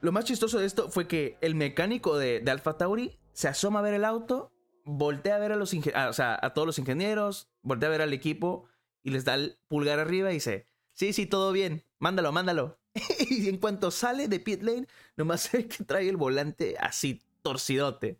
lo 0.00 0.12
más 0.12 0.26
chistoso 0.26 0.60
de 0.60 0.66
esto 0.66 0.90
fue 0.90 1.08
que 1.08 1.38
el 1.40 1.56
mecánico 1.56 2.16
de, 2.16 2.38
de 2.38 2.50
Alpha 2.52 2.76
Tauri 2.76 3.18
se 3.32 3.48
asoma 3.48 3.80
a 3.80 3.82
ver 3.82 3.94
el 3.94 4.04
auto, 4.04 4.52
voltea 4.88 5.36
a 5.36 5.38
ver 5.38 5.52
a 5.52 5.56
los 5.56 5.74
a- 5.94 6.08
o 6.08 6.12
sea, 6.12 6.38
a 6.40 6.54
todos 6.54 6.66
los 6.66 6.78
ingenieros, 6.78 7.50
voltea 7.62 7.88
a 7.88 7.92
ver 7.92 8.02
al 8.02 8.12
equipo 8.14 8.66
y 9.02 9.10
les 9.10 9.24
da 9.24 9.34
el 9.34 9.58
pulgar 9.68 9.98
arriba 9.98 10.30
y 10.30 10.34
dice, 10.34 10.66
sí, 10.94 11.12
sí, 11.12 11.26
todo 11.26 11.52
bien, 11.52 11.84
mándalo, 11.98 12.32
mándalo. 12.32 12.78
y 13.30 13.48
en 13.48 13.58
cuanto 13.58 13.90
sale 13.90 14.28
de 14.28 14.40
pit 14.40 14.62
lane, 14.62 14.86
nomás 15.16 15.50
ve 15.52 15.68
que 15.68 15.84
trae 15.84 16.08
el 16.08 16.16
volante 16.16 16.76
así 16.80 17.20
torcidote. 17.42 18.18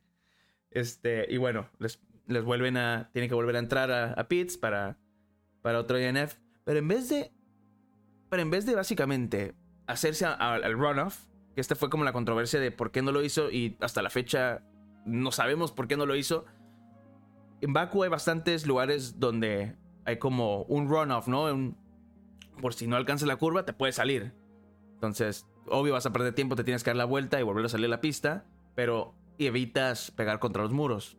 Este, 0.70 1.26
y 1.32 1.38
bueno, 1.38 1.70
les, 1.78 2.00
les 2.26 2.44
vuelven 2.44 2.76
a, 2.76 3.08
tienen 3.12 3.28
que 3.30 3.34
volver 3.34 3.56
a 3.56 3.60
entrar 3.60 3.90
a, 3.90 4.12
a 4.12 4.28
pits 4.28 4.58
para, 4.58 4.98
para 5.62 5.80
otro 5.80 5.98
INF. 5.98 6.36
Pero 6.64 6.78
en 6.78 6.88
vez 6.88 7.08
de, 7.08 7.32
pero 8.28 8.42
en 8.42 8.50
vez 8.50 8.66
de 8.66 8.74
básicamente 8.74 9.54
hacerse 9.86 10.26
al 10.26 10.72
runoff, 10.74 11.24
que 11.54 11.62
esta 11.62 11.74
fue 11.76 11.88
como 11.88 12.04
la 12.04 12.12
controversia 12.12 12.60
de 12.60 12.70
por 12.70 12.90
qué 12.90 13.00
no 13.00 13.10
lo 13.10 13.22
hizo 13.24 13.50
y 13.50 13.76
hasta 13.80 14.02
la 14.02 14.10
fecha 14.10 14.62
no 15.06 15.32
sabemos 15.32 15.72
por 15.72 15.88
qué 15.88 15.96
no 15.96 16.04
lo 16.04 16.14
hizo. 16.14 16.44
En 17.60 17.72
Baku 17.72 18.04
hay 18.04 18.08
bastantes 18.10 18.66
lugares 18.66 19.18
donde 19.18 19.76
hay 20.04 20.18
como 20.18 20.62
un 20.64 20.88
runoff, 20.88 21.28
¿no? 21.28 21.44
Un- 21.44 21.76
por 22.60 22.74
si 22.74 22.86
no 22.86 22.96
alcanzas 22.96 23.28
la 23.28 23.36
curva, 23.36 23.64
te 23.64 23.72
puedes 23.72 23.96
salir. 23.96 24.32
Entonces, 24.94 25.46
obvio, 25.66 25.92
vas 25.92 26.06
a 26.06 26.12
perder 26.12 26.34
tiempo, 26.34 26.56
te 26.56 26.64
tienes 26.64 26.82
que 26.82 26.90
dar 26.90 26.96
la 26.96 27.04
vuelta 27.04 27.38
y 27.38 27.42
volver 27.44 27.64
a 27.64 27.68
salir 27.68 27.86
a 27.86 27.90
la 27.90 28.00
pista, 28.00 28.44
pero 28.74 29.14
evitas 29.38 30.10
pegar 30.10 30.38
contra 30.40 30.62
los 30.62 30.72
muros. 30.72 31.16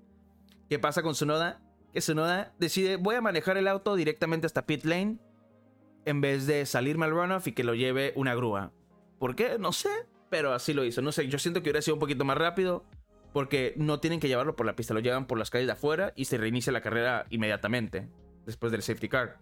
¿Qué 0.70 0.80
pasa 0.80 1.02
con 1.02 1.16
Sonoda? 1.16 1.62
Que 1.94 2.02
Sonoda 2.02 2.54
decide, 2.60 2.98
voy 2.98 3.16
a 3.16 3.22
manejar 3.22 3.58
el 3.58 3.68
auto 3.68 3.96
directamente 3.96 4.46
hasta 4.48 4.66
pit 4.66 4.84
lane 4.84 5.18
en 6.06 6.22
vez 6.22 6.46
de 6.46 6.66
salirme 6.66 7.06
al 7.06 7.12
runoff 7.12 7.48
y 7.48 7.54
que 7.54 7.64
lo 7.64 7.74
lleve 7.74 8.14
una 8.16 8.36
grúa. 8.36 8.72
¿Por 9.18 9.36
qué? 9.36 9.58
No 9.60 9.72
sé, 9.72 9.90
pero 10.30 10.54
así 10.54 10.74
lo 10.74 10.84
hizo. 10.84 11.02
No 11.02 11.12
sé, 11.12 11.28
yo 11.28 11.40
siento 11.40 11.62
que 11.62 11.70
hubiera 11.70 11.82
sido 11.82 11.96
un 11.96 12.00
poquito 12.00 12.26
más 12.26 12.38
rápido 12.38 12.84
porque 13.34 13.74
no 13.78 14.00
tienen 14.00 14.20
que 14.20 14.28
llevarlo 14.28 14.56
por 14.56 14.66
la 14.66 14.76
pista, 14.76 14.94
lo 14.94 15.00
llevan 15.00 15.28
por 15.28 15.38
las 15.38 15.50
calles 15.50 15.68
de 15.68 15.74
afuera 15.74 16.14
y 16.16 16.26
se 16.26 16.38
reinicia 16.38 16.74
la 16.74 16.82
carrera 16.82 17.26
inmediatamente 17.30 18.10
después 18.46 18.72
del 18.72 18.82
safety 18.82 19.10
car. 19.10 19.38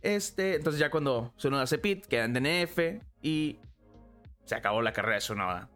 Este, 0.00 0.56
entonces 0.56 0.78
ya 0.78 0.90
cuando 0.90 1.32
Sonoda 1.36 1.62
hace 1.62 1.78
pit, 1.78 2.06
queda 2.06 2.24
en 2.24 2.34
DNF 2.34 3.02
y 3.22 3.58
se 4.44 4.54
acabó 4.54 4.82
la 4.82 4.92
carrera 4.92 5.16
de 5.16 5.20
Sonoda. 5.22 5.70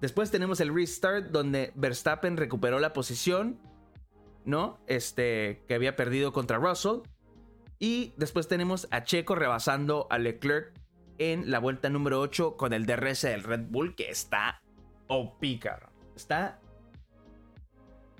Después 0.00 0.30
tenemos 0.30 0.60
el 0.60 0.74
restart 0.74 1.30
donde 1.30 1.72
Verstappen 1.74 2.36
recuperó 2.36 2.78
la 2.80 2.92
posición, 2.92 3.58
¿no? 4.44 4.78
Este, 4.86 5.64
que 5.66 5.74
había 5.74 5.96
perdido 5.96 6.32
contra 6.32 6.58
Russell. 6.58 7.00
Y 7.78 8.12
después 8.16 8.46
tenemos 8.46 8.88
a 8.90 9.04
Checo 9.04 9.34
rebasando 9.34 10.06
a 10.10 10.18
Leclerc 10.18 10.72
en 11.18 11.50
la 11.50 11.58
vuelta 11.58 11.88
número 11.88 12.20
8 12.20 12.56
con 12.56 12.74
el 12.74 12.84
DRS 12.84 13.22
del 13.22 13.42
Red 13.42 13.66
Bull 13.68 13.94
que 13.94 14.10
está 14.10 14.62
OP, 15.08 15.58
cabrón. 15.60 15.90
Está. 16.14 16.60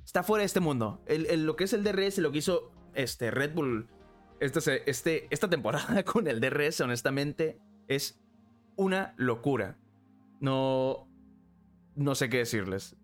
Está 0.05 0.23
fuera 0.23 0.43
de 0.43 0.47
este 0.47 0.61
mundo. 0.61 1.03
El- 1.07 1.27
el- 1.27 1.47
lo 1.47 1.57
que 1.57 1.65
es 1.65 1.73
el 1.73 1.83
DRS, 1.83 2.19
lo 2.19 2.31
que 2.33 2.39
hizo 2.39 2.71
este 2.95 3.31
Red 3.31 3.55
Bull 3.55 3.89
este, 4.41 4.89
este- 4.91 5.27
esta 5.31 5.49
temporada 5.49 6.03
con 6.05 6.27
el 6.29 6.41
DRS, 6.41 6.81
honestamente, 6.83 7.59
es 7.89 8.21
una 8.77 9.15
locura. 9.17 9.79
No. 10.41 11.09
No 11.95 12.15
sé 12.15 12.29
qué 12.29 12.39
decirles. 12.39 12.95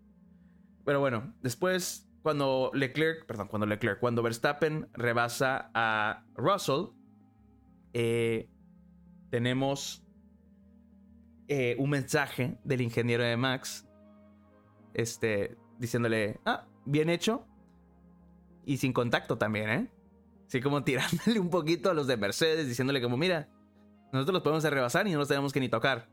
Pero 0.85 0.99
bueno, 0.99 1.33
después, 1.41 2.07
cuando 2.21 2.69
Leclerc, 2.73 3.25
perdón, 3.25 3.47
cuando 3.47 3.65
Leclerc, 3.65 3.99
cuando 3.99 4.21
Verstappen 4.21 4.87
rebasa 4.93 5.71
a 5.73 6.23
Russell, 6.35 6.89
eh, 7.93 8.49
tenemos 9.31 10.02
eh, 11.47 11.75
un 11.79 11.89
mensaje 11.89 12.57
del 12.63 12.81
ingeniero 12.81 13.23
de 13.23 13.37
Max, 13.37 13.87
este, 14.93 15.57
diciéndole, 15.79 16.39
ah, 16.45 16.65
bien 16.85 17.09
hecho, 17.09 17.45
y 18.65 18.77
sin 18.77 18.93
contacto 18.93 19.37
también, 19.37 19.69
¿eh? 19.69 19.91
Así 20.47 20.61
como 20.61 20.83
tirándole 20.83 21.39
un 21.39 21.49
poquito 21.49 21.89
a 21.89 21.93
los 21.93 22.07
de 22.07 22.17
Mercedes, 22.17 22.67
diciéndole 22.67 23.01
como, 23.01 23.17
mira, 23.17 23.49
nosotros 24.11 24.33
los 24.33 24.43
podemos 24.43 24.63
rebasar 24.63 25.07
y 25.07 25.11
no 25.11 25.19
los 25.19 25.27
tenemos 25.27 25.51
que 25.51 25.59
ni 25.59 25.69
tocar. 25.69 26.07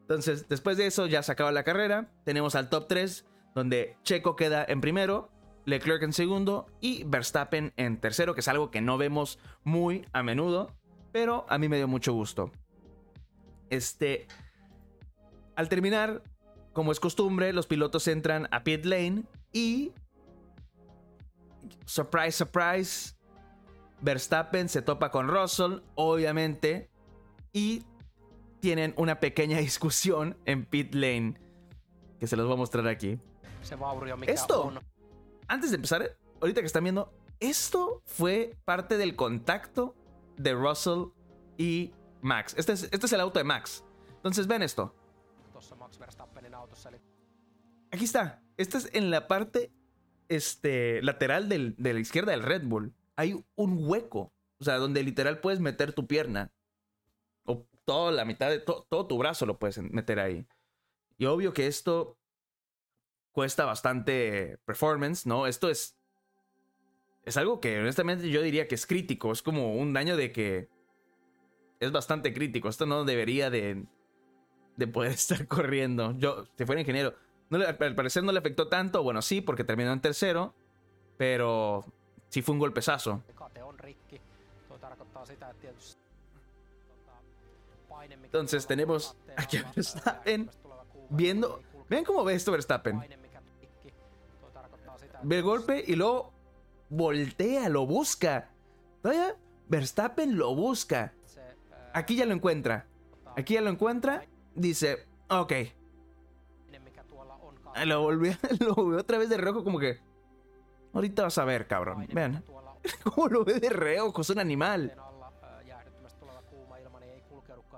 Entonces, 0.00 0.48
después 0.48 0.76
de 0.76 0.86
eso 0.86 1.06
ya 1.06 1.22
se 1.22 1.32
acaba 1.32 1.52
la 1.52 1.62
carrera. 1.62 2.10
Tenemos 2.24 2.56
al 2.56 2.68
top 2.68 2.88
3, 2.88 3.24
donde 3.54 3.96
Checo 4.02 4.36
queda 4.36 4.64
en 4.68 4.80
primero, 4.80 5.30
Leclerc 5.64 6.02
en 6.02 6.12
segundo 6.12 6.66
y 6.80 7.04
Verstappen 7.04 7.72
en 7.76 8.00
tercero, 8.00 8.34
que 8.34 8.40
es 8.40 8.48
algo 8.48 8.70
que 8.70 8.82
no 8.82 8.98
vemos 8.98 9.38
muy 9.62 10.06
a 10.12 10.22
menudo, 10.22 10.74
pero 11.12 11.46
a 11.48 11.56
mí 11.56 11.68
me 11.68 11.76
dio 11.76 11.88
mucho 11.88 12.12
gusto. 12.12 12.50
Este, 13.70 14.26
al 15.56 15.68
terminar, 15.68 16.22
como 16.72 16.92
es 16.92 17.00
costumbre, 17.00 17.52
los 17.52 17.66
pilotos 17.66 18.06
entran 18.08 18.48
a 18.50 18.64
pit 18.64 18.84
lane 18.84 19.24
y 19.52 19.92
surprise, 21.86 22.32
surprise, 22.32 23.16
Verstappen 24.00 24.68
se 24.68 24.82
topa 24.82 25.10
con 25.10 25.28
Russell, 25.28 25.78
obviamente, 25.94 26.90
y 27.52 27.84
tienen 28.60 28.94
una 28.96 29.20
pequeña 29.20 29.58
discusión 29.68 30.36
en 30.44 30.64
pit 30.64 30.94
lane 30.94 31.34
que 32.18 32.26
se 32.26 32.36
los 32.36 32.46
voy 32.46 32.54
a 32.54 32.58
mostrar 32.58 32.88
aquí. 32.88 33.18
se 33.62 33.76
mikä 33.76 34.32
Esto. 34.32 34.72
Antes 35.48 35.70
de 35.70 35.76
empezar, 35.76 36.16
ahorita 36.40 36.60
que 36.60 36.66
están 36.66 36.84
viendo, 36.84 37.12
esto 37.40 38.02
fue 38.06 38.56
parte 38.64 38.96
del 38.96 39.16
contacto 39.16 39.94
de 40.36 40.54
Russell 40.54 41.06
y 41.58 41.92
Max. 42.24 42.54
Este 42.56 42.72
es, 42.72 42.84
este 42.84 43.06
es 43.06 43.12
el 43.12 43.20
auto 43.20 43.38
de 43.38 43.44
Max. 43.44 43.84
Entonces 44.16 44.46
ven 44.46 44.62
esto. 44.62 44.94
Aquí 47.90 48.04
está. 48.04 48.42
Esta 48.56 48.78
es 48.78 48.88
en 48.94 49.10
la 49.10 49.28
parte 49.28 49.70
este, 50.28 51.02
lateral 51.02 51.48
del- 51.48 51.74
de 51.76 51.92
la 51.92 52.00
izquierda 52.00 52.32
del 52.32 52.42
Red 52.42 52.62
Bull. 52.64 52.94
Hay 53.16 53.44
un 53.56 53.78
hueco. 53.86 54.32
O 54.58 54.64
sea, 54.64 54.78
donde 54.78 55.02
literal 55.02 55.40
puedes 55.40 55.60
meter 55.60 55.92
tu 55.92 56.06
pierna. 56.06 56.50
O 57.44 57.66
toda 57.84 58.10
la 58.12 58.24
mitad 58.24 58.48
de 58.48 58.58
to- 58.60 58.86
todo 58.88 59.06
tu 59.06 59.18
brazo 59.18 59.44
lo 59.44 59.58
puedes 59.58 59.78
meter 59.78 60.18
ahí. 60.18 60.46
Y 61.18 61.26
obvio 61.26 61.52
que 61.52 61.66
esto 61.66 62.16
cuesta 63.32 63.64
bastante 63.66 64.58
performance, 64.64 65.26
¿no? 65.26 65.46
Esto 65.46 65.68
es. 65.68 65.96
Es 67.24 67.36
algo 67.36 67.60
que 67.60 67.78
honestamente 67.78 68.30
yo 68.30 68.42
diría 68.42 68.66
que 68.68 68.74
es 68.74 68.86
crítico. 68.86 69.30
Es 69.32 69.42
como 69.42 69.74
un 69.76 69.92
daño 69.92 70.16
de 70.16 70.32
que. 70.32 70.68
Es 71.84 71.92
bastante 71.92 72.32
crítico. 72.32 72.68
Esto 72.68 72.86
no 72.86 73.04
debería 73.04 73.50
de. 73.50 73.84
De 74.76 74.86
poder 74.86 75.12
estar 75.12 75.46
corriendo. 75.46 76.12
Yo, 76.18 76.46
si 76.56 76.64
fuera 76.64 76.80
ingeniero. 76.80 77.14
Al 77.50 77.94
parecer 77.94 78.24
no 78.24 78.32
le 78.32 78.38
afectó 78.38 78.68
tanto. 78.68 79.02
Bueno, 79.02 79.22
sí, 79.22 79.40
porque 79.40 79.64
terminó 79.64 79.92
en 79.92 80.00
tercero. 80.00 80.54
Pero 81.16 81.84
sí 82.28 82.42
fue 82.42 82.54
un 82.54 82.58
golpezazo. 82.58 83.22
Entonces 88.24 88.66
tenemos 88.66 89.16
aquí 89.36 89.58
a 89.58 89.72
Verstappen 89.74 90.50
Viendo. 91.10 91.62
Vean 91.88 92.04
cómo 92.04 92.24
ve 92.24 92.34
esto 92.34 92.50
Verstappen. 92.52 93.00
Ve 95.22 95.36
el 95.36 95.42
golpe 95.42 95.84
y 95.86 95.94
luego 95.94 96.32
voltea, 96.88 97.68
lo 97.68 97.86
busca. 97.86 98.50
Verstappen 99.68 100.36
lo 100.36 100.54
busca. 100.54 101.14
Aquí 101.94 102.16
ya 102.16 102.26
lo 102.26 102.34
encuentra. 102.34 102.86
Aquí 103.36 103.54
ya 103.54 103.60
lo 103.60 103.70
encuentra. 103.70 104.26
Dice, 104.54 105.06
ok. 105.30 105.52
Lo 107.86 108.02
volvió, 108.02 108.32
lo 108.60 108.74
volvió 108.74 109.00
otra 109.00 109.16
vez 109.16 109.28
de 109.28 109.36
reojo 109.36 109.64
como 109.64 109.78
que... 109.78 110.00
Ahorita 110.92 111.22
vas 111.22 111.38
a 111.38 111.44
ver, 111.44 111.66
cabrón. 111.66 112.06
Vean. 112.12 112.44
¿Cómo 113.04 113.28
lo 113.28 113.44
ve 113.44 113.60
de 113.60 113.70
reojo? 113.70 114.20
Es 114.20 114.30
un 114.30 114.40
animal. 114.40 114.96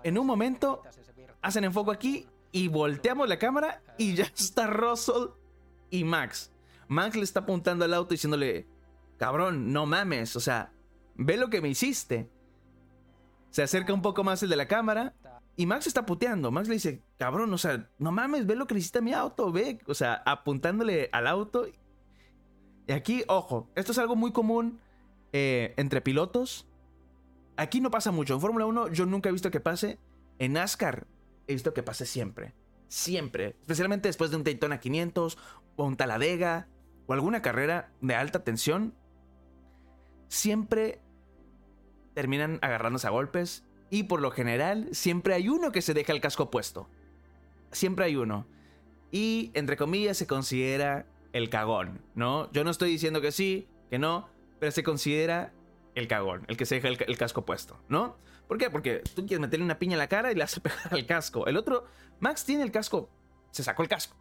En 0.03 0.19
un 0.19 0.27
momento 0.27 0.83
hacen 1.43 1.65
enfoque 1.65 1.93
aquí 1.93 2.29
y 2.53 2.69
volteamos 2.69 3.29
la 3.29 3.39
cámara 3.39 3.83
y 3.99 4.15
ya 4.15 4.25
está 4.37 4.67
Russell 4.67 5.29
y 5.91 6.05
Max. 6.05 6.53
Max 6.89 7.17
le 7.17 7.23
está 7.23 7.41
apuntando 7.41 7.85
al 7.85 7.93
auto 7.93 8.11
diciéndole, 8.11 8.67
cabrón, 9.19 9.73
no 9.73 9.85
mames, 9.87 10.37
o 10.37 10.41
sea, 10.41 10.73
ve 11.17 11.37
lo 11.37 11.51
que 11.51 11.61
me 11.61 11.69
hiciste. 11.69 12.31
Se 13.51 13.63
acerca 13.63 13.95
un 13.95 14.03
poco 14.03 14.25
más 14.25 14.43
el 14.43 14.51
de 14.51 14.57
la 14.57 14.69
cámara 14.69 15.15
y 15.57 15.67
Max 15.67 15.87
está 15.87 16.05
puteando. 16.05 16.51
Max 16.51 16.69
le 16.69 16.75
dice, 16.75 17.03
cabrón, 17.19 17.53
o 17.53 17.59
sea, 17.59 17.89
no 17.99 18.13
mames, 18.13 18.47
ve 18.47 18.57
lo 18.57 18.67
que 18.67 18.75
le 18.75 18.81
hiciste 18.81 18.99
a 18.99 19.03
mi 19.03 19.13
auto, 19.15 19.51
ve, 19.51 19.79
o 19.87 19.95
sea, 19.95 20.23
apuntándole 20.27 21.09
al 21.13 21.27
auto. 21.27 21.67
Y 22.87 22.93
aquí, 22.93 23.25
ojo, 23.27 23.71
esto 23.75 23.93
es 23.93 23.99
algo 23.99 24.17
muy 24.17 24.33
común 24.33 24.79
eh, 25.33 25.75
entre 25.79 26.03
pilotos. 26.03 26.69
Aquí 27.57 27.81
no 27.81 27.91
pasa 27.91 28.11
mucho. 28.11 28.35
En 28.35 28.41
Fórmula 28.41 28.67
1 28.67 28.93
yo 28.93 29.07
nunca 29.07 29.31
he 29.31 29.33
visto 29.33 29.51
que 29.51 29.61
pase. 29.61 29.99
En 30.39 30.53
NASCAR 30.53 31.07
he 31.47 31.55
visto 31.55 31.73
que 31.73 31.83
pase 31.83 32.05
siempre. 32.05 32.55
Siempre. 32.89 33.57
Especialmente 33.61 34.09
después 34.09 34.31
de 34.31 34.37
un 34.37 34.45
Daytona 34.45 34.79
500 34.79 35.39
o 35.77 35.85
un 35.85 35.97
Taladega 35.97 36.69
o 37.07 37.15
alguna 37.15 37.41
carrera 37.41 37.93
de 38.03 38.15
alta 38.15 38.45
tensión. 38.45 38.95
Siempre 40.29 41.01
terminan 42.17 42.59
agarrándose 42.63 43.07
a 43.07 43.11
golpes. 43.11 43.63
Y 43.91 44.05
por 44.05 44.23
lo 44.23 44.31
general 44.31 44.89
siempre 44.93 45.35
hay 45.35 45.51
uno 45.51 45.71
que 45.71 45.83
se 45.83 45.93
deja 45.93 46.13
el 46.13 46.23
casco 46.23 46.51
puesto. 46.51 46.89
Siempre 47.71 48.07
hay 48.07 48.17
uno. 48.17 48.47
Y 49.13 49.51
entre 49.53 49.77
comillas 49.77 50.17
se 50.17 50.27
considera 50.27 51.07
el 51.35 51.51
cagón, 51.51 52.01
¿no? 52.15 52.51
Yo 52.53 52.65
no 52.65 52.71
estoy 52.71 52.91
diciendo 52.91 53.21
que 53.21 53.33
sí, 53.33 53.69
que 53.91 53.99
no, 53.99 54.31
pero 54.59 54.73
se 54.73 54.83
considera 54.83 55.53
el 55.95 56.09
cagón, 56.09 56.47
el 56.49 56.57
que 56.57 56.65
se 56.65 56.77
deja 56.77 56.89
el, 56.89 57.19
casco 57.19 57.45
puesto, 57.45 57.79
¿no? 57.89 58.17
¿Por 58.49 58.57
qué? 58.57 58.71
Porque 58.71 59.03
tú 59.15 59.27
quieres 59.27 59.41
meterle 59.41 59.65
una 59.65 59.79
piña 59.79 59.93
en 59.93 59.99
la 59.99 60.09
cara 60.09 60.33
y 60.33 60.35
le 60.35 60.43
hace 60.43 60.61
pegar 60.63 60.89
al 60.91 61.05
casco. 61.05 61.47
El 61.47 61.59
otro, 61.59 61.85
Max 62.19 62.47
tiene 62.47 62.63
el 62.63 62.73
casco, 62.73 63.11
se 63.51 63.63
sacó 63.63 63.83
el 63.83 63.89
casco. 63.89 64.17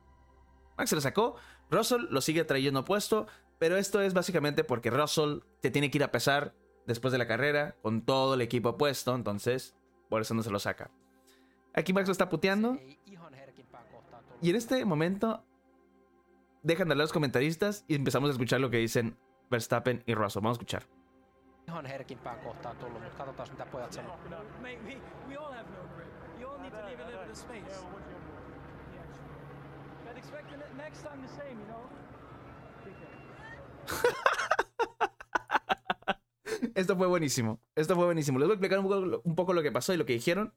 Max 0.78 0.90
se 0.90 0.96
lo 0.96 1.02
sacó, 1.02 1.38
Russell 1.72 2.08
lo 2.10 2.20
sigue 2.20 2.44
trayendo 2.44 2.84
puesto, 2.84 3.28
pero 3.58 3.78
esto 3.78 4.02
es 4.02 4.14
básicamente 4.14 4.66
porque 4.66 4.90
Russell 4.90 5.40
te 5.62 5.72
tiene 5.72 5.90
que 5.90 5.98
ir 5.98 6.04
a 6.04 6.12
pesar 6.12 6.54
después 6.86 7.12
de 7.12 7.18
la 7.18 7.28
carrera 7.28 7.76
con 7.82 8.02
todo 8.02 8.36
el 8.36 8.42
equipo 8.42 8.78
puesto, 8.78 9.16
entonces 9.16 9.76
por 10.10 10.22
eso 10.22 10.34
no 10.34 10.44
se 10.44 10.52
lo 10.52 10.60
saca. 10.60 10.92
Aquí 11.74 11.94
Max 11.94 12.08
lo 12.08 12.12
está 12.12 12.30
puteando 12.30 12.78
y 14.42 14.50
en 14.50 14.56
este 14.56 14.86
momento 14.86 15.44
dejan 16.64 16.88
de 16.88 16.94
hablar 16.94 17.06
los 17.06 17.14
comentaristas 17.14 17.84
y 17.88 17.96
empezamos 17.96 18.30
a 18.30 18.34
escuchar 18.34 18.62
lo 18.62 18.70
que 18.70 18.78
dicen 18.78 19.18
Verstappen 19.50 20.04
y 20.06 20.14
Russell. 20.14 20.42
Vamos 20.42 20.58
a 20.58 20.60
escuchar. 20.62 20.84
Ihan 21.68 21.86
herkimpään 21.86 22.40
kohtaan 22.40 22.78
tullut, 22.78 23.04
mutta 23.04 23.18
katsotaan 23.18 23.50
mitä 23.50 23.66
pojat 23.66 23.94
sanoo. 23.94 24.20
Esto 36.76 36.96
fue 36.96 37.08
buenísimo. 37.08 37.60
Esto 37.76 37.96
fue 37.96 38.06
buenísimo. 38.06 38.40
Les 38.40 38.48
voy 38.48 38.54
a 38.54 38.56
explicar 38.56 38.80
un 38.80 39.36
poco, 39.36 39.54
lo 39.54 39.64
que 39.64 39.72
pasó 39.72 39.94
y 39.94 39.98
lo 39.98 40.06
que 40.06 40.14
dijeron. 40.14 40.54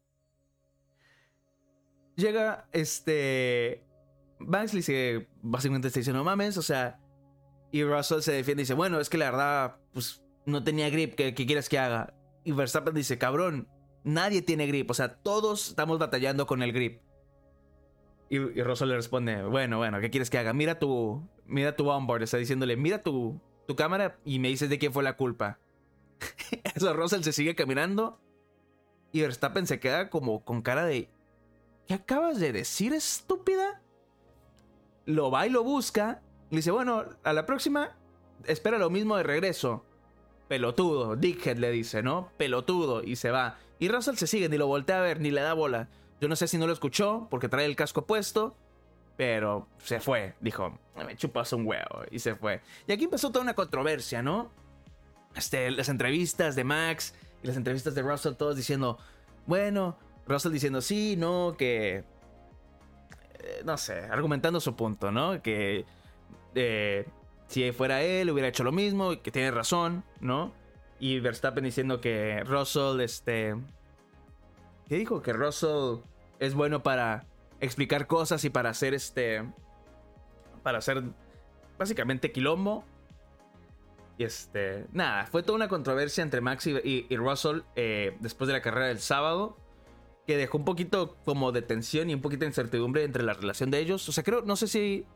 Llega 2.17 2.69
este. 2.73 3.85
Max 4.41 4.73
le 4.73 4.79
dice, 4.79 5.29
básicamente 5.43 5.89
está 5.89 6.01
diciendo, 6.01 6.25
mames, 6.25 6.57
o 6.57 6.63
sea. 6.63 7.01
Y 7.71 7.85
Russell 7.85 8.21
se 8.21 8.33
defiende 8.33 8.63
y 8.63 8.65
dice, 8.65 8.75
bueno, 8.75 8.99
es 8.99 9.09
que 9.11 9.19
la 9.19 9.31
verdad, 9.31 9.77
pues 9.93 10.23
no 10.47 10.65
tenía 10.65 10.89
grip, 10.89 11.15
¿qué, 11.15 11.35
quieres 11.35 11.69
que 11.69 11.79
haga? 11.79 12.15
Y 12.43 12.53
Verstappen 12.53 12.95
dice, 12.95 13.19
cabrón, 13.19 13.69
nadie 14.05 14.41
tiene 14.41 14.67
grip, 14.67 14.91
o 14.91 14.95
sea, 14.95 15.17
todos 15.17 15.69
estamos 15.69 15.99
batallando 15.99 16.47
con 16.47 16.63
el 16.63 16.73
grip. 16.73 17.03
Y, 18.31 18.37
y 18.37 18.63
Russell 18.63 18.89
le 18.89 18.97
responde, 18.97 19.43
bueno, 19.43 19.77
bueno, 19.77 20.01
¿qué 20.01 20.09
quieres 20.09 20.31
que 20.31 20.39
haga? 20.39 20.55
Mira 20.55 20.79
tu, 20.79 21.29
mira 21.45 21.77
tu 21.77 21.89
onboard, 21.89 22.23
está 22.23 22.39
diciéndole, 22.39 22.77
mira 22.77 23.03
tu, 23.03 23.39
tu 23.67 23.77
cámara 23.77 24.19
y 24.25 24.39
me 24.39 24.49
dices 24.49 24.71
de 24.71 24.79
quién 24.79 24.95
fue 24.95 25.03
la 25.03 25.17
culpa. 25.17 25.59
Eso, 26.75 26.93
Russell 26.95 27.23
se 27.23 27.33
sigue 27.33 27.55
caminando 27.55 28.21
y 29.13 29.23
Verstappen 29.23 29.67
se 29.67 29.81
queda 29.81 30.11
como 30.11 30.45
con 30.45 30.63
cara 30.63 30.85
de, 30.85 31.09
¿qué 31.87 31.95
acabas 31.95 32.39
de 32.39 32.53
decir, 32.53 32.93
estúpida? 32.93 33.81
Lo 35.07 35.31
va 35.31 35.47
y 35.47 35.51
lo 35.51 35.65
busca. 35.65 36.21
Le 36.51 36.59
dice, 36.59 36.71
bueno, 36.71 37.05
a 37.23 37.33
la 37.33 37.47
próxima, 37.47 37.97
espera 38.45 38.79
lo 38.79 38.91
mismo 38.91 39.17
de 39.17 39.23
regreso. 39.23 39.85
Pelotudo, 40.49 41.17
dickhead 41.17 41.59
le 41.59 41.71
dice, 41.71 42.03
¿no? 42.03 42.31
Pelotudo, 42.37 43.03
y 43.03 43.17
se 43.17 43.31
va. 43.31 43.59
Y 43.79 43.89
Russell 43.89 44.17
se 44.17 44.27
sigue, 44.27 44.49
ni 44.49 44.57
lo 44.57 44.67
voltea 44.67 44.99
a 44.99 45.03
ver, 45.03 45.21
ni 45.21 45.31
le 45.31 45.41
da 45.41 45.55
bola. 45.55 45.89
Yo 46.21 46.29
no 46.29 46.37
sé 46.37 46.49
si 46.49 46.59
no 46.59 46.67
lo 46.67 46.73
escuchó, 46.73 47.29
porque 47.31 47.49
trae 47.49 47.65
el 47.67 47.77
casco 47.77 48.07
puesto, 48.07 48.57
pero 49.17 49.69
se 49.79 50.01
fue. 50.01 50.35
Dijo, 50.41 50.79
me 50.97 51.17
chupas 51.17 51.53
un 51.53 51.67
huevo, 51.67 52.03
y 52.11 52.19
se 52.19 52.35
fue. 52.35 52.61
Y 52.87 52.93
aquí 52.93 53.05
empezó 53.05 53.31
toda 53.31 53.43
una 53.43 53.55
controversia, 53.55 54.23
¿no? 54.23 54.51
Este, 55.35 55.71
las 55.71 55.89
entrevistas 55.89 56.57
de 56.57 56.65
Max 56.65 57.15
y 57.43 57.47
las 57.47 57.57
entrevistas 57.57 57.95
de 57.95 58.03
Russell, 58.03 58.35
todos 58.35 58.57
diciendo, 58.57 58.99
bueno, 59.47 59.97
Russell 60.27 60.53
diciendo, 60.53 60.81
sí, 60.81 61.17
no, 61.17 61.55
que... 61.57 62.05
eh, 63.39 63.63
no 63.65 63.77
sé, 63.79 64.01
argumentando 64.11 64.61
su 64.61 64.75
punto, 64.75 65.13
¿no? 65.13 65.41
Que 65.43 65.85
eh, 66.55 67.07
si 67.47 67.71
fuera 67.73 68.03
él 68.03 68.31
hubiera 68.31 68.49
hecho 68.49 68.65
lo 68.65 68.73
mismo, 68.73 69.23
que 69.23 69.31
tiene 69.31 69.51
razón, 69.51 70.05
¿no? 70.21 70.53
Y 70.99 71.21
Verstappen 71.21 71.65
diciendo 71.65 72.01
que 72.01 72.43
Russell, 72.45 73.01
este... 73.01 73.55
¿Qué 74.89 74.97
dijo? 74.97 75.23
Que 75.23 75.33
Russell 75.33 76.01
es 76.41 76.55
bueno 76.55 76.83
para 76.83 77.27
explicar 77.61 78.07
cosas 78.07 78.45
y 78.45 78.51
para 78.51 78.71
hacer 78.71 78.95
este... 78.95 79.45
Para 80.63 80.79
hacer 80.79 81.05
básicamente 81.79 82.33
quilombo. 82.33 82.85
Y 84.19 84.25
este... 84.25 84.87
Nada, 84.93 85.27
fue 85.27 85.43
toda 85.43 85.57
una 85.57 85.69
controversia 85.69 86.23
entre 86.23 86.41
Max 86.41 86.67
y, 86.67 87.17
Russell 87.17 87.61
eh, 87.77 88.17
después 88.21 88.49
de 88.49 88.55
la 88.55 88.61
carrera 88.61 88.89
del 88.89 88.99
sábado. 88.99 89.57
Que 90.27 90.37
dejó 90.37 90.59
un 90.59 90.65
poquito 90.67 91.17
como 91.25 91.53
de 91.53 91.63
tensión 91.63 92.11
y 92.11 92.15
un 92.15 92.21
poquito 92.21 92.41
de 92.41 92.49
incertidumbre 92.49 93.05
entre 93.05 93.23
la 93.23 93.33
relación 93.33 93.71
de 93.71 93.79
ellos. 93.79 94.07
O 94.09 94.13
sea, 94.13 94.23
creo, 94.23 94.43
no 94.43 94.57
sé 94.57 94.67
si 94.67 95.07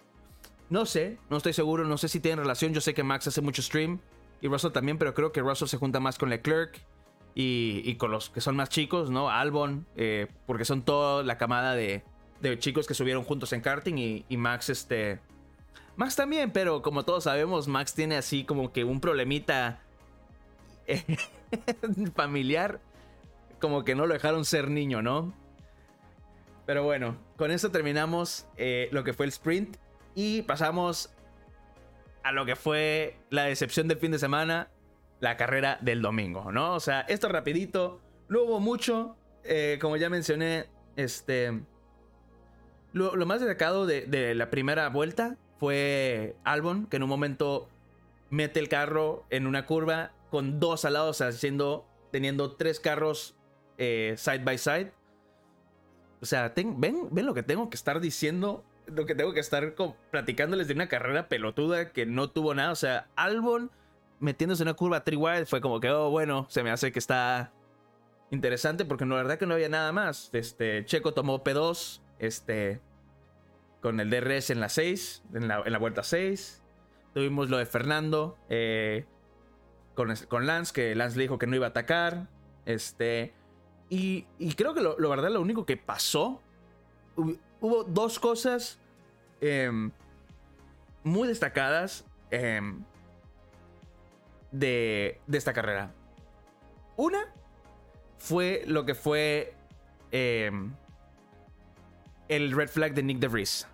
no 0.71 0.87
sé, 0.87 1.19
no 1.29 1.37
estoy 1.37 1.53
seguro, 1.53 1.85
no 1.85 1.99
sé 1.99 2.09
si 2.09 2.19
tienen 2.19 2.39
relación. 2.39 2.73
Yo 2.73 2.81
sé 2.81 2.95
que 2.95 3.03
Max 3.03 3.27
hace 3.27 3.43
mucho 3.43 3.61
stream 3.61 4.01
y 4.41 4.49
Russell 4.49 4.73
también, 4.73 4.97
pero 4.97 5.13
creo 5.13 5.31
que 5.31 5.43
Russell 5.43 5.69
se 5.69 5.77
junta 5.77 6.01
más 6.01 6.17
con 6.17 6.31
Leclerc 6.31 6.81
y, 7.35 7.83
y 7.85 7.97
con 7.97 8.11
los 8.11 8.31
que 8.31 8.41
son 8.41 8.57
más 8.57 8.71
chicos, 8.71 9.11
¿no? 9.11 9.29
Albon, 9.29 9.87
eh, 9.97 10.29
porque 10.47 10.65
son 10.65 10.83
toda 10.83 11.25
la 11.25 11.37
camada 11.37 11.75
de, 11.75 12.05
de 12.41 12.59
chicos 12.59 12.87
que 12.87 12.95
subieron 12.95 13.23
juntos 13.23 13.53
en 13.53 13.61
karting 13.61 13.99
y, 13.99 14.25
y 14.31 14.37
Max, 14.39 14.71
este. 14.71 15.21
Max 15.97 16.17
también, 16.17 16.51
pero 16.51 16.83
como 16.83 17.05
todos 17.05 17.25
sabemos, 17.25 17.69
Max 17.69 17.95
tiene 17.95 18.17
así 18.17 18.45
como 18.45 18.73
que 18.73 18.85
un 18.85 19.01
problemita 19.01 19.81
eh, 20.87 21.05
familiar, 22.15 22.81
como 23.61 23.85
que 23.85 23.95
no 23.95 24.07
lo 24.07 24.15
dejaron 24.15 24.45
ser 24.45 24.71
niño, 24.71 25.03
¿no? 25.03 25.33
Pero 26.67 26.85
bueno, 26.85 27.17
con 27.37 27.51
eso 27.51 27.71
terminamos 27.71 28.47
eh, 28.57 28.89
lo 28.93 29.05
que 29.05 29.13
fue 29.13 29.27
el 29.27 29.31
sprint. 29.31 29.77
Y 30.15 30.43
pasamos 30.43 31.11
a 32.23 32.33
lo 32.33 32.45
que 32.45 32.57
fue 32.57 33.19
la 33.31 33.45
decepción 33.45 33.89
del 33.89 33.99
fin 33.99 34.13
de 34.13 34.19
semana, 34.19 34.69
la 35.21 35.37
carrera 35.37 35.79
del 35.81 36.03
domingo, 36.03 36.53
¿no? 36.53 36.75
O 36.75 36.81
sea, 36.81 37.01
esto 37.03 37.29
rapidito, 37.29 38.01
no 38.29 38.43
hubo 38.43 38.61
mucho, 38.61 39.17
eh, 39.45 39.79
como 39.81 39.97
ya 39.97 40.09
mencioné, 40.09 40.67
este... 40.97 41.63
Lo, 42.93 43.15
más 43.25 43.41
destacado 43.41 43.87
de, 43.87 44.03
de 44.03 44.35
la 44.35 44.51
primera 44.51 44.91
vuelta 44.91 45.39
fue 45.63 46.35
Albon, 46.43 46.87
que 46.87 46.97
en 46.97 47.05
un 47.05 47.09
momento 47.09 47.69
mete 48.31 48.59
el 48.59 48.69
carro 48.69 49.25
en 49.31 49.47
una 49.47 49.65
curva 49.65 50.11
con 50.29 50.59
dos 50.59 50.85
al 50.85 50.95
lado, 50.95 51.13
teniendo 52.11 52.57
tres 52.57 52.81
carros 52.81 53.37
eh, 53.79 54.15
side 54.17 54.41
by 54.41 54.59
side. 54.59 54.93
O 56.21 56.27
sea, 56.27 56.53
ven, 56.57 57.07
ven 57.13 57.27
lo 57.27 57.33
que 57.33 57.45
tengo 57.45 57.71
que 57.71 57.77
estar 57.77 58.01
diciendo 58.01 58.65
lo 58.87 59.07
que 59.07 59.15
tengo 59.15 59.33
que 59.33 59.39
estar 59.39 59.77
platicándoles 60.11 60.67
de 60.67 60.75
una 60.75 60.89
carrera 60.89 61.29
pelotuda 61.29 61.93
que 61.93 62.07
no 62.07 62.29
tuvo 62.29 62.55
nada. 62.55 62.73
O 62.73 62.77
sea, 62.77 63.07
Albon 63.15 63.71
metiéndose 64.19 64.65
en 64.65 64.69
una 64.69 64.75
curva 64.75 65.05
three 65.05 65.17
wide 65.17 65.47
fue 65.47 65.61
como 65.61 65.79
que, 65.79 65.91
oh, 65.91 66.11
bueno, 66.11 66.45
se 66.51 66.65
me 66.65 66.73
hace 66.73 66.91
que 66.91 66.99
está 66.99 67.53
interesante 68.33 68.85
porque 68.85 69.05
no, 69.05 69.15
la 69.15 69.23
verdad 69.23 69.39
que 69.39 69.47
no 69.47 69.55
había 69.55 69.69
nada 69.69 69.93
más. 69.93 70.29
Este, 70.33 70.85
Checo 70.87 71.15
tomó 71.15 71.45
P2, 71.45 72.01
este, 72.19 72.81
con 73.83 73.99
el 74.01 74.09
DRS 74.09 74.51
en 74.51 74.61
la 74.61 74.69
6, 74.69 75.25
en 75.35 75.49
la, 75.49 75.63
en 75.67 75.73
la 75.73 75.79
vuelta 75.79 76.03
6. 76.05 76.63
Tuvimos 77.13 77.51
lo 77.51 77.59
de 77.59 77.67
Fernando 77.67 78.39
eh, 78.49 79.05
con, 79.95 80.15
con 80.29 80.47
Lance, 80.47 80.73
que 80.73 80.95
Lance 80.95 81.19
le 81.19 81.25
dijo 81.25 81.39
que 81.39 81.47
no 81.47 81.57
iba 81.57 81.67
a 81.67 81.71
atacar. 81.71 82.29
Este. 82.65 83.35
Y, 83.91 84.27
y 84.39 84.55
creo 84.55 84.73
que 84.73 84.81
lo, 84.81 84.99
lo 84.99 85.11
verdad, 85.11 85.31
lo 85.31 85.43
único 85.43 85.67
que 85.67 85.77
pasó. 85.77 86.41
Hubo, 87.61 87.85
dos 87.85 88.19
cosas 88.19 88.81
em, 89.41 89.91
muy 91.05 91.29
destacadas 91.29 92.07
em, 92.31 92.83
de, 94.53 95.21
de 95.27 95.39
esta 95.39 95.53
carrera. 95.53 95.93
Una 96.97 97.27
fue 98.17 98.63
lo 98.67 98.87
que 98.87 98.95
fue 98.95 99.55
em, 100.13 100.73
el 102.29 102.53
red 102.53 102.69
flag 102.69 102.95
de 102.95 103.03
Nick 103.03 103.19
DeVries. 103.19 103.67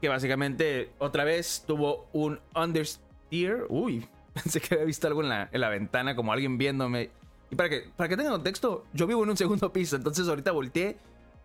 Que 0.00 0.08
básicamente 0.08 0.92
otra 0.98 1.24
vez 1.24 1.64
tuvo 1.66 2.08
un 2.12 2.40
understeer. 2.54 3.66
Uy, 3.68 4.08
pensé 4.34 4.60
que 4.60 4.74
había 4.74 4.86
visto 4.86 5.06
algo 5.06 5.22
en 5.22 5.28
la, 5.28 5.48
en 5.52 5.60
la 5.60 5.68
ventana, 5.68 6.16
como 6.16 6.32
alguien 6.32 6.58
viéndome. 6.58 7.10
Y 7.50 7.56
para 7.56 7.68
que, 7.68 7.90
para 7.96 8.08
que 8.08 8.16
tengan 8.16 8.32
contexto, 8.32 8.86
yo 8.92 9.06
vivo 9.06 9.22
en 9.22 9.30
un 9.30 9.36
segundo 9.36 9.72
piso, 9.72 9.96
entonces 9.96 10.26
ahorita 10.26 10.52
volteé 10.52 10.96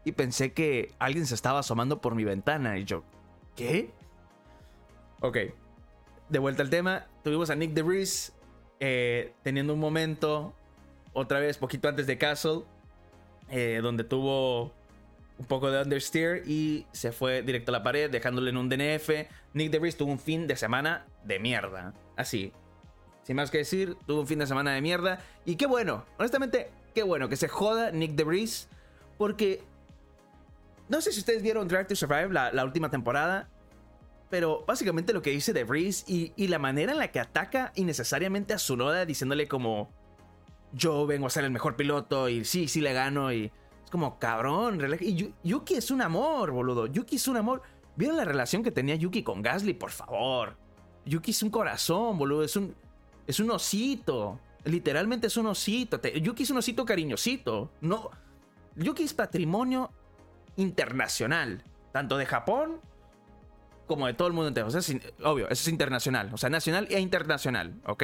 y 0.05 0.13
pensé 0.13 0.53
que 0.53 0.93
alguien 0.99 1.26
se 1.26 1.36
estaba 1.36 1.59
asomando 1.59 1.99
por 1.99 2.15
mi 2.15 2.24
ventana. 2.24 2.78
Y 2.78 2.86
yo, 2.86 3.03
¿qué? 3.55 3.91
Ok, 5.20 5.38
de 6.30 6.39
vuelta 6.39 6.63
al 6.63 6.70
tema, 6.70 7.07
tuvimos 7.24 7.49
a 7.49 7.55
Nick 7.55 7.74
DeVries 7.74 8.34
eh, 8.80 9.34
teniendo 9.43 9.74
un 9.74 9.80
momento, 9.80 10.53
otra 11.13 11.39
vez, 11.39 11.57
poquito 11.57 11.89
antes 11.89 12.07
de 12.07 12.18
Castle, 12.18 12.61
eh, 13.50 13.80
donde 13.82 14.04
tuvo 14.04 14.74
un 15.39 15.45
poco 15.45 15.70
de 15.70 15.82
understeer 15.82 16.43
y 16.48 16.86
se 16.91 17.12
fue 17.12 17.41
directo 17.41 17.72
a 17.72 17.74
la 17.74 17.84
pared, 17.84 18.10
dejándole 18.10 18.50
en 18.50 18.58
un 18.58 18.70
DNF. 18.70 19.10
Nick 19.54 19.72
DeVries 19.72 19.98
tuvo 19.98 20.12
un 20.12 20.20
fin 20.20 20.48
de 20.48 20.56
semana 20.56 21.06
de 21.24 21.39
mierda. 21.39 21.93
Así. 22.16 22.52
Sin 23.24 23.36
más 23.36 23.52
que 23.52 23.60
decir, 23.60 23.95
tuvo 24.06 24.22
un 24.22 24.28
fin 24.28 24.39
de 24.39 24.48
semana 24.48 24.72
de 24.72 24.82
mierda. 24.82 25.20
Y 25.45 25.56
qué 25.56 25.66
bueno, 25.68 26.06
honestamente, 26.18 26.72
qué 26.95 27.04
bueno 27.04 27.30
que 27.30 27.36
se 27.36 27.48
joda 27.48 27.91
Nick 27.91 28.14
DeVries. 28.14 28.70
Porque. 29.18 29.64
No 30.89 31.02
sé 31.02 31.12
si 31.12 31.20
ustedes 31.20 31.41
vieron 31.41 31.68
Drive 31.68 31.86
to 31.86 31.95
Survive, 31.95 32.30
la, 32.32 32.64
última 32.64 32.89
temporada. 32.89 33.50
Pero 34.30 34.64
básicamente 34.66 35.14
lo 35.14 35.22
que 35.22 35.30
dice 35.30 35.54
DeVries 35.54 36.04
y, 36.08 36.34
y 36.36 36.48
la 36.48 36.60
manera 36.60 36.91
en 36.91 36.98
la 36.98 37.12
que 37.12 37.20
ataca 37.20 37.72
innecesariamente 37.76 38.54
a 38.54 38.58
Sunoda 38.58 39.06
diciéndole 39.06 39.48
como. 39.48 39.91
Yo 40.74 41.07
vengo 41.07 41.28
a 41.28 41.30
ser 41.30 41.43
el 41.45 41.51
mejor 41.51 41.76
piloto 41.76 42.30
y 42.30 42.43
sí, 42.45 42.68
sí 42.68 42.82
le 42.82 42.93
gano 42.93 43.32
y. 43.32 43.45
Es 43.86 43.91
como, 43.91 44.20
cabrón. 44.20 44.80
Y 44.99 45.15
Yu- 45.15 45.34
Yuki 45.43 45.76
es 45.76 45.91
un 45.91 46.01
amor, 46.01 46.51
boludo. 46.51 46.88
Yuki 46.88 47.15
es 47.15 47.28
un 47.28 47.38
amor. 47.38 47.61
¿Vieron 47.95 48.18
la 48.18 48.26
relación 48.26 48.61
que 48.63 48.72
tenía 48.72 48.95
Yuki 48.95 49.24
con 49.24 49.41
Gasly? 49.41 49.74
Por 49.74 49.91
favor. 49.91 50.57
Yuki 51.05 51.32
es 51.32 51.41
un 51.41 51.49
corazón, 51.49 52.18
boludo. 52.18 52.43
Es 52.43 52.55
un. 52.55 52.76
Es 53.26 53.39
un 53.39 53.49
osito. 53.51 54.39
Literalmente 54.65 55.28
es 55.28 55.38
un 55.38 55.47
osito. 55.47 56.01
Yuki 56.01 56.43
es 56.43 56.49
un 56.49 56.57
osito 56.57 56.84
cariñosito. 56.86 57.72
No. 57.82 58.09
Yuki 58.76 59.03
es 59.03 59.13
patrimonio 59.13 59.89
internacional. 60.57 61.63
Tanto 61.93 62.18
de 62.18 62.26
Japón 62.26 62.82
como 63.88 64.05
de 64.07 64.13
todo 64.13 64.28
el 64.28 64.34
mundo 64.34 64.49
entero. 64.49 64.68
O 64.68 64.70
sea, 64.72 64.82
es 64.82 64.93
obvio, 65.24 65.45
eso 65.45 65.61
es 65.61 65.68
internacional. 65.70 66.30
O 66.34 66.38
sea, 66.38 66.49
nacional 66.49 66.88
e 66.89 66.99
internacional, 66.99 67.80
¿ok? 67.86 68.03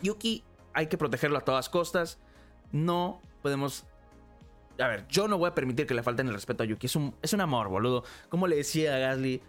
Yuki 0.00 0.44
hay 0.76 0.86
que 0.86 0.96
protegerlo 0.98 1.38
a 1.38 1.40
todas 1.40 1.68
costas. 1.68 2.18
No 2.70 3.20
podemos 3.42 3.84
a 4.78 4.88
ver, 4.88 5.06
yo 5.08 5.26
no 5.26 5.38
voy 5.38 5.48
a 5.48 5.54
permitir 5.54 5.86
que 5.86 5.94
le 5.94 6.02
falten 6.02 6.28
el 6.28 6.34
respeto 6.34 6.62
a 6.62 6.66
Yuki. 6.66 6.84
Es 6.86 6.96
un, 6.96 7.14
es 7.22 7.32
un 7.32 7.40
amor, 7.40 7.68
boludo. 7.68 8.04
Como 8.28 8.46
le 8.46 8.56
decía 8.56 8.94
a 8.96 8.98
Gasly, 8.98 9.40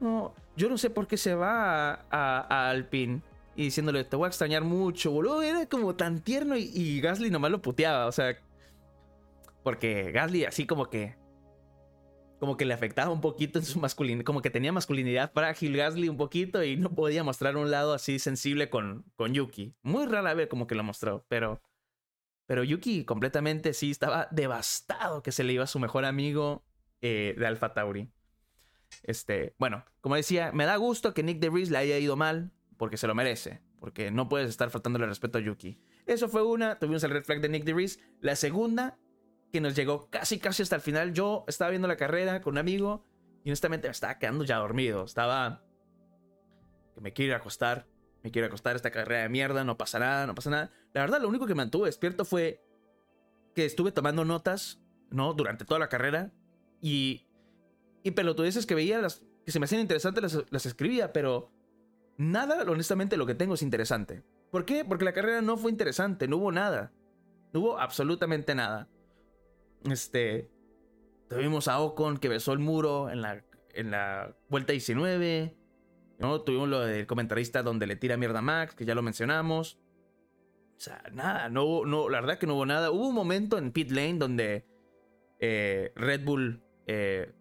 no, 0.00 0.34
yo 0.56 0.68
no 0.68 0.76
sé 0.76 0.90
por 0.90 1.06
qué 1.06 1.16
se 1.16 1.34
va 1.34 1.92
a, 1.94 2.00
a- 2.10 2.68
Alpine. 2.68 3.22
Y 3.56 3.62
diciéndole, 3.64 4.04
te 4.04 4.16
voy 4.16 4.26
a 4.26 4.28
extrañar 4.28 4.62
mucho, 4.62 5.10
boludo. 5.10 5.40
Era 5.40 5.64
como 5.66 5.94
tan 5.94 6.20
tierno 6.20 6.56
y, 6.56 6.70
y 6.74 7.00
Gasly 7.00 7.30
nomás 7.30 7.50
lo 7.50 7.62
puteaba. 7.62 8.06
O 8.06 8.12
sea, 8.12 8.36
porque 9.62 10.12
Gasly 10.12 10.44
así 10.44 10.66
como 10.66 10.90
que... 10.90 11.16
Como 12.44 12.58
que 12.58 12.66
le 12.66 12.74
afectaba 12.74 13.10
un 13.10 13.22
poquito 13.22 13.58
en 13.58 13.64
su 13.64 13.80
masculinidad. 13.80 14.26
Como 14.26 14.42
que 14.42 14.50
tenía 14.50 14.70
masculinidad 14.70 15.32
frágil 15.32 15.78
Gasly 15.78 16.10
un 16.10 16.18
poquito 16.18 16.62
y 16.62 16.76
no 16.76 16.90
podía 16.90 17.24
mostrar 17.24 17.56
un 17.56 17.70
lado 17.70 17.94
así 17.94 18.18
sensible 18.18 18.68
con, 18.68 19.06
con 19.16 19.32
Yuki. 19.32 19.74
Muy 19.80 20.04
rara 20.04 20.34
vez 20.34 20.48
como 20.48 20.66
que 20.66 20.74
lo 20.74 20.84
mostró, 20.84 21.24
pero... 21.28 21.62
Pero 22.44 22.62
Yuki 22.62 23.06
completamente 23.06 23.72
sí 23.72 23.90
estaba 23.90 24.28
devastado 24.30 25.22
que 25.22 25.32
se 25.32 25.42
le 25.42 25.54
iba 25.54 25.64
a 25.64 25.66
su 25.66 25.78
mejor 25.78 26.04
amigo 26.04 26.66
eh, 27.00 27.34
de 27.38 27.46
Alpha 27.46 27.72
Tauri. 27.72 28.12
Este, 29.04 29.54
bueno, 29.58 29.86
como 30.02 30.16
decía, 30.16 30.52
me 30.52 30.66
da 30.66 30.76
gusto 30.76 31.14
que 31.14 31.22
Nick 31.22 31.38
DeVries 31.38 31.70
le 31.70 31.78
haya 31.78 31.96
ido 31.96 32.14
mal 32.14 32.52
porque 32.76 32.98
se 32.98 33.06
lo 33.06 33.14
merece. 33.14 33.62
Porque 33.80 34.10
no 34.10 34.28
puedes 34.28 34.50
estar 34.50 34.68
faltándole 34.68 35.06
respeto 35.06 35.38
a 35.38 35.40
Yuki. 35.40 35.78
Eso 36.04 36.28
fue 36.28 36.42
una, 36.42 36.78
tuvimos 36.78 37.02
el 37.04 37.10
red 37.10 37.24
flag 37.24 37.40
de 37.40 37.48
Nick 37.48 37.64
DeVries. 37.64 38.00
La 38.20 38.36
segunda, 38.36 38.98
que 39.54 39.60
nos 39.60 39.76
llegó 39.76 40.10
casi 40.10 40.40
casi 40.40 40.64
hasta 40.64 40.74
el 40.74 40.82
final. 40.82 41.12
Yo 41.12 41.44
estaba 41.46 41.70
viendo 41.70 41.86
la 41.86 41.96
carrera 41.96 42.40
con 42.40 42.54
un 42.54 42.58
amigo 42.58 43.04
y 43.44 43.50
honestamente 43.50 43.86
me 43.86 43.92
estaba 43.92 44.18
quedando 44.18 44.42
ya 44.42 44.56
dormido. 44.56 45.04
Estaba... 45.04 45.62
Que 46.92 47.00
me 47.00 47.12
quiero 47.12 47.36
acostar. 47.36 47.86
Me 48.24 48.32
quiero 48.32 48.48
acostar 48.48 48.74
esta 48.74 48.90
carrera 48.90 49.22
de 49.22 49.28
mierda. 49.28 49.62
No 49.62 49.78
pasa 49.78 50.00
nada, 50.00 50.26
no 50.26 50.34
pasa 50.34 50.50
nada. 50.50 50.72
La 50.92 51.02
verdad, 51.02 51.22
lo 51.22 51.28
único 51.28 51.46
que 51.46 51.54
me 51.54 51.58
mantuvo 51.58 51.84
despierto 51.84 52.24
fue 52.24 52.64
que 53.54 53.64
estuve 53.64 53.92
tomando 53.92 54.24
notas, 54.24 54.82
¿no? 55.10 55.34
Durante 55.34 55.64
toda 55.64 55.78
la 55.78 55.88
carrera. 55.88 56.32
Y, 56.80 57.28
y 58.02 58.10
pelotudeces 58.10 58.66
que 58.66 58.74
veía, 58.74 58.98
las, 58.98 59.24
que 59.46 59.52
se 59.52 59.60
me 59.60 59.66
hacían 59.66 59.82
interesantes, 59.82 60.20
las, 60.20 60.46
las 60.50 60.66
escribía, 60.66 61.12
pero 61.12 61.52
nada, 62.16 62.60
honestamente, 62.68 63.16
lo 63.16 63.24
que 63.24 63.36
tengo 63.36 63.54
es 63.54 63.62
interesante. 63.62 64.24
¿Por 64.50 64.64
qué? 64.64 64.84
Porque 64.84 65.04
la 65.04 65.12
carrera 65.12 65.42
no 65.42 65.56
fue 65.56 65.70
interesante, 65.70 66.26
no 66.26 66.38
hubo 66.38 66.50
nada. 66.50 66.92
No 67.52 67.60
hubo 67.60 67.78
absolutamente 67.78 68.56
nada. 68.56 68.88
Este. 69.84 70.50
Tuvimos 71.28 71.68
a 71.68 71.80
Ocon 71.80 72.18
que 72.18 72.28
besó 72.28 72.52
el 72.52 72.58
muro 72.58 73.10
en 73.10 73.22
la, 73.22 73.44
en 73.72 73.90
la 73.90 74.36
vuelta 74.48 74.72
19. 74.72 75.56
¿no? 76.18 76.40
Tuvimos 76.42 76.68
lo 76.68 76.80
del 76.80 77.06
comentarista 77.06 77.62
donde 77.62 77.86
le 77.86 77.96
tira 77.96 78.16
mierda 78.16 78.40
a 78.40 78.42
Max, 78.42 78.74
que 78.74 78.84
ya 78.84 78.94
lo 78.94 79.02
mencionamos. 79.02 79.78
O 80.76 80.80
sea, 80.80 81.02
nada, 81.12 81.48
no, 81.48 81.84
no, 81.84 82.08
la 82.08 82.20
verdad 82.20 82.38
que 82.38 82.46
no 82.46 82.54
hubo 82.54 82.66
nada. 82.66 82.90
Hubo 82.90 83.08
un 83.08 83.14
momento 83.14 83.58
en 83.58 83.72
pit 83.72 83.90
lane 83.90 84.14
donde 84.14 84.66
eh, 85.38 85.92
Red 85.94 86.24
Bull, 86.24 86.62
eh, 86.86 87.32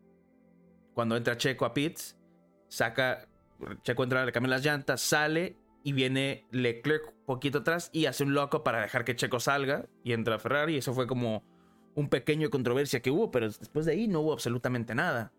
cuando 0.93 1.17
entra 1.17 1.37
Checo 1.37 1.65
a 1.65 1.73
pits, 1.73 2.17
saca, 2.67 3.27
Checo 3.83 4.03
entra, 4.03 4.25
le 4.25 4.31
cambia 4.31 4.51
las 4.51 4.63
llantas, 4.63 5.01
sale 5.01 5.57
y 5.83 5.93
viene 5.93 6.47
Leclerc 6.51 7.13
poquito 7.25 7.59
atrás 7.59 7.89
y 7.91 8.05
hace 8.05 8.23
un 8.23 8.33
loco 8.33 8.63
para 8.63 8.81
dejar 8.81 9.03
que 9.03 9.15
Checo 9.15 9.39
salga 9.39 9.85
y 10.03 10.13
entra 10.13 10.39
Ferrari. 10.39 10.77
Eso 10.77 10.93
fue 10.93 11.07
como 11.07 11.43
un 11.95 12.09
pequeño 12.09 12.49
controversia 12.49 13.01
que 13.01 13.11
hubo, 13.11 13.31
pero 13.31 13.47
después 13.47 13.85
de 13.85 13.93
ahí 13.93 14.07
no 14.07 14.21
hubo 14.21 14.33
absolutamente 14.33 14.95
nada. 14.95 15.31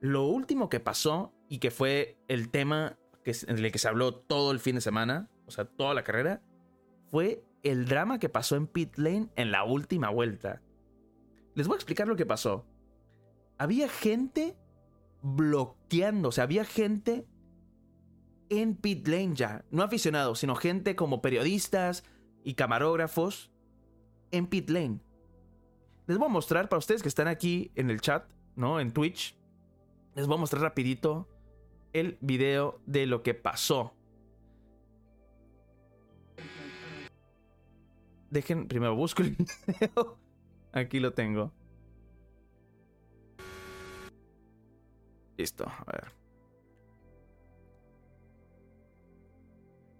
Lo 0.00 0.26
último 0.26 0.68
que 0.68 0.80
pasó 0.80 1.32
y 1.48 1.58
que 1.58 1.70
fue 1.70 2.18
el 2.28 2.50
tema 2.50 2.98
que, 3.24 3.34
en 3.46 3.58
el 3.58 3.72
que 3.72 3.78
se 3.78 3.88
habló 3.88 4.14
todo 4.14 4.52
el 4.52 4.60
fin 4.60 4.76
de 4.76 4.80
semana, 4.80 5.28
o 5.46 5.50
sea, 5.50 5.64
toda 5.64 5.94
la 5.94 6.04
carrera, 6.04 6.42
fue 7.10 7.44
el 7.62 7.86
drama 7.86 8.18
que 8.18 8.28
pasó 8.28 8.56
en 8.56 8.66
pit 8.66 8.96
lane 8.96 9.28
en 9.36 9.50
la 9.50 9.64
última 9.64 10.10
vuelta. 10.10 10.62
Les 11.54 11.66
voy 11.66 11.74
a 11.74 11.78
explicar 11.78 12.06
lo 12.06 12.16
que 12.16 12.26
pasó. 12.26 12.66
Había 13.58 13.88
gente 13.88 14.56
bloqueando, 15.22 16.28
o 16.28 16.32
sea, 16.32 16.44
había 16.44 16.64
gente 16.64 17.26
en 18.50 18.76
pit 18.76 19.06
lane 19.08 19.34
ya, 19.34 19.64
no 19.70 19.82
aficionados, 19.82 20.38
sino 20.38 20.54
gente 20.54 20.94
como 20.96 21.20
periodistas 21.20 22.04
y 22.44 22.54
camarógrafos 22.54 23.50
en 24.30 24.46
pit 24.46 24.70
lane. 24.70 25.00
Les 26.08 26.16
voy 26.16 26.26
a 26.26 26.30
mostrar 26.30 26.70
para 26.70 26.78
ustedes 26.78 27.02
que 27.02 27.08
están 27.08 27.28
aquí 27.28 27.70
en 27.74 27.90
el 27.90 28.00
chat, 28.00 28.24
¿no? 28.56 28.80
En 28.80 28.92
Twitch. 28.92 29.36
Les 30.14 30.26
voy 30.26 30.36
a 30.36 30.40
mostrar 30.40 30.62
rapidito 30.62 31.28
el 31.92 32.16
video 32.22 32.80
de 32.86 33.04
lo 33.04 33.22
que 33.22 33.34
pasó. 33.34 33.92
Dejen, 38.30 38.68
primero 38.68 38.96
busco 38.96 39.22
el 39.22 39.36
video. 39.66 40.18
Aquí 40.72 40.98
lo 40.98 41.12
tengo. 41.12 41.52
Listo, 45.36 45.66
a 45.66 45.92
ver. 45.92 46.12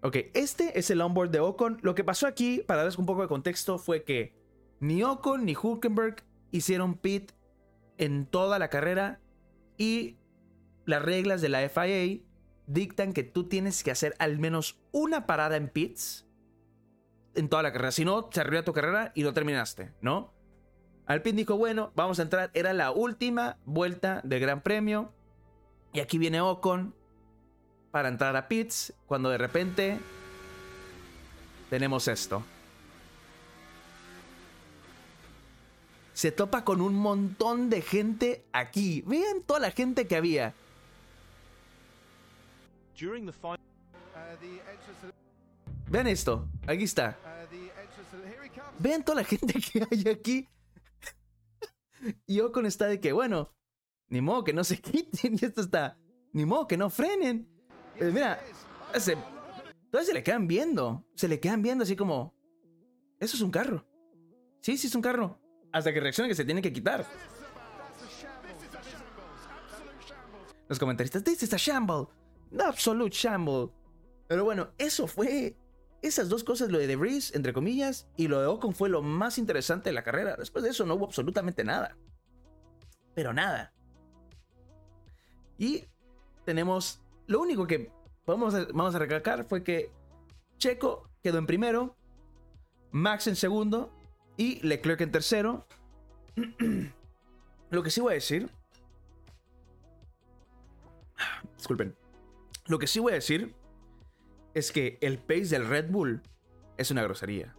Ok, 0.01 0.15
este 0.33 0.79
es 0.79 0.89
el 0.89 1.01
onboard 1.01 1.29
de 1.29 1.39
Ocon. 1.39 1.77
Lo 1.83 1.93
que 1.93 2.03
pasó 2.03 2.25
aquí, 2.25 2.63
para 2.65 2.77
darles 2.77 2.97
un 2.97 3.05
poco 3.05 3.21
de 3.21 3.27
contexto, 3.27 3.77
fue 3.77 4.03
que 4.03 4.38
ni 4.79 5.03
Ocon 5.03 5.45
ni 5.45 5.55
Hulkenberg 5.55 6.23
hicieron 6.51 6.95
pit 6.95 7.31
en 7.97 8.25
toda 8.25 8.59
la 8.59 8.69
carrera 8.69 9.19
y 9.77 10.17
las 10.85 11.01
reglas 11.01 11.41
de 11.41 11.49
la 11.49 11.67
FIA 11.69 12.21
dictan 12.67 13.13
que 13.13 13.23
tú 13.23 13.47
tienes 13.47 13.83
que 13.83 13.91
hacer 13.91 14.15
al 14.19 14.39
menos 14.39 14.79
una 14.91 15.25
parada 15.25 15.57
en 15.57 15.69
pits 15.69 16.27
en 17.35 17.49
toda 17.49 17.63
la 17.63 17.71
carrera. 17.71 17.91
Si 17.91 18.05
no, 18.05 18.29
se 18.31 18.41
arruina 18.41 18.63
tu 18.63 18.73
carrera 18.73 19.11
y 19.15 19.23
no 19.23 19.33
terminaste, 19.33 19.93
¿no? 20.01 20.33
Alpine 21.05 21.37
dijo, 21.37 21.57
bueno, 21.57 21.91
vamos 21.95 22.19
a 22.19 22.21
entrar. 22.21 22.51
Era 22.53 22.73
la 22.73 22.91
última 22.91 23.57
vuelta 23.65 24.21
del 24.23 24.39
Gran 24.39 24.61
Premio. 24.61 25.11
Y 25.91 26.01
aquí 26.01 26.19
viene 26.19 26.39
Ocon 26.39 26.93
para 27.91 28.09
entrar 28.09 28.35
a 28.35 28.47
pits 28.47 28.93
cuando 29.07 29.29
de 29.29 29.39
repente 29.39 29.99
tenemos 31.71 32.07
esto. 32.07 32.43
Se 36.19 36.33
topa 36.33 36.65
con 36.65 36.81
un 36.81 36.95
montón 36.95 37.69
de 37.69 37.81
gente 37.81 38.43
aquí. 38.51 39.03
Vean 39.07 39.41
toda 39.41 39.61
la 39.61 39.71
gente 39.71 40.05
que 40.05 40.17
había. 40.17 40.53
Vean 45.89 46.07
esto. 46.07 46.45
Aquí 46.67 46.83
está. 46.83 47.17
Vean 48.79 49.05
toda 49.05 49.21
la 49.21 49.23
gente 49.23 49.53
que 49.53 49.87
hay 49.89 50.09
aquí. 50.09 50.49
Y 52.27 52.41
Ocon 52.41 52.65
está 52.65 52.87
de 52.87 52.99
que, 52.99 53.13
bueno, 53.13 53.53
ni 54.09 54.19
modo 54.19 54.43
que 54.43 54.51
no 54.51 54.65
se 54.65 54.77
quiten. 54.81 55.37
Y 55.41 55.45
esto 55.45 55.61
está, 55.61 55.97
ni 56.33 56.45
modo 56.45 56.67
que 56.67 56.75
no 56.75 56.89
frenen. 56.89 57.47
Eh, 57.95 58.11
mira, 58.13 58.43
se, 58.99 59.15
todavía 59.89 60.05
se 60.05 60.13
le 60.13 60.23
quedan 60.23 60.47
viendo. 60.47 61.07
Se 61.15 61.29
le 61.29 61.39
quedan 61.39 61.61
viendo 61.61 61.85
así 61.85 61.95
como, 61.95 62.35
eso 63.21 63.37
es 63.37 63.41
un 63.41 63.51
carro. 63.51 63.87
Sí, 64.59 64.77
sí 64.77 64.87
es 64.87 64.95
un 64.95 65.01
carro. 65.01 65.39
Hasta 65.71 65.93
que 65.93 65.99
reacciona 65.99 66.27
que 66.27 66.35
se 66.35 66.45
tiene 66.45 66.61
que 66.61 66.73
quitar. 66.73 67.05
Los 70.67 70.79
comentaristas, 70.79 71.23
this 71.23 71.43
is 71.43 71.53
a 71.53 71.57
shamble. 71.57 72.07
Absolute 72.59 73.15
shamble. 73.15 73.69
Pero 74.27 74.43
bueno, 74.43 74.69
eso 74.77 75.07
fue. 75.07 75.55
Esas 76.01 76.29
dos 76.29 76.45
cosas, 76.45 76.71
lo 76.71 76.77
de 76.77 76.87
Debris, 76.87 77.35
entre 77.35 77.51
comillas, 77.51 78.07
y 78.15 78.29
lo 78.29 78.39
de 78.39 78.47
Ocon 78.47 78.73
fue 78.73 78.87
lo 78.87 79.01
más 79.01 79.37
interesante 79.37 79.89
de 79.89 79.93
la 79.93 80.03
carrera. 80.03 80.37
Después 80.37 80.63
de 80.63 80.69
eso 80.69 80.85
no 80.85 80.95
hubo 80.95 81.05
absolutamente 81.05 81.63
nada. 81.63 81.97
Pero 83.15 83.33
nada. 83.33 83.73
Y 85.57 85.85
tenemos. 86.45 87.01
Lo 87.27 87.41
único 87.41 87.67
que 87.67 87.91
vamos 88.25 88.55
vamos 88.73 88.95
a 88.95 88.99
recalcar 88.99 89.45
fue 89.45 89.63
que 89.63 89.91
Checo 90.57 91.09
quedó 91.21 91.37
en 91.37 91.45
primero, 91.45 91.95
Max 92.91 93.27
en 93.27 93.35
segundo 93.35 93.98
y 94.39 94.65
Leclerc 94.65 95.01
en 95.01 95.11
tercero. 95.11 95.67
Lo 97.69 97.83
que 97.83 97.91
sí 97.91 97.99
voy 97.99 98.11
a 98.11 98.15
decir. 98.15 98.49
Disculpen. 101.57 101.93
Lo 102.65 102.79
que 102.79 102.87
sí 102.87 103.01
voy 103.01 103.11
a 103.11 103.15
decir 103.15 103.53
es 104.53 104.71
que 104.71 104.97
el 105.01 105.17
pace 105.17 105.49
del 105.49 105.67
Red 105.67 105.91
Bull 105.91 106.21
es 106.77 106.89
una 106.89 107.03
grosería. 107.03 107.53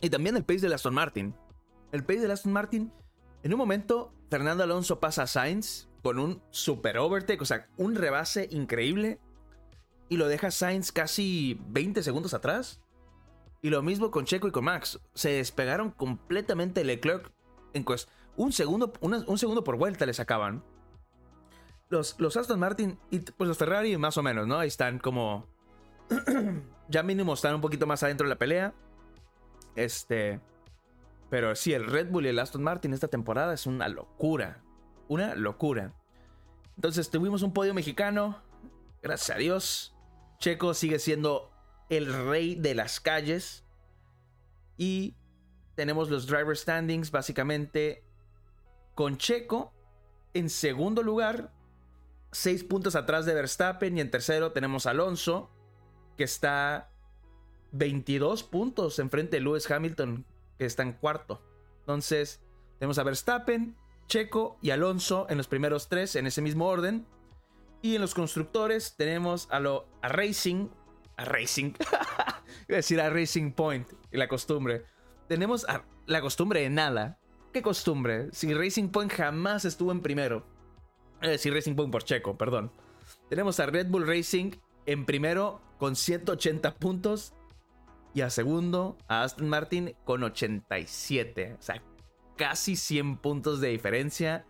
Y 0.00 0.10
también 0.10 0.36
el 0.36 0.44
pace 0.44 0.60
del 0.60 0.74
Aston 0.74 0.94
Martin. 0.94 1.34
El 1.90 2.04
pace 2.04 2.20
del 2.20 2.30
Aston 2.30 2.52
Martin, 2.52 2.92
en 3.42 3.52
un 3.52 3.58
momento, 3.58 4.14
Fernando 4.30 4.62
Alonso 4.62 5.00
pasa 5.00 5.24
a 5.24 5.26
Sainz 5.26 5.88
con 6.04 6.20
un 6.20 6.40
super 6.50 6.98
overtake, 6.98 7.42
o 7.42 7.44
sea, 7.44 7.68
un 7.76 7.96
rebase 7.96 8.48
increíble. 8.52 9.18
Y 10.08 10.18
lo 10.18 10.28
deja 10.28 10.52
Sainz 10.52 10.92
casi 10.92 11.60
20 11.66 12.04
segundos 12.04 12.32
atrás. 12.32 12.80
Y 13.62 13.70
lo 13.70 13.82
mismo 13.82 14.10
con 14.10 14.24
Checo 14.24 14.48
y 14.48 14.52
con 14.52 14.64
Max. 14.64 14.98
Se 15.14 15.30
despegaron 15.30 15.90
completamente 15.90 16.84
Leclerc. 16.84 17.30
En 17.72 17.84
un, 18.36 18.52
segundo, 18.52 18.92
una- 19.00 19.24
un 19.26 19.38
segundo 19.38 19.62
por 19.62 19.76
vuelta 19.76 20.06
le 20.06 20.14
sacaban. 20.14 20.64
Los, 21.88 22.18
los 22.18 22.36
Aston 22.36 22.58
Martin 22.58 22.98
y 23.10 23.18
pues 23.20 23.48
los 23.48 23.58
Ferrari 23.58 23.96
más 23.96 24.16
o 24.16 24.22
menos, 24.22 24.46
¿no? 24.46 24.58
Ahí 24.58 24.68
están 24.68 24.98
como... 24.98 25.46
ya 26.88 27.02
mínimo 27.02 27.34
están 27.34 27.54
un 27.54 27.60
poquito 27.60 27.86
más 27.86 28.02
adentro 28.02 28.26
de 28.26 28.34
la 28.34 28.38
pelea. 28.38 28.74
Este... 29.76 30.40
Pero 31.28 31.54
sí, 31.54 31.72
el 31.74 31.86
Red 31.86 32.10
Bull 32.10 32.26
y 32.26 32.30
el 32.30 32.38
Aston 32.38 32.62
Martin 32.62 32.92
esta 32.92 33.08
temporada 33.08 33.54
es 33.54 33.66
una 33.66 33.88
locura. 33.88 34.62
Una 35.06 35.34
locura. 35.36 35.94
Entonces 36.76 37.10
tuvimos 37.10 37.42
un 37.42 37.52
podio 37.52 37.74
mexicano. 37.74 38.42
Gracias 39.02 39.36
a 39.36 39.38
Dios. 39.38 39.94
Checo 40.38 40.74
sigue 40.74 40.98
siendo 40.98 41.49
el 41.90 42.12
rey 42.26 42.54
de 42.54 42.74
las 42.74 43.00
calles. 43.00 43.64
Y 44.78 45.14
tenemos 45.74 46.08
los 46.08 46.26
driver 46.26 46.56
standings 46.56 47.10
básicamente 47.10 48.02
con 48.94 49.18
Checo 49.18 49.74
en 50.32 50.48
segundo 50.48 51.02
lugar. 51.02 51.52
Seis 52.32 52.64
puntos 52.64 52.96
atrás 52.96 53.26
de 53.26 53.34
Verstappen. 53.34 53.98
Y 53.98 54.00
en 54.00 54.10
tercero 54.10 54.52
tenemos 54.52 54.86
Alonso. 54.86 55.50
Que 56.16 56.24
está 56.24 56.90
22 57.72 58.42
puntos 58.44 58.98
enfrente 58.98 59.36
de 59.36 59.42
Lewis 59.42 59.70
Hamilton. 59.70 60.24
Que 60.56 60.64
está 60.64 60.82
en 60.82 60.94
cuarto. 60.94 61.42
Entonces 61.80 62.40
tenemos 62.78 62.98
a 62.98 63.02
Verstappen, 63.02 63.76
Checo 64.06 64.58
y 64.62 64.70
Alonso 64.70 65.26
en 65.28 65.36
los 65.36 65.48
primeros 65.48 65.88
tres 65.88 66.16
en 66.16 66.26
ese 66.26 66.40
mismo 66.40 66.66
orden. 66.66 67.06
Y 67.82 67.94
en 67.94 68.00
los 68.00 68.14
constructores 68.14 68.94
tenemos 68.96 69.48
a, 69.50 69.60
lo, 69.60 69.86
a 70.00 70.08
Racing. 70.08 70.68
Racing. 71.24 71.72
Iba 72.68 72.74
a 72.74 72.76
decir 72.76 73.00
a 73.00 73.10
Racing 73.10 73.52
Point. 73.52 73.88
Y 74.12 74.16
la 74.16 74.28
costumbre. 74.28 74.84
Tenemos 75.28 75.64
a 75.68 75.84
la 76.06 76.20
costumbre 76.20 76.60
de 76.60 76.70
nada. 76.70 77.18
¿Qué 77.52 77.62
costumbre? 77.62 78.28
Si 78.32 78.52
Racing 78.52 78.88
Point 78.88 79.12
jamás 79.12 79.64
estuvo 79.64 79.92
en 79.92 80.00
primero. 80.00 80.46
Es 81.20 81.30
decir, 81.30 81.52
Racing 81.52 81.74
Point 81.74 81.92
por 81.92 82.04
Checo, 82.04 82.38
perdón. 82.38 82.72
Tenemos 83.28 83.60
a 83.60 83.66
Red 83.66 83.88
Bull 83.88 84.06
Racing 84.06 84.52
en 84.86 85.04
primero 85.04 85.60
con 85.78 85.96
180 85.96 86.74
puntos. 86.76 87.34
Y 88.12 88.22
a 88.22 88.30
segundo 88.30 88.98
a 89.06 89.22
Aston 89.22 89.48
Martin 89.48 89.94
con 90.04 90.22
87. 90.24 91.56
O 91.58 91.62
sea, 91.62 91.82
casi 92.36 92.74
100 92.74 93.18
puntos 93.18 93.60
de 93.60 93.68
diferencia 93.68 94.46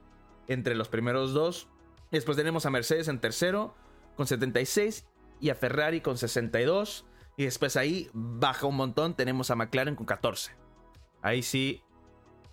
entre 0.47 0.75
los 0.75 0.89
primeros 0.89 1.33
dos. 1.33 1.69
Después 2.11 2.37
tenemos 2.37 2.67
a 2.67 2.71
Mercedes 2.71 3.09
en 3.09 3.21
tercero 3.21 3.75
con 4.17 4.27
76 4.27 5.07
y 5.41 5.51
a 5.51 5.55
Ferrari 5.55 6.01
con 6.01 6.17
62. 6.19 7.07
Y 7.37 7.45
después 7.45 7.77
ahí 7.77 8.11
baja 8.13 8.67
un 8.67 8.77
montón, 8.77 9.15
tenemos 9.15 9.51
a 9.51 9.57
McLaren 9.57 9.97
con 9.97 10.07
14. 10.07 10.53
Ahí 11.23 11.43
sí 11.43 11.83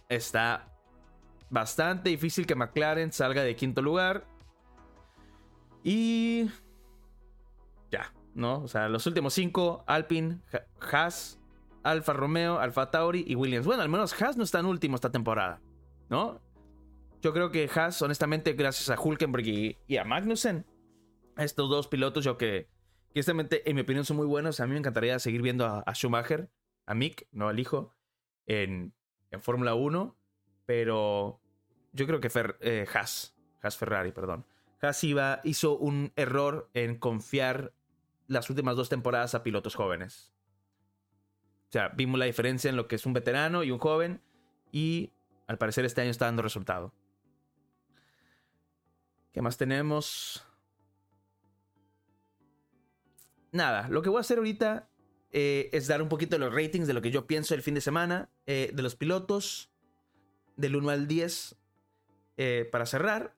está 0.09 0.73
bastante 1.49 2.09
difícil 2.09 2.45
que 2.45 2.55
McLaren 2.55 3.11
salga 3.11 3.43
de 3.43 3.55
quinto 3.55 3.81
lugar. 3.81 4.25
Y 5.83 6.49
ya, 7.91 8.13
¿no? 8.33 8.61
O 8.63 8.67
sea, 8.67 8.89
los 8.89 9.05
últimos 9.07 9.33
cinco, 9.33 9.83
Alpine, 9.87 10.39
Ha- 10.53 10.65
Haas, 10.97 11.39
Alfa 11.83 12.13
Romeo, 12.13 12.59
Alfa 12.59 12.91
Tauri 12.91 13.23
y 13.27 13.35
Williams. 13.35 13.65
Bueno, 13.65 13.81
al 13.83 13.89
menos 13.89 14.19
Haas 14.21 14.37
no 14.37 14.43
está 14.43 14.59
en 14.59 14.65
último 14.65 14.95
esta 14.95 15.11
temporada, 15.11 15.61
¿no? 16.09 16.41
Yo 17.21 17.33
creo 17.33 17.51
que 17.51 17.69
Haas, 17.73 18.01
honestamente, 18.01 18.53
gracias 18.53 18.89
a 18.89 19.01
Hulkenberg 19.01 19.47
y, 19.47 19.77
y 19.87 19.97
a 19.97 20.03
Magnussen, 20.03 20.65
estos 21.37 21.69
dos 21.69 21.87
pilotos, 21.87 22.23
yo 22.25 22.37
que, 22.37 22.67
que 23.13 23.19
honestamente, 23.19 23.67
en 23.69 23.75
mi 23.75 23.81
opinión, 23.81 24.05
son 24.05 24.17
muy 24.17 24.27
buenos. 24.27 24.59
A 24.59 24.65
mí 24.67 24.73
me 24.73 24.79
encantaría 24.79 25.17
seguir 25.19 25.41
viendo 25.41 25.65
a, 25.65 25.79
a 25.79 25.93
Schumacher, 25.93 26.49
a 26.85 26.93
Mick, 26.93 27.27
no 27.31 27.47
al 27.49 27.59
hijo, 27.59 27.95
en, 28.45 28.93
en 29.31 29.41
Fórmula 29.41 29.73
1, 29.75 30.15
pero 30.65 31.41
yo 31.93 32.05
creo 32.07 32.19
que 32.19 32.29
Fer- 32.29 32.57
eh, 32.61 32.85
Haas, 32.93 33.35
Haas 33.61 33.77
Ferrari, 33.77 34.11
perdón. 34.11 34.45
Haas 34.81 35.03
iba, 35.03 35.41
hizo 35.43 35.77
un 35.77 36.11
error 36.15 36.69
en 36.73 36.97
confiar 36.97 37.73
las 38.27 38.49
últimas 38.49 38.75
dos 38.75 38.89
temporadas 38.89 39.33
a 39.35 39.43
pilotos 39.43 39.75
jóvenes. 39.75 40.31
O 41.69 41.71
sea, 41.71 41.89
vimos 41.89 42.19
la 42.19 42.25
diferencia 42.25 42.69
en 42.69 42.77
lo 42.77 42.87
que 42.87 42.95
es 42.95 43.05
un 43.05 43.13
veterano 43.13 43.63
y 43.63 43.71
un 43.71 43.79
joven, 43.79 44.21
y 44.71 45.11
al 45.47 45.57
parecer 45.57 45.83
este 45.85 46.01
año 46.01 46.11
está 46.11 46.25
dando 46.25 46.41
resultado. 46.41 46.93
¿Qué 49.33 49.41
más 49.41 49.57
tenemos? 49.57 50.46
Nada, 53.51 53.87
lo 53.89 54.01
que 54.01 54.09
voy 54.09 54.17
a 54.17 54.21
hacer 54.21 54.37
ahorita 54.37 54.89
eh, 55.31 55.69
es 55.73 55.87
dar 55.87 56.01
un 56.01 56.09
poquito 56.09 56.35
de 56.35 56.39
los 56.39 56.53
ratings 56.53 56.87
de 56.87 56.93
lo 56.93 57.01
que 57.01 57.11
yo 57.11 57.27
pienso 57.27 57.53
el 57.53 57.61
fin 57.61 57.73
de 57.73 57.81
semana, 57.81 58.29
eh, 58.45 58.71
de 58.73 58.83
los 58.83 58.95
pilotos, 58.95 59.71
del 60.55 60.75
1 60.75 60.89
al 60.89 61.07
10, 61.07 61.55
eh, 62.37 62.67
para 62.71 62.85
cerrar. 62.85 63.33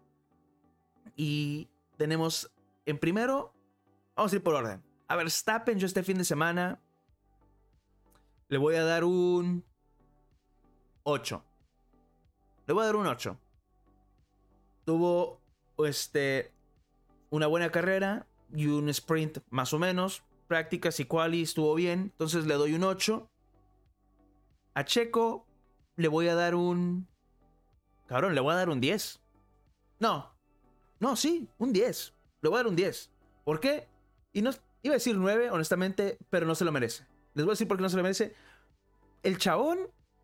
Y 1.15 1.69
tenemos 1.97 2.51
en 2.85 2.97
primero, 2.97 3.53
vamos 4.15 4.31
a 4.31 4.35
ir 4.35 4.43
por 4.43 4.55
orden. 4.55 4.83
A 5.07 5.15
Verstappen, 5.15 5.79
yo 5.79 5.85
este 5.87 6.03
fin 6.03 6.17
de 6.17 6.25
semana 6.25 6.79
le 8.47 8.57
voy 8.57 8.75
a 8.75 8.83
dar 8.83 9.03
un 9.03 9.63
8. 11.03 11.43
Le 12.67 12.73
voy 12.73 12.83
a 12.83 12.85
dar 12.85 12.95
un 12.95 13.07
8. 13.07 13.37
Tuvo 14.85 15.41
este, 15.79 16.51
una 17.29 17.47
buena 17.47 17.71
carrera 17.71 18.25
y 18.53 18.67
un 18.67 18.89
sprint 18.89 19.39
más 19.49 19.73
o 19.73 19.79
menos. 19.79 20.23
Prácticas 20.47 20.99
y 20.99 21.05
quali 21.05 21.43
estuvo 21.43 21.75
bien. 21.75 22.11
Entonces 22.11 22.45
le 22.45 22.55
doy 22.55 22.73
un 22.73 22.83
8. 22.83 23.29
A 24.73 24.85
Checo 24.85 25.45
le 25.95 26.07
voy 26.07 26.27
a 26.27 26.35
dar 26.35 26.55
un... 26.55 27.07
Cabrón, 28.07 28.33
le 28.33 28.41
voy 28.41 28.53
a 28.53 28.57
dar 28.57 28.69
un 28.69 28.81
10. 28.81 29.21
No. 29.99 30.33
No, 30.99 31.15
sí, 31.15 31.47
un 31.57 31.71
10. 31.71 32.13
Le 32.41 32.49
voy 32.49 32.57
a 32.57 32.59
dar 32.59 32.67
un 32.67 32.75
10. 32.75 33.11
¿Por 33.43 33.59
qué? 33.59 33.87
Y 34.33 34.41
no, 34.41 34.51
iba 34.81 34.93
a 34.93 34.97
decir 34.97 35.15
9, 35.15 35.51
honestamente, 35.51 36.17
pero 36.29 36.45
no 36.45 36.55
se 36.55 36.65
lo 36.65 36.71
merece. 36.71 37.05
Les 37.33 37.45
voy 37.45 37.51
a 37.51 37.53
decir 37.53 37.67
por 37.67 37.77
qué 37.77 37.83
no 37.83 37.89
se 37.89 37.97
lo 37.97 38.03
merece. 38.03 38.35
El 39.23 39.37
chabón 39.37 39.79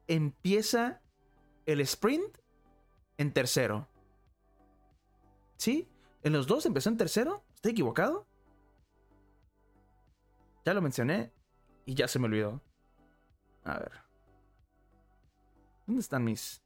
empieza 0.07 1.01
el 1.65 1.81
sprint 1.81 2.37
en 3.17 3.33
tercero. 3.33 3.87
¿Sí? 5.57 5.87
¿En 6.23 6.33
los 6.33 6.47
dos 6.47 6.65
empezó 6.65 6.89
en 6.89 6.97
tercero? 6.97 7.44
¿Estoy 7.65 7.71
equivocado? 7.71 8.27
Ya 10.65 10.75
lo 10.75 10.83
mencioné 10.83 11.33
y 11.87 11.95
ya 11.95 12.07
se 12.07 12.19
me 12.19 12.25
olvidó. 12.25 12.61
A 13.63 13.79
ver. 13.79 13.91
¿Dónde 15.87 15.99
están 15.99 16.23
mis? 16.23 16.61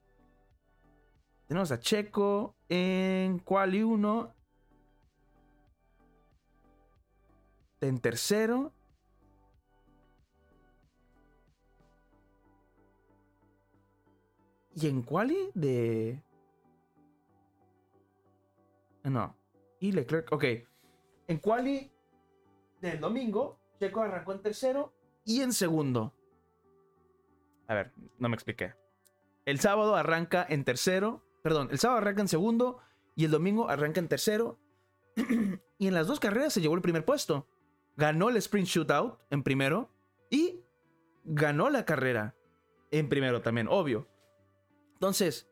Tenemos 1.47 1.71
a 1.71 1.79
Checo 1.79 2.57
en 2.67 3.39
Quali 3.39 3.81
1. 3.81 4.35
En 7.79 7.99
tercero. 8.01 8.73
¿Y 14.75 14.87
en 14.87 15.01
Quali 15.03 15.49
de...? 15.53 16.21
Ah, 19.05 19.09
No. 19.09 19.37
Y 19.79 19.93
Leclerc, 19.93 20.29
ok. 20.33 20.43
En 21.29 21.37
Quali 21.37 21.91
del 22.81 22.99
domingo, 22.99 23.59
Checo 23.79 24.01
arrancó 24.01 24.33
en 24.33 24.41
tercero 24.41 24.95
y 25.23 25.41
en 25.41 25.53
segundo. 25.53 26.11
A 27.67 27.75
ver, 27.75 27.93
no 28.17 28.29
me 28.29 28.35
expliqué. 28.35 28.73
El 29.45 29.59
sábado 29.59 29.95
arranca 29.95 30.43
en 30.49 30.63
tercero. 30.63 31.23
Perdón, 31.43 31.69
el 31.71 31.77
sábado 31.77 31.99
arranca 31.99 32.21
en 32.21 32.27
segundo 32.29 32.79
y 33.15 33.25
el 33.25 33.31
domingo 33.31 33.69
arranca 33.69 33.99
en 33.99 34.07
tercero. 34.07 34.57
y 35.77 35.87
en 35.87 35.93
las 35.93 36.07
dos 36.07 36.19
carreras 36.19 36.51
se 36.51 36.61
llevó 36.61 36.73
el 36.73 36.81
primer 36.81 37.05
puesto. 37.05 37.47
Ganó 37.95 38.29
el 38.29 38.37
sprint 38.37 38.67
shootout 38.67 39.19
en 39.29 39.43
primero 39.43 39.91
y 40.31 40.61
ganó 41.25 41.69
la 41.69 41.85
carrera 41.85 42.33
en 42.89 43.07
primero 43.07 43.43
también, 43.43 43.67
obvio. 43.69 44.07
Entonces, 44.93 45.47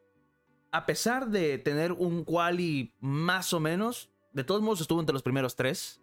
a 0.72 0.88
pesar 0.88 1.28
de 1.28 1.60
tener 1.60 1.92
un 1.92 2.24
quali 2.24 2.96
más 3.00 3.54
o 3.54 3.60
menos, 3.60 4.12
de 4.34 4.44
todos 4.44 4.62
modos 4.62 4.82
estuvo 4.82 5.00
entre 5.00 5.14
los 5.14 5.24
primeros 5.24 5.56
tres. 5.56 6.02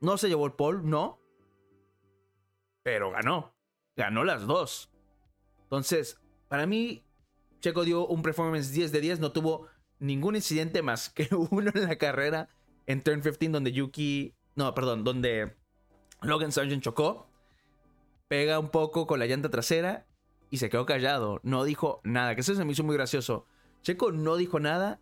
No 0.00 0.18
se 0.18 0.28
llevó 0.28 0.46
el 0.46 0.52
pole, 0.52 0.80
no. 0.82 1.20
Pero 2.82 3.10
ganó. 3.10 3.54
Ganó 3.96 4.24
las 4.24 4.46
dos. 4.46 4.90
Entonces, 5.62 6.20
para 6.48 6.66
mí, 6.66 7.04
Checo 7.60 7.84
dio 7.84 8.06
un 8.06 8.22
performance 8.22 8.70
10 8.72 8.92
de 8.92 9.00
10. 9.00 9.20
No 9.20 9.32
tuvo 9.32 9.68
ningún 9.98 10.36
incidente 10.36 10.82
más 10.82 11.10
que 11.10 11.28
uno 11.50 11.70
en 11.74 11.84
la 11.84 11.96
carrera 11.96 12.48
en 12.86 13.02
Turn 13.02 13.22
15, 13.22 13.48
donde 13.48 13.72
Yuki. 13.72 14.34
No, 14.54 14.74
perdón, 14.74 15.04
donde 15.04 15.56
Logan 16.22 16.52
Sargent 16.52 16.82
chocó. 16.82 17.28
Pega 18.28 18.58
un 18.58 18.70
poco 18.70 19.06
con 19.06 19.18
la 19.18 19.26
llanta 19.26 19.50
trasera 19.50 20.06
y 20.50 20.58
se 20.58 20.68
quedó 20.68 20.86
callado. 20.86 21.40
No 21.42 21.64
dijo 21.64 22.00
nada. 22.04 22.34
Que 22.34 22.40
eso 22.40 22.54
se 22.54 22.64
me 22.64 22.72
hizo 22.72 22.84
muy 22.84 22.96
gracioso. 22.96 23.46
Checo 23.82 24.12
no 24.12 24.36
dijo 24.36 24.60
nada 24.60 25.00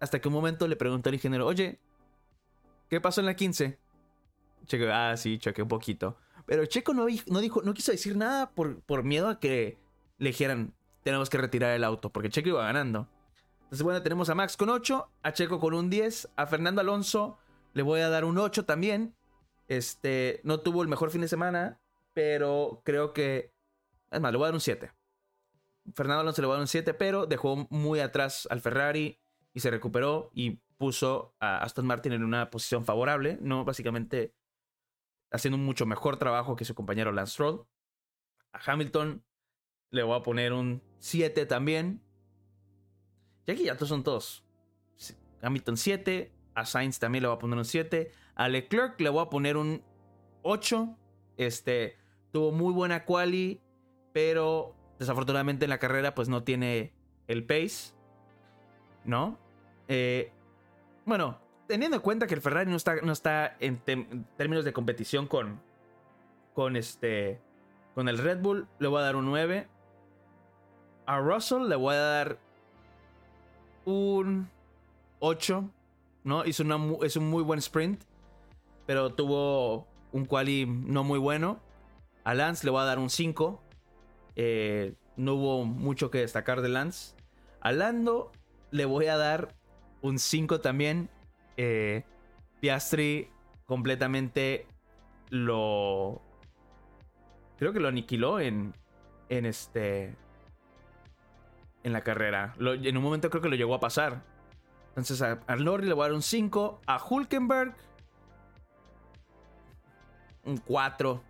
hasta 0.00 0.20
que 0.20 0.28
un 0.28 0.34
momento 0.34 0.68
le 0.68 0.76
preguntó 0.76 1.08
al 1.08 1.14
ingeniero: 1.14 1.46
Oye, 1.46 1.80
¿qué 2.88 3.00
pasó 3.00 3.20
en 3.20 3.26
la 3.26 3.34
15? 3.34 3.78
Checo, 4.66 4.84
ah, 4.92 5.16
sí, 5.16 5.38
choqué 5.38 5.62
un 5.62 5.68
poquito. 5.68 6.16
Pero 6.46 6.66
Checo 6.66 6.94
no, 6.94 7.06
dijo, 7.06 7.62
no 7.62 7.74
quiso 7.74 7.92
decir 7.92 8.16
nada 8.16 8.50
por, 8.50 8.80
por 8.82 9.02
miedo 9.02 9.28
a 9.28 9.40
que 9.40 9.78
le 10.18 10.30
dijeran, 10.30 10.74
tenemos 11.02 11.30
que 11.30 11.38
retirar 11.38 11.72
el 11.74 11.84
auto, 11.84 12.10
porque 12.10 12.30
Checo 12.30 12.50
iba 12.50 12.64
ganando. 12.64 13.08
Entonces, 13.64 13.82
bueno, 13.82 14.02
tenemos 14.02 14.28
a 14.28 14.34
Max 14.34 14.56
con 14.56 14.68
8, 14.68 15.10
a 15.22 15.32
Checo 15.32 15.58
con 15.58 15.74
un 15.74 15.90
10, 15.90 16.30
a 16.36 16.46
Fernando 16.46 16.80
Alonso 16.80 17.38
le 17.74 17.82
voy 17.82 18.00
a 18.00 18.08
dar 18.08 18.24
un 18.24 18.38
8 18.38 18.64
también. 18.64 19.14
Este, 19.68 20.40
no 20.44 20.60
tuvo 20.60 20.82
el 20.82 20.88
mejor 20.88 21.10
fin 21.10 21.20
de 21.20 21.28
semana, 21.28 21.80
pero 22.14 22.82
creo 22.84 23.12
que... 23.12 23.52
Es 24.10 24.20
más, 24.20 24.32
le 24.32 24.38
voy 24.38 24.44
a 24.44 24.48
dar 24.48 24.54
un 24.54 24.60
7. 24.60 24.92
Fernando 25.94 26.20
Alonso 26.20 26.40
le 26.40 26.46
voy 26.46 26.54
a 26.54 26.56
dar 26.56 26.62
un 26.62 26.68
7, 26.68 26.94
pero 26.94 27.26
dejó 27.26 27.66
muy 27.70 28.00
atrás 28.00 28.46
al 28.50 28.60
Ferrari 28.60 29.20
y 29.52 29.60
se 29.60 29.70
recuperó 29.70 30.30
y 30.32 30.60
puso 30.76 31.34
a 31.40 31.58
Aston 31.58 31.86
Martin 31.86 32.12
en 32.12 32.24
una 32.24 32.50
posición 32.50 32.84
favorable, 32.84 33.38
¿no? 33.40 33.64
Básicamente 33.64 34.34
haciendo 35.30 35.56
un 35.56 35.64
mucho 35.64 35.86
mejor 35.86 36.16
trabajo 36.16 36.56
que 36.56 36.64
su 36.64 36.74
compañero 36.74 37.12
Lance 37.12 37.32
Stroll. 37.32 37.66
A 38.52 38.60
Hamilton 38.72 39.24
le 39.90 40.02
voy 40.02 40.18
a 40.18 40.22
poner 40.22 40.52
un 40.52 40.82
7 40.98 41.46
también. 41.46 42.02
Y 43.46 43.52
aquí 43.52 43.64
ya 43.64 43.74
todos 43.76 43.88
son 43.88 44.04
todos. 44.04 44.44
Hamilton 45.42 45.76
7. 45.76 46.32
A 46.54 46.66
Sainz 46.66 46.98
también 46.98 47.22
le 47.22 47.28
voy 47.28 47.36
a 47.36 47.38
poner 47.38 47.58
un 47.58 47.64
7. 47.64 48.12
A 48.36 48.48
Leclerc 48.48 49.00
le 49.00 49.08
voy 49.08 49.22
a 49.22 49.30
poner 49.30 49.56
un 49.56 49.82
8. 50.42 50.96
Este 51.36 51.96
tuvo 52.32 52.52
muy 52.52 52.72
buena 52.72 53.04
quali, 53.04 53.60
pero 54.12 54.76
desafortunadamente 54.98 55.64
en 55.64 55.70
la 55.70 55.78
carrera 55.78 56.14
pues 56.14 56.28
no 56.28 56.44
tiene 56.44 56.94
el 57.26 57.44
pace. 57.44 57.94
¿No? 59.04 59.38
Eh, 59.88 60.32
bueno, 61.04 61.38
teniendo 61.66 61.96
en 61.96 62.02
cuenta 62.02 62.26
que 62.26 62.34
el 62.34 62.40
Ferrari 62.40 62.70
no 62.70 62.76
está, 62.76 62.96
no 62.96 63.12
está 63.12 63.56
en, 63.60 63.78
términos 64.36 64.64
de 64.64 64.72
competición 64.72 65.26
con, 65.26 65.60
con 66.54 66.76
este, 66.76 67.40
con 67.94 68.08
el 68.08 68.18
Red 68.18 68.40
Bull, 68.40 68.66
le 68.78 68.88
voy 68.88 69.00
a 69.00 69.04
dar 69.04 69.16
un 69.16 69.26
9. 69.26 69.68
A 71.06 71.18
Russell 71.18 71.68
le 71.68 71.76
voy 71.76 71.94
a 71.94 71.98
dar 71.98 72.38
un 73.84 74.48
8. 75.20 75.70
¿no? 76.24 76.44
Hizo, 76.44 76.62
una, 76.62 76.78
es 77.04 77.16
un 77.16 77.28
muy 77.28 77.42
buen 77.42 77.58
sprint, 77.58 78.02
pero 78.86 79.14
tuvo 79.14 79.86
un 80.12 80.24
quali 80.24 80.66
no 80.66 81.04
muy 81.04 81.18
bueno. 81.18 81.60
A 82.24 82.34
Lance 82.34 82.64
le 82.64 82.70
voy 82.70 82.80
a 82.80 82.84
dar 82.84 82.98
un 82.98 83.10
5. 83.10 83.62
Eh, 84.36 84.94
no 85.16 85.34
hubo 85.34 85.64
mucho 85.64 86.10
que 86.10 86.18
destacar 86.18 86.62
de 86.62 86.70
Lance. 86.70 87.14
A 87.60 87.72
Lando 87.72 88.32
le 88.70 88.86
voy 88.86 89.06
a 89.06 89.16
dar 89.16 89.54
un 90.04 90.18
5 90.18 90.60
también. 90.60 91.08
Eh, 91.56 92.04
Piastri 92.60 93.30
completamente 93.64 94.66
lo. 95.30 96.20
Creo 97.58 97.72
que 97.72 97.80
lo 97.80 97.88
aniquiló 97.88 98.38
en. 98.38 98.74
En 99.30 99.46
este. 99.46 100.14
En 101.82 101.92
la 101.92 102.02
carrera. 102.02 102.54
En 102.60 102.96
un 102.96 103.02
momento 103.02 103.30
creo 103.30 103.42
que 103.42 103.48
lo 103.48 103.56
llegó 103.56 103.74
a 103.74 103.80
pasar. 103.80 104.22
Entonces 104.90 105.22
a, 105.22 105.40
a 105.46 105.56
Lorry 105.56 105.86
le 105.86 105.94
voy 105.94 106.04
a 106.04 106.08
dar 106.08 106.14
un 106.14 106.22
5. 106.22 106.82
A 106.86 107.02
Hulkenberg. 107.02 107.74
Un 110.44 110.58
4. 110.58 111.22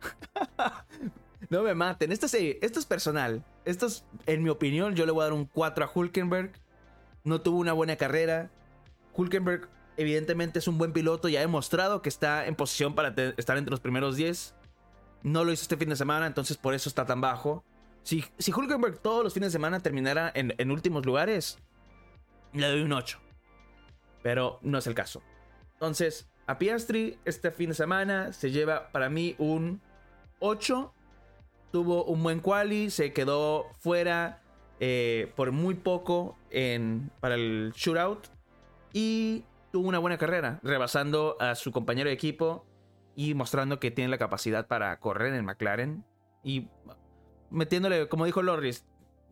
no 1.48 1.62
me 1.62 1.74
maten. 1.74 2.12
Esto 2.12 2.26
es, 2.26 2.34
esto 2.34 2.78
es 2.78 2.84
personal. 2.84 3.42
Esto 3.64 3.86
es, 3.86 4.04
en 4.26 4.42
mi 4.42 4.50
opinión, 4.50 4.94
yo 4.94 5.06
le 5.06 5.12
voy 5.12 5.22
a 5.22 5.24
dar 5.24 5.32
un 5.32 5.46
4 5.46 5.84
a 5.86 5.90
Hulkenberg. 5.92 6.52
No 7.24 7.40
tuvo 7.40 7.58
una 7.58 7.72
buena 7.72 7.96
carrera. 7.96 8.50
Hulkenberg 9.14 9.68
evidentemente 9.96 10.58
es 10.58 10.68
un 10.68 10.78
buen 10.78 10.92
piloto 10.92 11.28
y 11.28 11.36
ha 11.36 11.40
demostrado 11.40 12.00
que 12.02 12.08
está 12.08 12.46
en 12.46 12.54
posición 12.54 12.94
para 12.94 13.14
estar 13.36 13.58
entre 13.58 13.70
los 13.70 13.80
primeros 13.80 14.16
10. 14.16 14.54
No 15.22 15.44
lo 15.44 15.52
hizo 15.52 15.62
este 15.62 15.76
fin 15.76 15.90
de 15.90 15.96
semana, 15.96 16.26
entonces 16.26 16.56
por 16.56 16.74
eso 16.74 16.88
está 16.88 17.04
tan 17.04 17.20
bajo. 17.20 17.64
Si, 18.02 18.24
si 18.38 18.52
Hulkenberg 18.52 18.98
todos 19.00 19.22
los 19.22 19.34
fines 19.34 19.48
de 19.48 19.52
semana 19.52 19.80
terminara 19.80 20.32
en, 20.34 20.54
en, 20.56 20.70
últimos 20.70 21.04
lugares, 21.04 21.58
le 22.54 22.66
doy 22.66 22.80
un 22.80 22.92
8. 22.92 23.18
Pero 24.22 24.58
no 24.62 24.78
es 24.78 24.86
el 24.86 24.94
caso. 24.94 25.22
Entonces, 25.74 26.28
a 26.46 26.58
Piastri 26.58 27.18
este 27.24 27.50
fin 27.50 27.68
de 27.68 27.74
semana 27.74 28.32
se 28.32 28.50
lleva 28.50 28.90
para 28.92 29.10
mí 29.10 29.34
un 29.38 29.82
8. 30.38 30.94
Tuvo 31.70 32.04
un 32.04 32.22
buen 32.22 32.40
quali, 32.40 32.90
se 32.90 33.12
quedó 33.12 33.66
fuera 33.78 34.42
eh, 34.80 35.32
por 35.36 35.52
muy 35.52 35.74
poco 35.74 36.36
para 37.20 37.34
el 37.34 37.72
shootout. 37.76 38.26
Y 38.92 39.44
tuvo 39.70 39.88
una 39.88 39.98
buena 39.98 40.18
carrera, 40.18 40.58
rebasando 40.62 41.36
a 41.38 41.54
su 41.54 41.70
compañero 41.70 42.08
de 42.08 42.14
equipo 42.14 42.66
y 43.14 43.34
mostrando 43.34 43.78
que 43.78 43.90
tiene 43.90 44.10
la 44.10 44.18
capacidad 44.18 44.66
para 44.66 44.98
correr 44.98 45.34
en 45.34 45.44
McLaren. 45.44 46.04
Y 46.42 46.68
metiéndole, 47.50 48.08
como 48.08 48.24
dijo 48.24 48.42
Loris, 48.42 48.86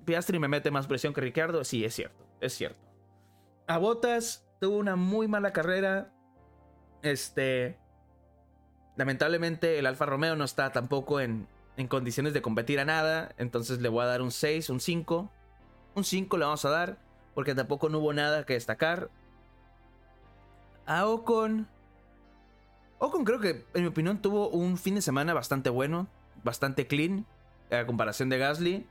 Piastri 0.05 0.39
me 0.39 0.49
mete 0.49 0.71
más 0.71 0.87
presión 0.87 1.15
que 1.15 1.21
Ricardo. 1.21 1.65
Sí, 1.65 1.85
es 1.85 1.95
cierto, 1.95 2.27
es 2.41 2.55
cierto. 2.55 2.79
A 3.67 3.79
Bottas 3.79 4.47
tuvo 4.61 4.77
una 4.77 4.97
muy 4.97 5.29
mala 5.29 5.53
carrera. 5.53 6.13
Este. 7.03 7.79
Lamentablemente, 8.97 9.79
el 9.79 9.87
Alfa 9.87 10.07
Romeo 10.07 10.35
no 10.35 10.45
está 10.45 10.73
tampoco 10.73 11.21
en, 11.21 11.47
en 11.77 11.87
condiciones 11.87 12.35
de 12.35 12.43
competir 12.43 12.81
a 12.81 12.85
nada. 12.85 13.35
Entonces 13.39 13.81
le 13.81 13.89
voy 13.89 14.03
a 14.03 14.07
dar 14.07 14.23
un 14.23 14.31
6, 14.31 14.71
un 14.71 14.81
5. 14.81 15.31
Un 15.99 16.05
5 16.05 16.39
le 16.39 16.45
vamos 16.45 16.65
a 16.65 16.71
dar. 16.71 16.97
Porque 17.35 17.55
tampoco 17.55 17.89
no 17.89 17.99
hubo 17.99 18.13
nada 18.13 18.47
que 18.47 18.55
destacar. 18.55 19.11
A 20.87 21.07
Ocon. 21.07 21.69
Ocon 22.99 23.25
creo 23.25 23.41
que, 23.41 23.65
en 23.75 23.83
mi 23.83 23.89
opinión, 23.89 24.23
tuvo 24.23 24.49
un 24.49 24.79
fin 24.79 24.95
de 24.95 25.03
semana 25.03 25.35
bastante 25.35 25.71
bueno. 25.71 26.07
Bastante 26.45 26.87
clean. 26.87 27.27
A 27.71 27.85
comparación 27.85 28.29
de 28.29 28.39
Gasly. 28.39 28.87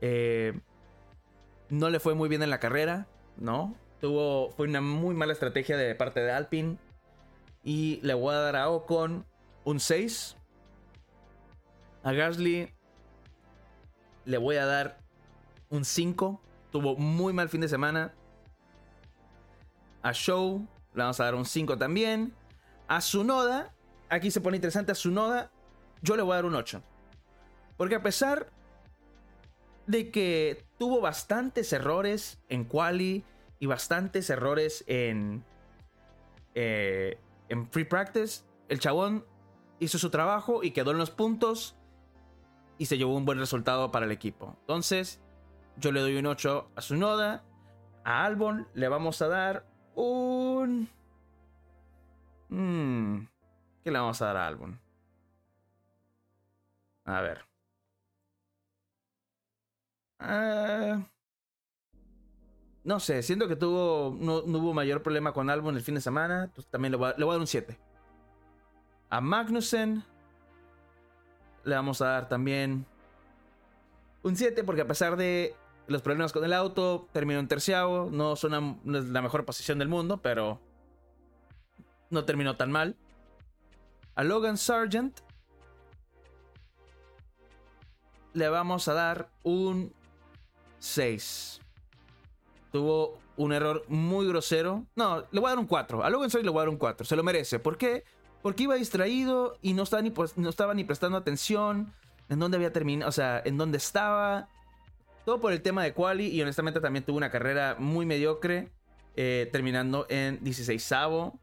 Eh, 0.00 0.58
no 1.68 1.90
le 1.90 2.00
fue 2.00 2.14
muy 2.14 2.30
bien 2.30 2.42
en 2.42 2.50
la 2.50 2.60
carrera. 2.60 3.06
¿No? 3.36 3.74
Tuvo. 4.00 4.50
Fue 4.52 4.66
una 4.66 4.80
muy 4.80 5.14
mala 5.14 5.34
estrategia 5.34 5.76
de 5.76 5.94
parte 5.94 6.20
de 6.20 6.32
Alpine. 6.32 6.78
Y 7.62 8.00
le 8.02 8.14
voy 8.14 8.34
a 8.34 8.38
dar 8.38 8.56
a 8.56 8.70
Ocon 8.70 9.26
un 9.64 9.80
6. 9.80 10.36
A 12.04 12.12
Gasly. 12.12 12.72
Le 14.24 14.38
voy 14.38 14.56
a 14.56 14.64
dar 14.64 15.07
un 15.70 15.84
5. 15.84 16.40
Tuvo 16.70 16.96
muy 16.96 17.32
mal 17.32 17.48
fin 17.48 17.60
de 17.60 17.68
semana. 17.68 18.14
A 20.02 20.12
Show 20.12 20.66
le 20.94 21.02
vamos 21.02 21.20
a 21.20 21.24
dar 21.24 21.34
un 21.34 21.44
5 21.44 21.78
también. 21.78 22.32
A 22.86 23.00
Sunoda, 23.00 23.74
aquí 24.08 24.30
se 24.30 24.40
pone 24.40 24.56
interesante 24.56 24.92
a 24.92 24.94
Sunoda, 24.94 25.50
yo 26.02 26.16
le 26.16 26.22
voy 26.22 26.32
a 26.32 26.36
dar 26.36 26.44
un 26.46 26.54
8. 26.54 26.82
Porque 27.76 27.94
a 27.94 28.02
pesar 28.02 28.50
de 29.86 30.10
que 30.10 30.64
tuvo 30.78 31.00
bastantes 31.00 31.72
errores 31.72 32.38
en 32.48 32.64
quali 32.64 33.24
y 33.58 33.66
bastantes 33.66 34.30
errores 34.30 34.84
en, 34.86 35.44
eh, 36.54 37.18
en 37.48 37.70
free 37.70 37.84
practice, 37.84 38.42
el 38.68 38.80
chabón 38.80 39.24
hizo 39.80 39.98
su 39.98 40.10
trabajo 40.10 40.62
y 40.62 40.72
quedó 40.72 40.90
en 40.90 40.98
los 40.98 41.10
puntos 41.10 41.76
y 42.78 42.86
se 42.86 42.98
llevó 42.98 43.16
un 43.16 43.24
buen 43.24 43.38
resultado 43.38 43.90
para 43.90 44.06
el 44.06 44.12
equipo. 44.12 44.56
Entonces, 44.60 45.20
yo 45.80 45.92
le 45.92 46.00
doy 46.00 46.16
un 46.16 46.26
8 46.26 46.72
a 46.76 46.80
Sunoda. 46.80 47.44
A 48.04 48.24
Albon 48.24 48.66
le 48.74 48.88
vamos 48.88 49.20
a 49.22 49.28
dar 49.28 49.66
un... 49.94 50.88
Mm, 52.48 53.26
¿Qué 53.84 53.90
le 53.90 53.98
vamos 53.98 54.20
a 54.22 54.26
dar 54.26 54.36
a 54.36 54.46
Albon? 54.46 54.80
A 57.04 57.20
ver. 57.20 57.44
Ah, 60.20 61.00
no 62.84 63.00
sé, 63.00 63.22
siento 63.22 63.46
que 63.46 63.56
tuvo 63.56 64.16
no, 64.18 64.38
hubo 64.38 64.74
mayor 64.74 65.02
problema 65.02 65.32
con 65.32 65.50
Albon 65.50 65.76
el 65.76 65.82
fin 65.82 65.94
de 65.94 66.00
semana. 66.00 66.44
Entonces 66.44 66.70
también 66.70 66.92
le 66.92 66.98
voy, 66.98 67.10
a, 67.10 67.14
le 67.16 67.24
voy 67.24 67.32
a 67.32 67.34
dar 67.34 67.40
un 67.40 67.46
7. 67.46 67.78
A 69.10 69.20
Magnussen 69.20 70.02
le 71.64 71.74
vamos 71.74 72.00
a 72.00 72.06
dar 72.06 72.28
también 72.28 72.86
un 74.22 74.36
7 74.36 74.64
porque 74.64 74.82
a 74.82 74.86
pesar 74.86 75.16
de 75.16 75.54
los 75.88 76.02
problemas 76.02 76.32
con 76.32 76.44
el 76.44 76.52
auto, 76.52 77.08
terminó 77.12 77.40
en 77.40 77.48
terciavo. 77.48 78.10
No, 78.12 78.34
es 78.34 78.44
la 78.44 79.22
mejor 79.22 79.44
posición 79.44 79.78
del 79.78 79.88
mundo, 79.88 80.20
pero 80.22 80.60
no 82.10 82.24
terminó 82.24 82.56
tan 82.56 82.70
mal. 82.70 82.96
A 84.14 84.22
Logan 84.22 84.58
Sargent 84.58 85.18
le 88.34 88.48
vamos 88.48 88.86
a 88.88 88.94
dar 88.94 89.30
un 89.42 89.92
6. 90.78 91.60
Tuvo 92.70 93.18
un 93.36 93.52
error 93.52 93.84
muy 93.88 94.28
grosero. 94.28 94.84
No, 94.94 95.24
le 95.30 95.40
voy 95.40 95.46
a 95.46 95.50
dar 95.50 95.58
un 95.58 95.66
4. 95.66 96.04
A 96.04 96.10
Logan 96.10 96.30
Sargent 96.30 96.46
le 96.46 96.50
voy 96.50 96.58
a 96.58 96.62
dar 96.62 96.68
un 96.68 96.76
4. 96.76 97.06
Se 97.06 97.16
lo 97.16 97.22
merece. 97.22 97.58
¿Por 97.58 97.78
qué? 97.78 98.04
Porque 98.42 98.64
iba 98.64 98.74
distraído 98.74 99.56
y 99.62 99.72
no 99.72 99.84
estaba 99.84 100.02
ni, 100.02 100.10
pues, 100.10 100.36
no 100.36 100.50
estaba 100.50 100.74
ni 100.74 100.84
prestando 100.84 101.16
atención 101.16 101.92
en 102.28 102.38
dónde 102.38 102.58
había 102.58 102.72
terminado, 102.72 103.08
o 103.08 103.12
sea, 103.12 103.40
en 103.44 103.56
dónde 103.56 103.78
estaba. 103.78 104.48
Todo 105.28 105.40
por 105.40 105.52
el 105.52 105.60
tema 105.60 105.82
de 105.82 105.92
quali 105.92 106.28
y 106.28 106.40
honestamente 106.40 106.80
también 106.80 107.04
tuvo 107.04 107.18
una 107.18 107.30
carrera 107.30 107.76
muy 107.78 108.06
mediocre, 108.06 108.72
eh, 109.14 109.46
terminando 109.52 110.06
en 110.08 110.42
16avo. 110.42 111.38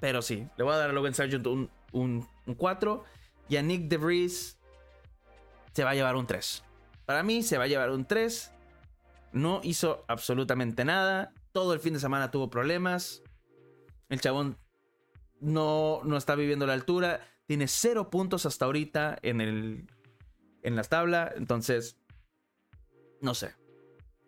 Pero 0.00 0.20
sí, 0.20 0.48
le 0.56 0.64
voy 0.64 0.74
a 0.74 0.78
dar 0.78 0.90
a 0.90 0.92
Logan 0.92 1.14
Sargent 1.14 1.46
un, 1.46 1.70
un, 1.92 2.26
un 2.44 2.54
4 2.56 3.04
y 3.48 3.54
a 3.54 3.62
Nick 3.62 3.82
DeVries 3.82 4.58
se 5.72 5.84
va 5.84 5.90
a 5.90 5.94
llevar 5.94 6.16
un 6.16 6.26
3. 6.26 6.64
Para 7.06 7.22
mí 7.22 7.44
se 7.44 7.56
va 7.56 7.64
a 7.64 7.66
llevar 7.68 7.88
un 7.92 8.04
3. 8.04 8.52
No 9.30 9.60
hizo 9.62 10.04
absolutamente 10.08 10.84
nada. 10.84 11.32
Todo 11.52 11.74
el 11.74 11.78
fin 11.78 11.92
de 11.92 12.00
semana 12.00 12.32
tuvo 12.32 12.50
problemas. 12.50 13.22
El 14.08 14.20
chabón 14.20 14.58
no, 15.38 16.00
no 16.02 16.16
está 16.16 16.34
viviendo 16.34 16.66
la 16.66 16.72
altura. 16.72 17.20
Tiene 17.46 17.68
cero 17.68 18.10
puntos 18.10 18.44
hasta 18.44 18.64
ahorita 18.64 19.20
en, 19.22 19.40
el, 19.40 19.86
en 20.64 20.74
la 20.74 20.82
tabla. 20.82 21.32
Entonces, 21.36 22.01
no 23.22 23.34
sé. 23.34 23.54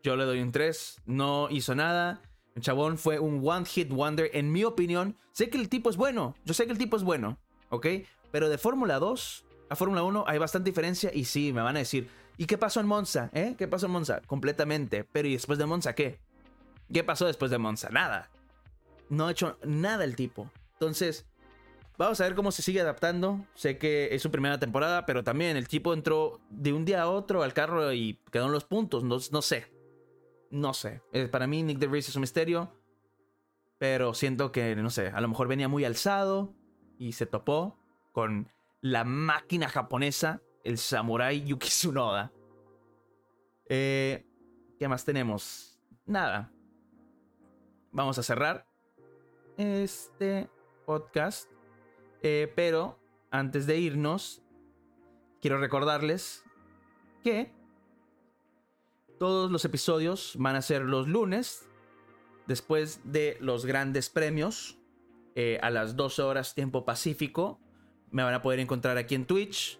Yo 0.02 0.16
le 0.16 0.24
doy 0.24 0.40
un 0.40 0.52
3. 0.52 1.02
No 1.06 1.48
hizo 1.50 1.74
nada. 1.74 2.22
El 2.54 2.62
chabón 2.62 2.96
fue 2.96 3.18
un 3.18 3.42
one 3.44 3.66
hit 3.66 3.90
wonder. 3.90 4.30
En 4.32 4.52
mi 4.52 4.64
opinión, 4.64 5.16
sé 5.32 5.50
que 5.50 5.58
el 5.58 5.68
tipo 5.68 5.90
es 5.90 5.96
bueno. 5.96 6.34
Yo 6.44 6.54
sé 6.54 6.66
que 6.66 6.72
el 6.72 6.78
tipo 6.78 6.96
es 6.96 7.02
bueno. 7.02 7.38
¿Ok? 7.70 7.86
Pero 8.30 8.48
de 8.48 8.58
Fórmula 8.58 8.98
2 8.98 9.44
a 9.68 9.76
Fórmula 9.76 10.02
1 10.02 10.24
hay 10.26 10.38
bastante 10.38 10.70
diferencia. 10.70 11.10
Y 11.12 11.24
sí, 11.24 11.52
me 11.52 11.62
van 11.62 11.76
a 11.76 11.80
decir. 11.80 12.08
¿Y 12.36 12.46
qué 12.46 12.58
pasó 12.58 12.80
en 12.80 12.86
Monza? 12.86 13.30
¿Eh? 13.32 13.54
¿Qué 13.58 13.68
pasó 13.68 13.86
en 13.86 13.92
Monza? 13.92 14.20
Completamente. 14.26 15.04
Pero 15.04 15.28
¿y 15.28 15.32
después 15.32 15.58
de 15.58 15.66
Monza 15.66 15.94
qué? 15.94 16.20
¿Qué 16.92 17.02
pasó 17.02 17.26
después 17.26 17.50
de 17.50 17.58
Monza? 17.58 17.88
Nada. 17.90 18.30
No 19.08 19.26
ha 19.26 19.32
hecho 19.32 19.58
nada 19.64 20.04
el 20.04 20.16
tipo. 20.16 20.50
Entonces, 20.74 21.26
vamos 21.98 22.20
a 22.20 22.24
ver 22.24 22.34
cómo 22.34 22.52
se 22.52 22.62
sigue 22.62 22.80
adaptando. 22.80 23.44
Sé 23.54 23.78
que 23.78 24.14
es 24.14 24.22
su 24.22 24.30
primera 24.30 24.58
temporada, 24.58 25.06
pero 25.06 25.24
también 25.24 25.56
el 25.56 25.68
tipo 25.68 25.92
entró 25.92 26.40
de 26.50 26.72
un 26.72 26.84
día 26.84 27.02
a 27.02 27.10
otro 27.10 27.42
al 27.42 27.52
carro 27.54 27.92
y 27.92 28.20
quedó 28.30 28.46
en 28.46 28.52
los 28.52 28.64
puntos. 28.64 29.04
No, 29.04 29.18
no 29.30 29.42
sé. 29.42 29.72
No 30.50 30.74
sé. 30.74 31.02
Eh, 31.12 31.28
Para 31.28 31.46
mí, 31.46 31.62
Nick 31.62 31.78
DeVries 31.78 32.08
es 32.08 32.16
un 32.16 32.20
misterio. 32.20 32.72
Pero 33.78 34.14
siento 34.14 34.52
que, 34.52 34.76
no 34.76 34.90
sé, 34.90 35.08
a 35.08 35.20
lo 35.20 35.28
mejor 35.28 35.48
venía 35.48 35.68
muy 35.68 35.84
alzado 35.84 36.54
y 36.96 37.12
se 37.12 37.26
topó 37.26 37.76
con 38.12 38.48
la 38.80 39.04
máquina 39.04 39.68
japonesa, 39.68 40.40
el 40.62 40.78
samurai 40.78 41.42
Yuki 41.44 41.68
Tsunoda. 41.68 42.32
Eh, 43.68 44.24
¿Qué 44.78 44.88
más 44.88 45.04
tenemos? 45.04 45.80
Nada. 46.06 46.52
Vamos 47.90 48.18
a 48.18 48.22
cerrar 48.22 48.66
este 49.56 50.48
podcast. 50.86 51.53
Eh, 52.26 52.50
pero 52.56 52.98
antes 53.30 53.66
de 53.66 53.78
irnos, 53.78 54.42
quiero 55.42 55.58
recordarles 55.58 56.42
que 57.22 57.52
todos 59.18 59.50
los 59.50 59.66
episodios 59.66 60.32
van 60.38 60.56
a 60.56 60.62
ser 60.62 60.82
los 60.82 61.06
lunes, 61.06 61.68
después 62.46 63.00
de 63.04 63.36
los 63.40 63.66
grandes 63.66 64.08
premios, 64.08 64.78
eh, 65.34 65.58
a 65.62 65.68
las 65.68 65.96
12 65.96 66.22
horas 66.22 66.54
tiempo 66.54 66.86
pacífico. 66.86 67.60
Me 68.10 68.22
van 68.22 68.32
a 68.32 68.40
poder 68.40 68.58
encontrar 68.58 68.96
aquí 68.96 69.14
en 69.14 69.26
Twitch 69.26 69.78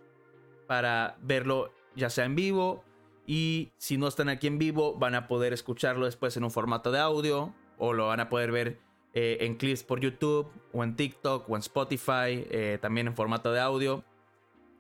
para 0.67 1.17
verlo 1.23 1.73
ya 1.97 2.11
sea 2.11 2.27
en 2.27 2.35
vivo. 2.35 2.85
Y 3.27 3.73
si 3.79 3.97
no 3.97 4.07
están 4.07 4.29
aquí 4.29 4.49
en 4.49 4.59
vivo, 4.59 4.99
van 4.99 5.15
a 5.15 5.29
poder 5.29 5.55
escucharlo 5.55 6.05
después 6.05 6.37
en 6.37 6.45
un 6.45 6.51
formato 6.51 6.93
de 6.93 6.99
audio 6.99 7.55
o 7.79 7.95
lo 7.95 8.09
van 8.09 8.21
a 8.21 8.29
poder 8.29 8.53
ver 8.53 8.84
eh, 9.15 9.39
en 9.43 9.55
clips 9.55 9.85
por 9.85 10.01
YouTube 10.01 10.51
o 10.73 10.83
en 10.83 10.97
TikTok 10.97 11.49
o 11.49 11.55
en 11.55 11.61
Spotify, 11.61 12.47
eh, 12.51 12.79
también 12.83 13.07
en 13.07 13.15
formato 13.15 13.53
de 13.53 13.61
audio. 13.61 14.05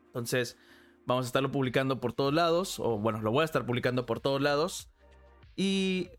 Entonces, 0.07 0.59
vamos 1.07 1.26
a 1.26 1.28
estarlo 1.28 1.53
publicando 1.53 2.01
por 2.01 2.12
todos 2.12 2.35
lados, 2.35 2.80
o 2.80 2.99
bueno, 2.99 3.20
lo 3.22 3.30
voy 3.30 3.43
a 3.43 3.45
estar 3.45 3.64
publicando 3.64 4.07
por 4.07 4.18
todos 4.18 4.43
lados. 4.43 4.91
Y 5.55 6.11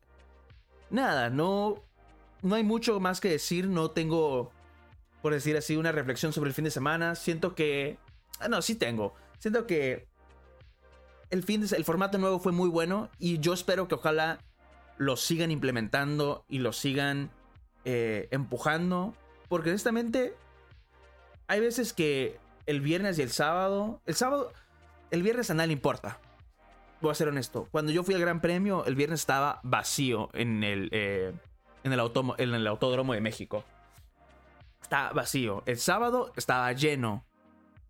nada, 0.90 1.30
no, 1.30 1.84
no 2.42 2.56
hay 2.56 2.64
mucho 2.64 3.02
más 3.02 3.20
que 3.20 3.30
decir, 3.30 3.68
no 3.68 3.92
tengo, 3.92 4.52
por 5.22 5.34
decir 5.34 5.58
así, 5.58 5.76
una 5.76 5.92
reflexión 5.92 6.32
sobre 6.32 6.50
el 6.50 6.54
fin 6.54 6.66
de 6.66 6.72
semana. 6.72 7.16
Siento 7.16 7.54
que... 7.54 7.98
Ah, 8.40 8.48
no, 8.48 8.62
sí 8.62 8.76
tengo. 8.76 9.14
Siento 9.40 9.68
que 9.68 10.08
el, 11.32 11.44
fin 11.44 11.62
de, 11.62 11.76
el 11.76 11.84
formato 11.84 12.18
nuevo 12.18 12.40
fue 12.40 12.54
muy 12.54 12.70
bueno 12.70 13.10
y 13.20 13.40
yo 13.40 13.54
espero 13.54 13.90
que 13.90 13.96
ojalá 13.96 14.40
lo 14.98 15.18
sigan 15.18 15.52
implementando 15.52 16.46
y 16.48 16.60
lo 16.60 16.72
sigan 16.72 17.30
eh, 17.86 18.28
empujando. 18.32 19.14
Porque 19.48 19.70
honestamente, 19.70 20.36
hay 21.48 21.60
veces 21.60 21.94
que 21.94 22.40
el 22.66 22.82
viernes 22.82 23.20
y 23.20 23.22
el 23.22 23.30
sábado, 23.30 24.02
el 24.06 24.16
sábado, 24.16 24.52
el 25.12 25.24
viernes 25.24 25.50
a 25.50 25.54
nadie 25.54 25.68
le 25.68 25.74
importa. 25.74 26.20
Voy 27.02 27.12
a 27.12 27.16
ser 27.16 27.28
honesto. 27.28 27.68
Cuando 27.72 27.92
yo 27.92 28.04
fui 28.04 28.16
al 28.16 28.22
Gran 28.22 28.42
Premio, 28.42 28.86
el 28.86 28.96
viernes 28.96 29.20
estaba 29.20 29.60
vacío 29.64 30.30
en 30.34 30.64
el, 30.64 30.90
eh, 30.92 31.34
en 31.84 31.94
el, 31.94 32.00
en 32.38 32.54
el 32.56 32.68
Autódromo 32.68 33.14
de 33.14 33.22
México. 33.22 33.64
Estaba 34.82 35.14
vacío. 35.14 35.64
El 35.66 35.78
sábado 35.78 36.32
estaba 36.36 36.72
lleno. 36.74 37.26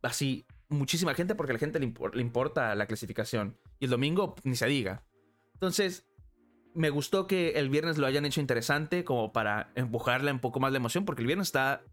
Así, 0.01 0.45
muchísima 0.69 1.13
gente 1.13 1.35
porque 1.35 1.51
a 1.51 1.53
la 1.53 1.59
gente 1.59 1.79
le, 1.79 1.93
le 2.13 2.21
importa 2.21 2.75
la 2.75 2.87
clasificación. 2.87 3.57
Y 3.79 3.85
el 3.85 3.91
domingo, 3.91 4.35
ni 4.43 4.55
se 4.55 4.65
diga. 4.65 5.03
Entonces, 5.53 6.05
me 6.75 6.89
gustó 6.89 7.25
que 7.25 7.51
el 7.51 7.69
viernes 7.69 7.97
lo 7.97 8.05
hayan 8.05 8.25
hecho 8.25 8.41
interesante 8.41 9.03
como 9.05 9.31
para 9.31 9.71
empujarle 9.75 10.31
un 10.31 10.39
poco 10.39 10.59
más 10.59 10.71
la 10.71 10.77
emoción, 10.77 11.05
porque 11.05 11.21
el 11.21 11.27
viernes 11.27 11.47
está, 11.47 11.83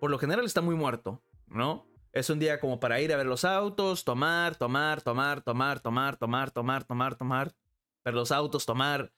por 0.00 0.10
lo 0.10 0.18
general 0.18 0.44
está 0.46 0.62
muy 0.62 0.74
muerto, 0.74 1.22
¿no? 1.46 1.86
Es 2.12 2.30
un 2.30 2.38
día 2.38 2.58
como 2.58 2.80
para 2.80 3.00
ir 3.00 3.12
a 3.12 3.16
ver 3.16 3.26
los 3.26 3.44
autos, 3.44 4.04
tomar, 4.04 4.56
tomar, 4.56 5.02
tomar, 5.02 5.42
tomar, 5.42 5.80
tomar, 5.80 6.16
tomar, 6.16 6.50
tomar, 6.50 6.84
tomar, 6.84 7.14
tomar, 7.14 7.54
ver 8.04 8.14
los 8.14 8.32
autos, 8.32 8.66
tomar 8.66 9.12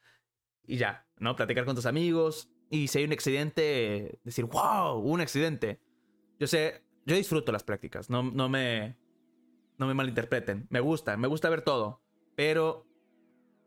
y 0.66 0.76
ya, 0.76 1.06
¿no? 1.18 1.36
Platicar 1.36 1.64
con 1.64 1.76
tus 1.76 1.86
amigos 1.86 2.50
y 2.68 2.88
si 2.88 2.98
hay 2.98 3.04
un 3.04 3.12
accidente, 3.12 4.18
decir, 4.24 4.44
wow, 4.46 4.98
un 4.98 5.20
accidente. 5.20 5.80
Yo 6.40 6.48
sé, 6.48 6.82
yo 7.06 7.14
disfruto 7.14 7.52
las 7.52 7.62
prácticas, 7.62 8.10
no, 8.10 8.22
no 8.22 8.48
me, 8.48 8.96
no 9.78 9.86
me 9.86 9.94
malinterpreten, 9.94 10.66
me 10.70 10.80
gusta, 10.80 11.16
me 11.16 11.28
gusta 11.28 11.48
ver 11.48 11.62
todo, 11.62 12.02
pero 12.34 12.86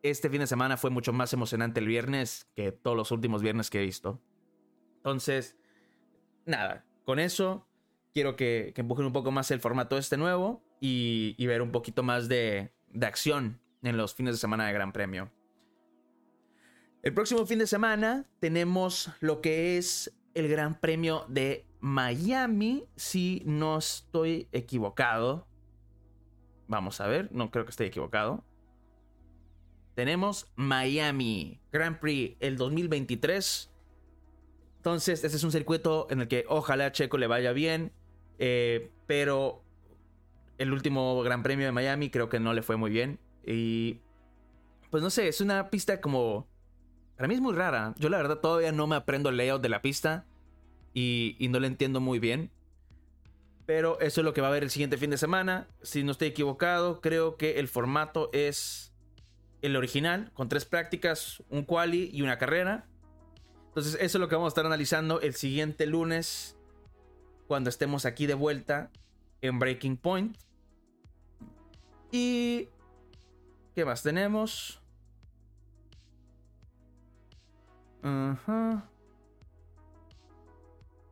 este 0.10 0.30
fin 0.30 0.39
de 0.39 0.47
semana 0.47 0.78
fue 0.78 0.89
mucho 0.89 1.14
más 1.14 1.34
emocionante 1.34 1.80
el 1.80 1.88
viernes 1.88 2.49
que 2.55 2.72
todos 2.72 2.95
los 2.95 3.12
últimos 3.12 3.41
viernes 3.41 3.70
que 3.70 3.80
he 3.80 3.86
visto. 3.86 4.22
Entonces, 4.97 5.58
nada, 6.45 6.86
con 7.05 7.20
eso 7.20 7.68
quiero 8.14 8.36
que, 8.36 8.74
empujen 8.76 9.05
un 9.05 9.14
poco 9.14 9.32
más 9.32 9.51
el 9.51 9.60
formato 9.60 9.97
este 9.97 10.18
nuevo 10.18 10.64
y, 10.80 11.36
y 11.38 11.45
ver 11.47 11.62
un 11.62 11.72
poquito 11.72 12.03
más 12.03 12.28
de, 12.28 12.74
de 12.89 13.05
acción 13.05 13.62
en 13.84 13.97
los 13.97 14.16
fines 14.16 14.36
de 14.36 14.39
semana 14.39 14.68
de 14.68 14.74
Gran 14.74 14.91
Premio. 14.91 15.32
El 17.03 17.14
próximo 17.14 17.45
fin 17.45 17.60
de 17.60 17.68
semana 17.68 18.26
tenemos 18.39 19.12
lo 19.20 19.39
que 19.41 19.78
es 19.78 20.18
el 20.34 20.47
Gran 20.47 20.80
Premio 20.80 21.26
de 21.30 21.66
Miami, 21.80 22.86
si 22.95 23.43
no 23.45 23.78
estoy 23.78 24.49
equivocado. 24.51 25.47
Vamos 26.68 26.99
a 26.99 27.08
ver, 27.08 27.32
no 27.32 27.49
creo 27.49 27.66
que 27.66 27.72
esté 27.72 27.86
equivocado. 27.86 28.43
Tenemos 29.98 30.45
Miami 30.56 31.60
Grand 31.72 31.98
Prix 31.98 32.38
el 32.39 32.56
2023. 32.56 33.72
Entonces, 34.76 35.24
este 35.24 35.38
es 35.38 35.43
un 35.43 35.52
circuito 35.52 36.06
en 36.12 36.22
el 36.22 36.28
que 36.28 36.45
ojalá 36.48 36.86
a 36.86 36.91
Checo 36.91 37.18
le 37.18 37.26
vaya 37.26 37.52
bien. 37.52 37.91
eh, 38.38 38.91
pero 39.08 39.64
el 40.60 40.72
último 40.72 41.20
Gran 41.24 41.41
Premio 41.41 41.66
de 41.66 41.72
Miami 41.72 42.12
creo 42.12 42.30
que 42.30 42.39
no 42.39 42.54
le 42.54 42.62
fue 42.62 42.78
muy 42.78 42.91
bien. 42.91 43.18
Y 43.43 43.98
pues 44.91 45.02
no 45.02 45.10
sé, 45.10 45.30
es 45.30 45.41
una 45.41 45.72
pista 45.72 46.00
como... 46.00 46.48
Para 47.16 47.28
mí 47.28 47.34
es 47.34 47.41
muy 47.41 47.56
rara. 47.56 47.95
Yo 47.98 48.10
la 48.10 48.18
verdad 48.18 48.38
todavía 48.38 48.72
no 48.72 48.86
me 48.86 48.98
aprendo 48.98 49.30
el 49.30 49.38
layout 49.38 49.64
de 49.64 49.70
la 49.70 49.82
pista. 49.82 50.28
Y, 50.93 51.38
no 51.50 51.60
le 51.60 51.66
entiendo 51.66 52.02
muy 52.02 52.20
bien. 52.20 52.52
Pero 53.66 54.00
eso 54.00 54.22
es 54.22 54.26
lo 54.26 54.36
que 54.36 54.41
va 54.41 54.48
a 54.48 54.52
haber 54.52 54.62
el 54.62 54.70
siguiente 54.70 54.98
fin 54.98 55.10
de 55.10 55.18
semana. 55.18 55.68
Si 55.82 56.04
no 56.04 56.12
estoy 56.12 56.28
equivocado, 56.28 57.02
creo 57.02 57.36
que 57.36 57.60
el 57.60 57.68
formato 57.68 58.30
es 58.32 58.93
el 59.62 59.76
original, 59.76 60.32
con 60.34 60.49
tres 60.49 60.66
prácticas, 60.66 61.43
un 61.49 61.64
quali 61.64 62.10
y 62.14 62.22
una 62.22 62.38
carrera. 62.38 62.86
Entonces, 63.68 63.95
eso 63.95 64.18
es 64.18 64.20
lo 64.20 64.28
que 64.28 64.36
vamos 64.36 64.47
a 64.47 64.53
estar 64.53 64.66
analizando 64.66 65.22
el 65.22 65.36
siguiente 65.36 65.86
lunes, 65.86 66.58
cuando 67.47 67.70
estemos 67.70 68.05
aquí 68.05 68.26
de 68.26 68.34
vuelta 68.34 68.91
en 69.41 69.60
Breaking 69.60 69.97
Point. 69.97 70.38
Y. 72.12 72.70
¿Qué 73.76 73.86
más 73.86 74.01
tenemos? 74.01 74.82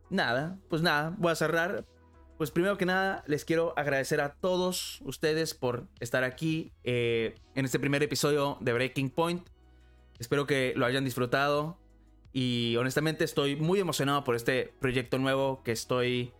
Nada, 0.10 0.58
pues 0.70 0.82
nada, 0.82 1.14
voy 1.18 1.32
a 1.32 1.36
cerrar. 1.36 1.86
Pues 2.38 2.52
primero 2.52 2.78
que 2.78 2.86
nada, 2.86 3.24
les 3.28 3.46
quiero 3.46 3.74
agradecer 3.78 4.20
a 4.20 4.34
todos 4.34 5.00
ustedes 5.06 5.54
por 5.54 5.88
estar 6.02 6.24
aquí 6.26 6.74
eh, 6.84 7.36
en 7.56 7.64
este 7.64 7.80
primer 7.80 8.04
episodio 8.04 8.58
de 8.60 8.74
Breaking 8.74 9.10
Point. 9.10 9.48
Espero 10.20 10.46
que 10.46 10.74
lo 10.76 10.86
hayan 10.86 11.06
disfrutado. 11.06 11.78
Y 12.34 12.76
honestamente 12.78 13.24
estoy 13.24 13.56
muy 13.56 13.80
emocionado 13.80 14.26
por 14.26 14.36
este 14.36 14.74
proyecto 14.82 15.18
nuevo 15.18 15.64
que 15.64 15.72
estoy 15.72 16.34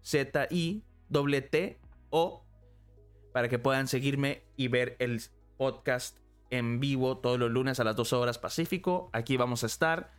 Para 3.32 3.48
que 3.48 3.58
puedan 3.58 3.88
seguirme 3.88 4.42
y 4.58 4.68
ver 4.68 4.94
el 4.98 5.22
podcast 5.56 6.18
en 6.50 6.80
vivo 6.80 7.16
todos 7.16 7.38
los 7.38 7.50
lunes 7.50 7.80
a 7.80 7.84
las 7.84 7.96
2 7.96 8.12
horas 8.12 8.38
Pacífico. 8.38 9.08
Aquí 9.14 9.38
vamos 9.38 9.62
a 9.62 9.68
estar. 9.68 10.12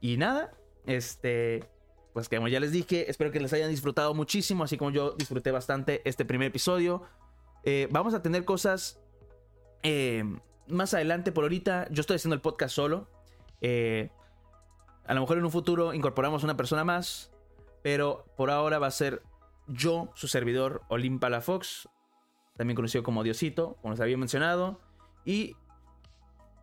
Y 0.00 0.16
nada, 0.16 0.54
este 0.86 1.68
pues 2.18 2.28
como 2.28 2.48
ya 2.48 2.58
les 2.58 2.72
dije, 2.72 3.08
espero 3.08 3.30
que 3.30 3.38
les 3.38 3.52
hayan 3.52 3.70
disfrutado 3.70 4.12
muchísimo, 4.12 4.64
así 4.64 4.76
como 4.76 4.90
yo 4.90 5.12
disfruté 5.12 5.52
bastante 5.52 6.02
este 6.04 6.24
primer 6.24 6.48
episodio. 6.48 7.04
Eh, 7.62 7.86
vamos 7.92 8.12
a 8.12 8.22
tener 8.22 8.44
cosas 8.44 8.98
eh, 9.84 10.24
más 10.66 10.94
adelante, 10.94 11.30
por 11.30 11.44
ahorita 11.44 11.86
yo 11.92 12.00
estoy 12.00 12.16
haciendo 12.16 12.34
el 12.34 12.40
podcast 12.40 12.74
solo. 12.74 13.08
Eh, 13.60 14.10
a 15.06 15.14
lo 15.14 15.20
mejor 15.20 15.38
en 15.38 15.44
un 15.44 15.52
futuro 15.52 15.94
incorporamos 15.94 16.42
una 16.42 16.56
persona 16.56 16.82
más, 16.82 17.30
pero 17.82 18.24
por 18.36 18.50
ahora 18.50 18.80
va 18.80 18.88
a 18.88 18.90
ser 18.90 19.22
yo, 19.68 20.10
su 20.16 20.26
servidor, 20.26 20.82
Olimpa 20.88 21.30
la 21.30 21.40
Fox, 21.40 21.88
también 22.56 22.74
conocido 22.74 23.04
como 23.04 23.22
Diosito, 23.22 23.76
como 23.80 23.92
les 23.92 24.00
había 24.00 24.16
mencionado. 24.16 24.80
Y 25.24 25.54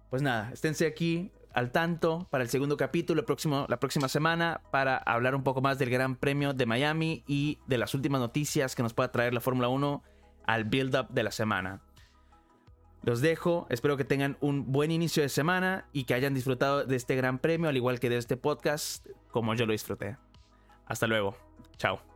pues 0.10 0.22
nada, 0.22 0.52
esténse 0.52 0.86
aquí 0.86 1.32
al 1.56 1.72
tanto 1.72 2.28
para 2.30 2.44
el 2.44 2.50
segundo 2.50 2.76
capítulo 2.76 3.26
próximo, 3.26 3.66
la 3.70 3.80
próxima 3.80 4.10
semana 4.10 4.62
para 4.72 4.98
hablar 4.98 5.36
un 5.36 5.44
poco 5.44 5.62
más 5.62 5.80
del 5.80 5.90
Gran 5.90 6.18
Premio 6.18 6.54
de 6.54 6.66
Miami 6.66 7.24
y 7.28 7.60
de 7.66 7.78
las 7.78 7.94
últimas 7.96 8.20
noticias 8.20 8.76
que 8.76 8.84
nos 8.84 8.94
pueda 8.94 9.12
traer 9.12 9.34
la 9.34 9.40
Fórmula 9.40 9.70
1 9.70 10.04
al 10.46 10.66
build-up 10.66 11.08
de 11.10 11.24
la 11.24 11.32
semana. 11.32 11.82
Los 13.04 13.22
dejo, 13.22 13.68
espero 13.70 13.96
que 13.96 14.04
tengan 14.04 14.38
un 14.42 14.72
buen 14.74 14.92
inicio 14.92 15.24
de 15.24 15.30
semana 15.30 15.86
y 15.94 16.04
que 16.04 16.14
hayan 16.14 16.34
disfrutado 16.34 16.84
de 16.84 16.98
este 16.98 17.16
Gran 17.16 17.40
Premio 17.40 17.70
al 17.70 17.78
igual 17.78 18.02
que 18.02 18.10
de 18.10 18.18
este 18.18 18.36
podcast 18.36 19.08
como 19.32 19.56
yo 19.56 19.66
lo 19.66 19.72
disfruté. 19.72 20.18
Hasta 20.88 21.08
luego, 21.08 21.38
chao. 21.78 22.15